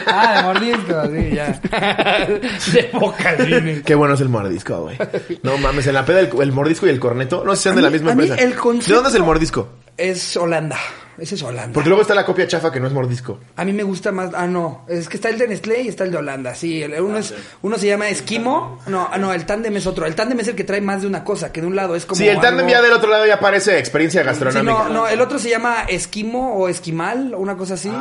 [0.07, 1.59] Ah, de mordisco, sí, ya.
[2.73, 3.83] de bocadines.
[3.83, 4.97] Qué bueno es el mordisco, güey.
[5.41, 7.75] No mames, en la peda el, el mordisco y el corneto, no sé si sean
[7.77, 8.43] de la mí- misma a mí empresa.
[8.43, 9.69] el concepto- ¿De dónde es el mordisco?
[9.97, 10.77] Es Holanda.
[11.17, 11.73] Ese es Holanda.
[11.73, 13.39] Porque luego está la copia chafa que no es mordisco.
[13.55, 14.31] A mí me gusta más.
[14.33, 14.85] Ah, no.
[14.87, 16.55] Es que está el de Nestlé y está el de Holanda.
[16.55, 18.79] Sí, el- uno, es, uno se llama Esquimo.
[18.87, 20.05] No, ah, no, el tándem es otro.
[20.05, 21.51] El tándem es el que trae más de una cosa.
[21.51, 22.17] Que de un lado es como.
[22.17, 24.73] Sí, el tándem algo- ya del otro lado ya parece experiencia Sí, gastronómica.
[24.85, 27.91] no, no, el otro se llama Esquimo o Esquimal o una cosa así.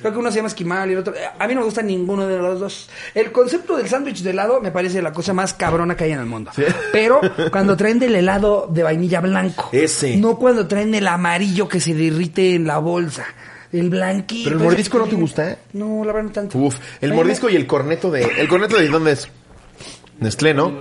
[0.00, 1.14] Creo que uno se llama Esquimal y el otro.
[1.38, 2.88] A mí no me gusta ninguno de los dos.
[3.14, 6.20] El concepto del sándwich de helado me parece la cosa más cabrona que hay en
[6.20, 6.50] el mundo.
[6.92, 7.20] Pero
[7.50, 9.68] cuando traen del helado de vainilla blanco.
[9.72, 10.16] Ese.
[10.16, 13.26] No cuando traen el amarillo que se derrite en la bolsa.
[13.72, 14.50] El blanquito.
[14.50, 15.56] ¿Pero el mordisco no te gusta?
[15.72, 16.58] No, la verdad no tanto.
[16.58, 18.22] Uf, el mordisco y el corneto de...
[18.22, 19.28] ¿El corneto de dónde es?
[20.20, 20.72] Nestlé, ¿no?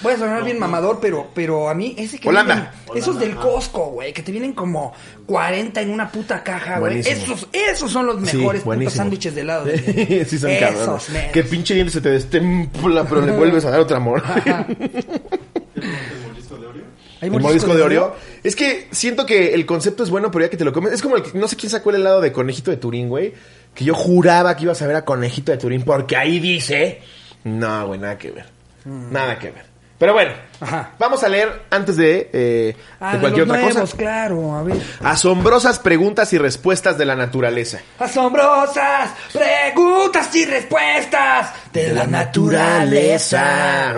[0.00, 2.72] Voy a sonar bien mamador, pero, pero a mí ese que Holanda.
[2.86, 4.92] vienen- esos del Costco, güey, que te vienen como
[5.26, 7.00] 40 en una puta caja, güey.
[7.00, 8.96] Esos, esos son los Sí, mejores putos buenísimo.
[8.96, 9.66] sándwiches de helado.
[10.26, 11.32] sí, son Esos, cabrones.
[11.32, 14.22] Que pinche diente se te destempla, pero le vuelves a dar otra amor.
[14.24, 14.66] Ajá.
[14.68, 16.84] ¿El mordisco de Oreo?
[17.20, 18.16] ¿Hay El mordisco de Oreo.
[18.44, 20.92] Es que siento que el concepto es bueno, pero ya que te lo comes.
[20.92, 23.34] Es como el que, no sé quién sacó el helado de conejito de Turín, güey.
[23.74, 27.00] Que yo juraba que ibas a ver a conejito de Turín, porque ahí dice.
[27.44, 28.46] No, güey, nada que ver.
[28.84, 29.66] Nada que ver.
[29.98, 30.30] Pero bueno,
[30.60, 30.64] Mm.
[30.64, 30.90] Ajá.
[30.98, 33.96] vamos a leer antes de, eh, Ah, de de cualquier los otra nuevos, cosa.
[33.96, 34.76] claro, a ver.
[35.02, 37.80] Asombrosas preguntas y respuestas de la naturaleza.
[37.98, 43.92] Asombrosas preguntas y respuestas de la naturaleza.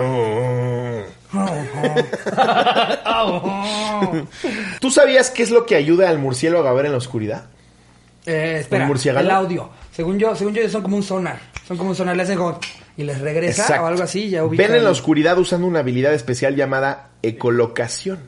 [4.79, 7.45] ¿Tú sabías qué es lo que ayuda al murciélago a ver en la oscuridad?
[8.25, 9.25] Eh, espera, ¿Un murciélago?
[9.25, 9.69] el audio.
[9.91, 11.39] Según yo, según yo, son como un sonar.
[11.67, 12.59] Son como un sonar, le hacen como...
[12.97, 13.83] Y les regresa Exacto.
[13.83, 14.67] o algo así, ya ubican.
[14.67, 18.19] Ven en la oscuridad usando una habilidad especial llamada ecolocación.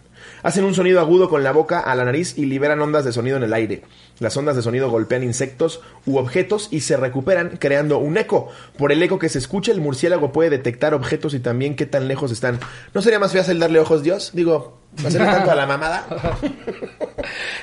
[0.42, 3.38] Hacen un sonido agudo con la boca a la nariz y liberan ondas de sonido
[3.38, 3.84] en el aire.
[4.20, 8.50] Las ondas de sonido golpean insectos u objetos y se recuperan creando un eco.
[8.78, 12.08] Por el eco que se escucha, el murciélago puede detectar objetos y también qué tan
[12.08, 12.60] lejos están.
[12.94, 14.32] ¿No sería más fácil darle ojos, Dios?
[14.34, 16.06] Digo, hacerle tanto a la mamada.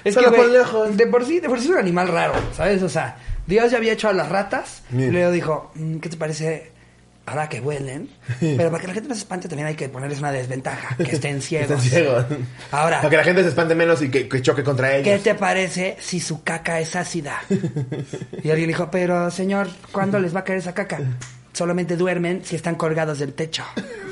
[0.04, 0.40] Es Solo que,
[0.96, 2.82] de por sí, de por sí es un animal raro, ¿sabes?
[2.82, 6.16] O sea, Dios ya había hecho a las ratas, y luego dijo, "Mm, ¿qué te
[6.16, 6.72] parece
[7.30, 8.10] ahora que huelen?
[8.40, 11.10] Pero para que la gente no se espante también hay que ponerles una desventaja, que
[11.12, 11.82] estén ciegos.
[12.70, 15.04] Ahora, Para que la gente se espante menos y que, que choque contra ellos.
[15.04, 17.40] ¿qué te parece si su caca es ácida?
[18.42, 20.98] Y alguien dijo, pero señor, ¿cuándo les va a caer esa caca?
[21.52, 23.64] Solamente duermen si están colgados del techo.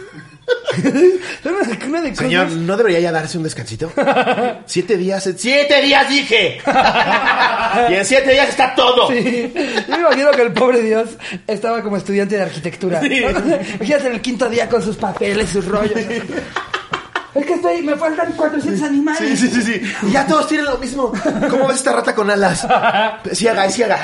[1.45, 3.93] Una- una de Señor, cosas- ¿no debería ya darse un descansito?
[4.67, 5.29] Siete días.
[5.37, 6.61] ¡Siete días dije!
[7.91, 9.09] y en siete días está todo.
[9.09, 9.53] Sí.
[9.89, 11.11] Yo me imagino que el pobre Dios
[11.47, 13.01] estaba como estudiante de arquitectura.
[13.05, 15.99] Imagínate en el quinto día con sus papeles, sus rollos.
[17.35, 19.39] Es que estoy, me faltan 400 Sí, animales.
[19.39, 19.81] sí, sí, sí.
[20.03, 21.13] Y ya todos tienen lo mismo.
[21.51, 22.67] ¿Cómo ves esta rata con alas?
[23.33, 23.99] Ciega, es ciega.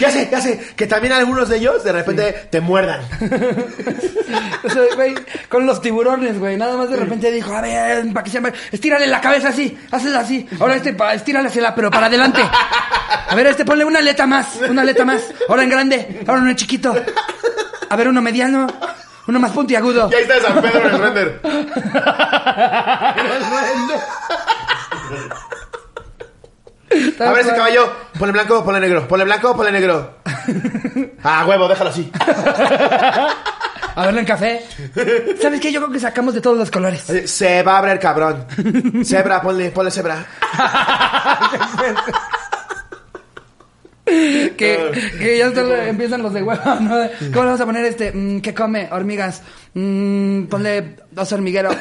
[0.00, 3.00] Ya sé, ya sé, que también algunos de ellos de repente te muerdan.
[4.62, 5.14] O sea, güey,
[5.48, 6.56] con los tiburones, güey.
[6.56, 9.78] Nada más de repente dijo, a ver, para que se llame, estírale la cabeza así,
[9.90, 10.46] hazla así.
[10.60, 12.42] Ahora este, pa, estírale hacia la, pero para adelante.
[12.42, 15.22] A ver, este, ponle una aleta más, una aleta más.
[15.48, 16.94] Ahora en grande, ahora uno en chiquito.
[17.88, 18.66] A ver, uno mediano,
[19.26, 20.08] uno más puntiagudo.
[20.10, 21.40] Y ahí está San Pedro en el render.
[27.18, 30.18] A ver ese caballo, ponle blanco, ponle negro, ponle blanco, ponle negro.
[31.22, 32.10] Ah, huevo, déjalo así.
[33.96, 34.62] A verlo en café.
[35.42, 35.72] ¿Sabes qué?
[35.72, 37.02] Yo creo que sacamos de todos los colores.
[37.26, 38.46] Se va a abrir cabrón.
[39.04, 40.24] Cebra, ponle, ponle cebra.
[44.06, 45.46] que, que ya
[45.88, 46.96] empiezan los de huevo, ¿no?
[47.32, 48.12] ¿Cómo le vamos a poner este?
[48.12, 48.88] Mm, ¿Qué come?
[48.92, 49.42] Hormigas.
[49.74, 51.74] Mm, ponle dos hormigueros.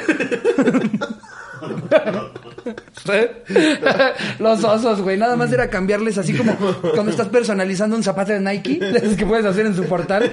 [4.40, 5.18] Los osos, güey.
[5.18, 9.26] Nada más era cambiarles así como cuando estás personalizando un zapato de Nike, esos que
[9.26, 10.24] puedes hacer en su portal.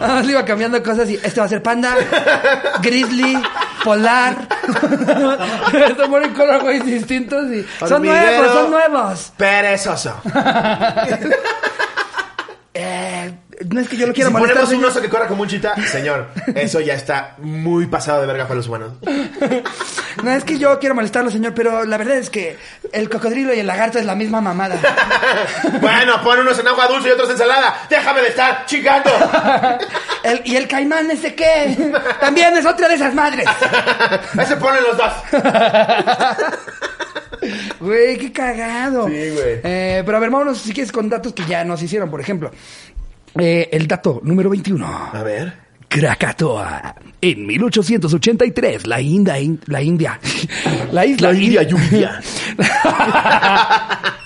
[0.00, 1.94] Nada más le iba cambiando cosas y este va a ser panda,
[2.82, 3.38] grizzly,
[3.84, 4.48] polar.
[5.72, 9.32] Estos ponen color, güey, distintos y son nuevos, son nuevos.
[9.36, 10.14] Perezoso.
[12.74, 13.32] Eh,
[13.70, 14.64] no es que yo lo quiera si molestar.
[14.64, 18.26] ponemos un oso que corra como un chita, señor, eso ya está muy pasado de
[18.26, 18.92] verga para los humanos.
[20.24, 22.56] No es que yo quiera molestarlo, señor, pero la verdad es que
[22.90, 24.76] el cocodrilo y el lagarto es la misma mamada.
[25.82, 27.82] bueno, pon unos en agua dulce y otros en ensalada.
[27.90, 29.10] Déjame de estar chingando.
[30.22, 31.92] El- y el caimán ese qué?
[32.18, 33.46] También es otra de esas madres.
[34.40, 35.12] Ese ponen los dos.
[37.78, 39.06] Güey, qué cagado.
[39.06, 39.60] Sí, güey.
[39.62, 42.50] Eh, pero a ver, vámonos si quieres con datos que ya nos hicieron, por ejemplo.
[43.38, 44.86] Eh, el dato número 21.
[45.12, 45.66] A ver.
[45.88, 46.96] Krakatoa.
[47.20, 49.36] En 1883, la India,
[49.66, 50.20] la India,
[50.92, 52.20] la isla La India In- lluvia.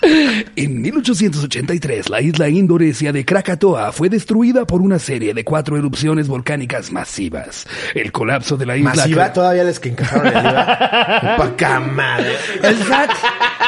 [0.57, 6.27] en 1883, la isla indonesia de Krakatoa fue destruida por una serie de cuatro erupciones
[6.29, 7.67] volcánicas masivas.
[7.95, 8.95] El colapso de la isla...
[8.95, 11.37] Masiva, todavía les que encajaron el IVA.
[11.59, 12.37] Pa' madre.
[12.63, 13.11] El SAT,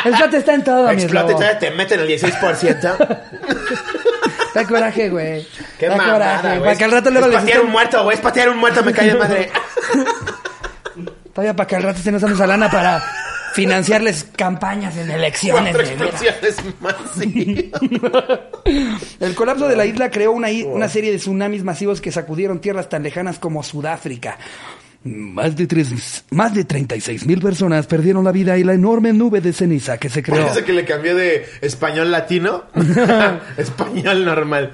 [0.06, 1.28] el SAT está en todo, eslobo.
[1.28, 3.18] todavía te meten el 16%.
[4.54, 5.46] Da coraje, güey.
[5.78, 6.48] Qué da mamada, coraje.
[6.48, 6.60] güey.
[6.60, 8.14] Para que al rato luego Es les patear un muerto, güey.
[8.16, 9.50] Es patear un muerto, me cae madre.
[11.32, 13.02] Todavía para que al rato estén usando esa lana para
[13.54, 15.74] financiarles campañas en elecciones.
[16.80, 16.94] Más.
[17.18, 17.70] sí.
[19.20, 22.88] El colapso de la isla creó una, una serie de tsunamis masivos que sacudieron tierras
[22.88, 24.38] tan lejanas como Sudáfrica.
[25.04, 29.40] Más de, tres, más de 36 mil personas perdieron la vida y la enorme nube
[29.40, 30.46] de ceniza que se creó.
[30.46, 32.64] Parece que le cambié de español latino
[33.56, 34.70] español normal.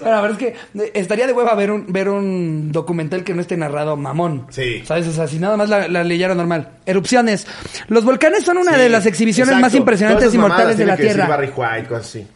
[0.00, 0.54] Bueno, a ver, es que
[0.94, 4.46] estaría de hueva ver un, ver un documental que no esté narrado mamón.
[4.48, 4.82] Sí.
[4.86, 5.06] ¿Sabes?
[5.08, 6.70] O sea, si nada más la, la leyeron normal.
[6.86, 7.46] Erupciones.
[7.88, 11.02] Los volcanes son una Sí, de las exhibiciones más impresionantes y mortales de la que
[11.02, 11.26] Tierra.
[11.26, 12.26] Barry White, cosas así.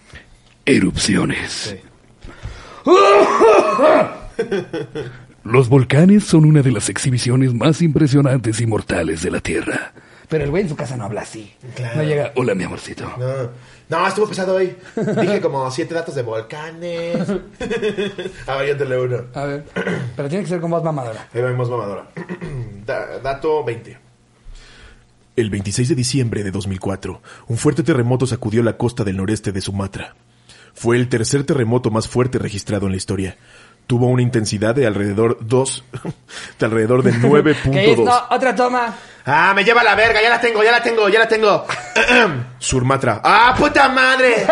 [0.67, 1.51] Erupciones.
[1.51, 1.77] Sí.
[5.45, 9.93] Los volcanes son una de las exhibiciones más impresionantes y mortales de la Tierra.
[10.29, 11.53] Pero el güey en su casa no habla así.
[11.75, 11.97] Claro.
[11.97, 13.11] No llega, hola mi amorcito.
[13.19, 13.51] No,
[13.89, 14.77] no, estuvo pesado hoy.
[15.21, 17.17] Dije como siete datos de volcanes.
[18.47, 19.17] A ver, yo te leo uno.
[19.35, 19.65] A ver,
[20.15, 21.29] pero tiene que ser con voz mamadora.
[21.35, 22.07] Ahí vemos mamadora.
[22.87, 23.99] Da- dato 20.
[25.37, 29.61] El 26 de diciembre de 2004, un fuerte terremoto sacudió la costa del noreste de
[29.61, 30.15] Sumatra.
[30.75, 33.37] Fue el tercer terremoto más fuerte registrado en la historia.
[33.91, 35.85] Tuvo una intensidad de alrededor 2,
[36.61, 37.11] de alrededor de
[37.73, 37.99] ¿Qué es?
[37.99, 38.05] 9.2.
[38.05, 38.95] No, otra toma.
[39.33, 41.65] Ah, me lleva la verga, ya la tengo, ya la tengo, ya la tengo.
[42.59, 43.21] Surmatra.
[43.23, 44.45] Ah, puta madre.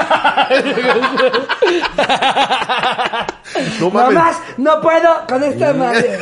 [3.80, 4.14] no No mames.
[4.14, 6.18] más, no puedo con esta madre.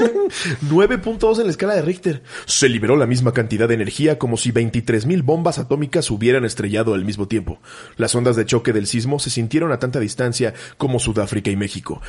[0.68, 2.22] 9.2 en la escala de Richter.
[2.46, 7.04] Se liberó la misma cantidad de energía como si 23.000 bombas atómicas hubieran estrellado al
[7.04, 7.58] mismo tiempo.
[7.96, 12.00] Las ondas de choque del sismo se sintieron a tanta distancia como Sudáfrica y México.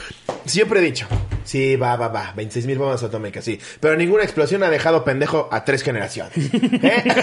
[0.45, 1.07] Siempre he dicho,
[1.43, 3.59] sí, va, va, va, 26.000 bombas atómicas, sí.
[3.79, 6.53] Pero ninguna explosión ha dejado pendejo a tres generaciones.
[6.53, 7.03] ¿Eh?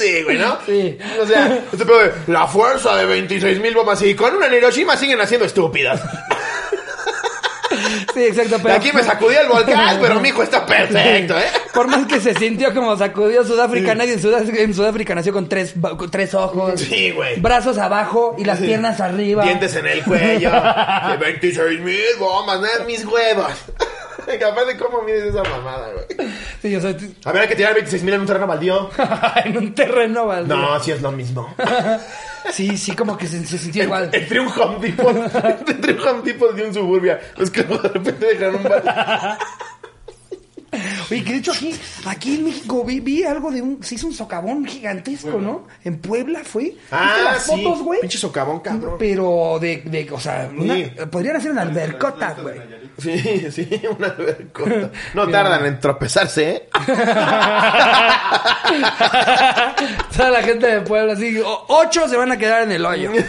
[0.00, 0.58] sí, güey, ¿no?
[0.66, 0.98] Sí.
[1.20, 4.96] O sea, este pedo de, la fuerza de 26.000 bombas y con una en Hiroshima
[4.96, 6.00] siguen haciendo estúpidas.
[8.14, 8.74] Sí, exacto, De pero...
[8.74, 11.44] aquí me sacudió el volcán, pero mi hijo está perfecto, ¿eh?
[11.72, 15.48] Por más que se sintió como sacudió Sudáfrica, nadie en Sudáfrica, en Sudáfrica nació con
[15.48, 17.40] tres, con tres ojos, Sí, güey.
[17.40, 19.44] brazos abajo y las piernas arriba.
[19.44, 20.50] Dientes en el cuello.
[21.10, 22.84] De 26 mil bombas, ¿no?
[22.86, 23.52] mis huevos.
[24.38, 26.28] Capaz de cómo mides esa mamada, güey.
[26.62, 26.94] Sí, o sea,
[27.24, 28.88] A ver, hay que tirar 26 mil en un terreno baldío.
[29.44, 30.56] en un terreno baldío.
[30.56, 31.52] No, sí es lo mismo.
[32.52, 34.10] Sí, sí, como que se, se sintió igual.
[34.12, 35.16] Entre un Home Depot,
[35.68, 37.20] entre un Home Depot y un Suburbia.
[37.38, 38.92] Es que de repente un baldío.
[41.10, 44.06] Oye, que de hecho aquí, aquí en México vi, vi algo de un, se hizo
[44.06, 45.66] un socavón gigantesco, ¿no?
[45.84, 46.62] En Puebla fue.
[46.62, 47.50] ¿Viste Ah, las sí.
[47.62, 48.00] fotos, güey?
[48.00, 48.96] Pinche socavón, cabrón.
[48.98, 50.90] Pero de, de, o sea, una- Sí.
[51.10, 52.58] podrían hacer una albercota, güey.
[52.96, 54.90] Sí, sí, una albercota.
[55.12, 56.68] No tardan en tropezarse, ¿eh?
[60.16, 63.10] Toda la gente de Puebla, así, o- ocho se van a quedar en el hoyo.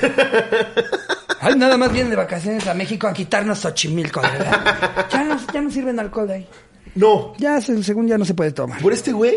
[1.44, 5.08] Ay, nada más vienen de vacaciones a México a quitarnos Xochimilco, verdad.
[5.12, 6.48] Ya no, ya no sirven alcohol de ahí.
[6.96, 7.34] No.
[7.38, 8.82] Ya, se- según ya no se puede tomar.
[8.82, 9.36] ¿Por este güey?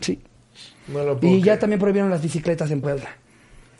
[0.00, 0.20] Sí.
[0.88, 3.08] No lo puedo Y ya también prohibieron las bicicletas en Puebla.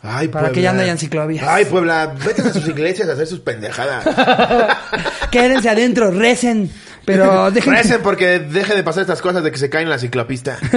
[0.01, 1.45] Ay, Para que ya no hayan ciclovías.
[1.47, 4.05] Ay, Puebla, vete a sus iglesias a hacer sus pendejadas.
[5.31, 6.71] Quédense adentro, recen.
[7.03, 7.73] Pero dejen.
[7.73, 10.57] Recen porque deje de pasar estas cosas de que se caen en la ciclopista.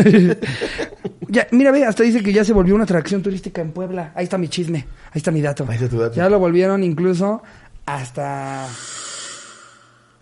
[1.28, 4.12] Ya, mira, ve, hasta dice que ya se volvió una atracción turística en Puebla.
[4.14, 4.86] Ahí está mi chisme.
[5.06, 5.64] Ahí está mi dato.
[5.66, 6.14] Ahí está tu dato.
[6.14, 7.42] Ya lo volvieron incluso
[7.86, 8.66] hasta.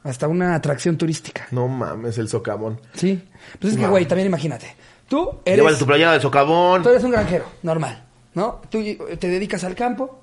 [0.05, 1.49] Hasta una atracción turística.
[1.51, 2.81] No mames, el socavón.
[2.95, 3.21] Sí.
[3.59, 4.77] Pues es que, güey, también imagínate.
[5.09, 6.85] Tú eres, Llévale tu playera del socavón.
[6.85, 8.05] tú eres un granjero, normal,
[8.35, 8.61] ¿no?
[8.71, 8.83] Tú
[9.19, 10.21] te dedicas al campo,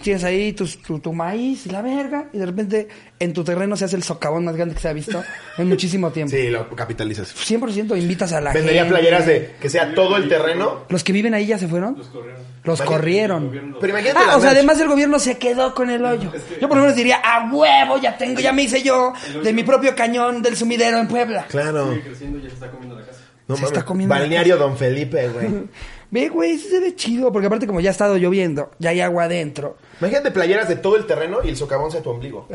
[0.00, 2.88] tienes ahí tus- tu, tu maíz y la verga, y de repente
[3.18, 5.22] en tu terreno se hace el socavón más grande que se ha visto
[5.58, 6.30] en muchísimo tiempo.
[6.36, 7.34] Sí, lo capitalizas.
[7.34, 8.94] 100% invitas a la Vendería gente.
[8.96, 10.84] playeras de que sea todo el terreno.
[10.88, 11.96] ¿Los que viven ahí ya se fueron?
[11.98, 12.38] Los corrieron.
[12.64, 13.76] Los corrieron.
[13.80, 16.30] Pero imagínate Ah, o sea, además el gobierno se quedó con el hoyo.
[16.60, 19.62] Yo por lo menos diría, a huevo, ya tengo, ya me hice yo de mi
[19.64, 21.46] propio cañón del sumidero en Puebla.
[21.48, 21.90] Claro.
[21.90, 23.20] Sigue creciendo y ya se está comiendo la casa.
[23.48, 23.76] No Se mames.
[23.78, 25.48] está comiendo la Balneario Don Felipe, güey.
[26.10, 29.00] Ve, güey, sí se ve chido, porque aparte como ya ha estado lloviendo, ya hay
[29.00, 29.76] agua adentro.
[30.00, 32.48] Imagínate playeras de todo el terreno y el socavón sea tu ombligo.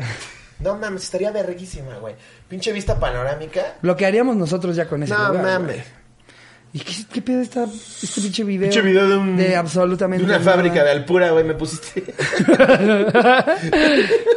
[0.60, 2.14] No mames, estaría verguísima, güey.
[2.48, 3.76] Pinche vista panorámica.
[3.82, 5.76] Lo que haríamos nosotros ya con ese No lugar, mames.
[5.76, 6.03] güey.
[6.76, 7.66] ¿Y qué, qué pedo está
[8.02, 8.68] este pinche video?
[8.68, 9.36] Pinche video de un.
[9.36, 10.50] De absolutamente De una nada.
[10.52, 12.02] fábrica de Alpura, güey, me pusiste.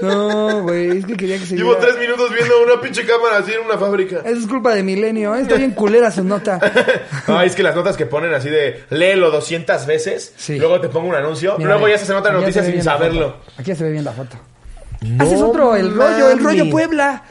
[0.02, 3.38] No, güey, es que quería que se Llevo viera- tres minutos viendo una pinche cámara
[3.40, 4.18] así en una fábrica.
[4.24, 5.42] Eso es culpa de Milenio, ¿eh?
[5.42, 6.60] Está bien culera su nota.
[7.28, 10.60] Ay, es que las notas que ponen así de léelo 200 veces, Sí.
[10.60, 13.38] luego te pongo un anuncio, Mira, luego ya se nota la noticia sin saberlo.
[13.58, 14.38] Aquí ya se ve bien la foto.
[15.02, 16.70] No Haces otro, el rollo, el rollo.
[16.70, 17.24] Puebla.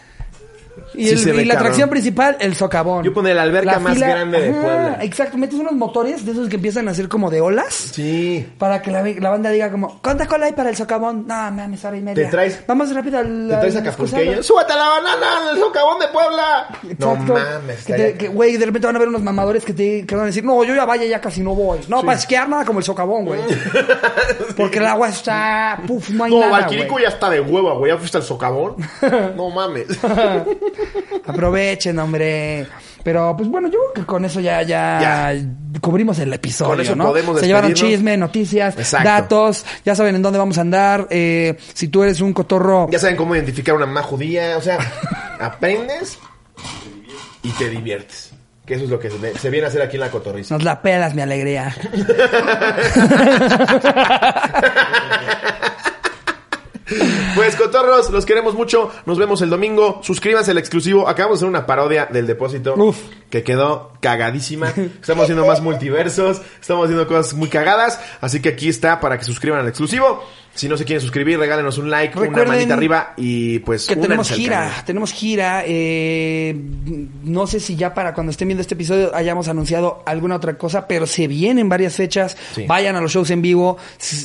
[0.94, 3.05] Y, Sí el- la atracción principal, el socavón.
[3.05, 4.98] Yo pondría la alberca más grande de Puebla.
[5.03, 7.73] Exacto, metes unos motores de esos que empiezan a hacer como de olas.
[7.93, 8.47] Sí.
[8.59, 11.27] Para que la, la banda diga como, ¿cuánta cola hay para el socavón?
[11.27, 12.24] No, mames, hora y media.
[12.24, 13.48] Te traes- Vamos rápido al...
[13.48, 14.32] ¿Te traes al acapulqueño?
[14.32, 14.43] excusado".
[14.43, 16.69] ¡Súbete a la banana al socavón de Puebla!
[16.98, 17.66] No mames.
[17.85, 20.15] Que, estaría- te- que, güey, de repente van a ver unos mamadores que te que
[20.15, 21.78] van a decir, no, yo ya vaya, ya casi no voy.
[21.89, 23.40] No, para esquiar nada como el socavón, güey.
[24.57, 27.93] Porque el agua está, puf, no hay No, nada, Valquirico ya está de hueva, güey.
[27.93, 28.77] ¿Ya fuiste al socavón?
[29.36, 29.86] no mames.
[31.26, 32.66] Aprovechen, hombre.
[33.02, 35.32] Pero, pues bueno, yo creo que con eso ya, ya,
[35.80, 37.06] cubrimos el episodio, Con eso ¿no?
[37.06, 39.09] podemos Se llevaron chisme, noticias, Exacto.
[39.09, 41.06] datos, ya saben en dónde vamos a andar.
[41.10, 44.56] Eh, si tú eres un cotorro, Ya saben cómo identificar una mamá judía.
[44.56, 44.78] O sea,
[45.38, 46.18] aprendes
[47.43, 48.32] y te diviertes.
[48.66, 50.52] Que eso es lo que se, se viene a hacer aquí en la cotorriza.
[50.56, 51.72] nos la pelas, mi alegría.
[57.35, 58.91] Pues cotorros, los queremos mucho.
[59.07, 60.01] Nos vemos el domingo.
[60.03, 61.09] Suscríbanse al exclusivo.
[61.09, 62.97] Acabamos de hacer una parodia del depósito Uf.
[63.31, 64.69] Que quedó cagadísima.
[65.01, 66.40] Estamos haciendo más multiversos.
[66.61, 68.01] Estamos haciendo cosas muy cagadas.
[68.20, 70.23] Así que aquí está para que suscriban al exclusivo.
[70.57, 74.31] Si no se quieren suscribir, regálenos un like, una manita arriba y pues Que tenemos
[74.31, 75.62] gira, tenemos gira.
[75.66, 76.59] eh,
[77.24, 80.89] no sé si ya para cuando estén viendo este episodio hayamos anunciado alguna otra cosa,
[80.89, 82.39] pero se vienen varias fechas.
[82.55, 82.65] Sí.
[82.66, 83.77] Vayan a los shows en vivo.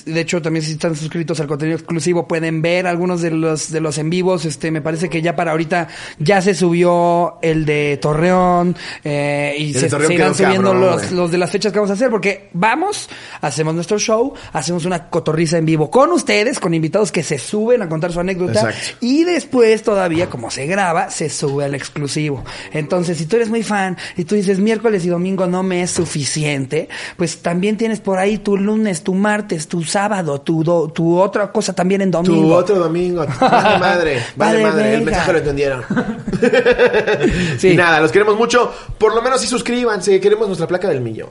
[0.05, 3.81] De hecho, también si están suscritos al contenido exclusivo pueden ver algunos de los de
[3.81, 4.45] los en vivos.
[4.45, 9.73] Este, me parece que ya para ahorita ya se subió el de Torreón eh, y
[9.73, 13.09] se, se irán subiendo cabrón, los, de las fechas que vamos a hacer porque vamos,
[13.41, 17.81] hacemos nuestro show, hacemos una cotorriza en vivo con ustedes, con invitados que se suben
[17.81, 18.97] a contar su anécdota Exacto.
[19.01, 22.43] y después todavía como se graba, se sube al exclusivo.
[22.73, 25.91] Entonces, si tú eres muy fan y tú dices miércoles y domingo no me es
[25.91, 31.19] suficiente, pues también tienes por ahí tu lunes, tu martes, tu sábado, tu, do- tu
[31.19, 32.41] otra cosa también en domingo.
[32.41, 33.25] Tu otro domingo.
[33.41, 34.23] Vale madre.
[34.35, 34.93] Vale madre.
[34.95, 35.83] El mensaje lo entendieron.
[37.57, 37.69] Sí.
[37.69, 38.71] Y nada, los queremos mucho.
[38.97, 40.19] Por lo menos sí suscríbanse.
[40.19, 41.29] Queremos nuestra placa del millón.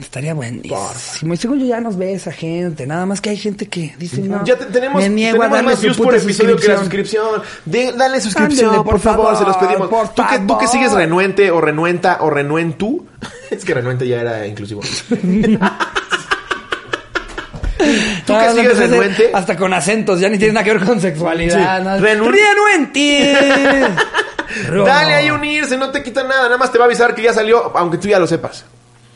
[0.00, 1.34] Estaría buenísimo.
[1.34, 2.86] Y según yo ya nos ve esa gente.
[2.86, 4.44] Nada más que hay gente que dice no.
[4.44, 7.42] Ya te- tenemos, me niego a tenemos darle más views por episodio que la suscripción.
[7.64, 9.88] De- dale suscripción, por, por favor, se los pedimos.
[9.88, 13.06] por ¿Tú que, tú que sigues renuente o renuenta o renuentu.
[13.50, 14.82] es que renuente ya era inclusivo.
[18.26, 19.30] ¿Tú que sigues renuente?
[19.32, 21.78] Hasta con acentos, ya ni tiene nada que ver con sexualidad.
[22.94, 23.22] Sí.
[24.84, 26.44] Dale ahí unirse, no te quita nada.
[26.44, 28.64] Nada más te va a avisar que ya salió, aunque tú ya lo sepas.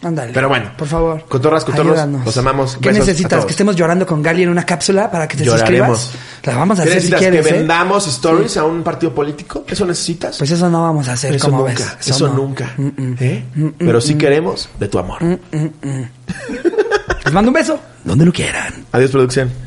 [0.03, 0.33] Ándale.
[0.33, 0.71] Pero bueno.
[0.77, 1.25] Por favor.
[1.27, 2.25] Cotorras, cotorros, ayúdanos.
[2.25, 2.77] los amamos.
[2.81, 3.45] ¿Qué Besos necesitas?
[3.45, 5.99] ¿Que estemos llorando con Gali en una cápsula para que te Lloraremos.
[6.01, 6.45] suscribas?
[6.45, 7.21] La vamos a ¿Qué hacer si necesitas?
[7.21, 7.59] quieres, ¿Que ¿eh?
[7.59, 9.65] vendamos stories a un partido político?
[9.67, 10.39] ¿Eso necesitas?
[10.39, 12.09] Pues eso no vamos a hacer, eso como nunca, ves.
[12.09, 12.35] eso no.
[12.35, 12.73] nunca.
[12.77, 13.17] Mm, mm.
[13.21, 13.45] ¿Eh?
[13.55, 15.19] Mm, Pero sí queremos de tu amor.
[17.27, 17.81] Les mando un beso.
[18.05, 18.73] Donde lo quieran.
[18.93, 19.66] Adiós, producción.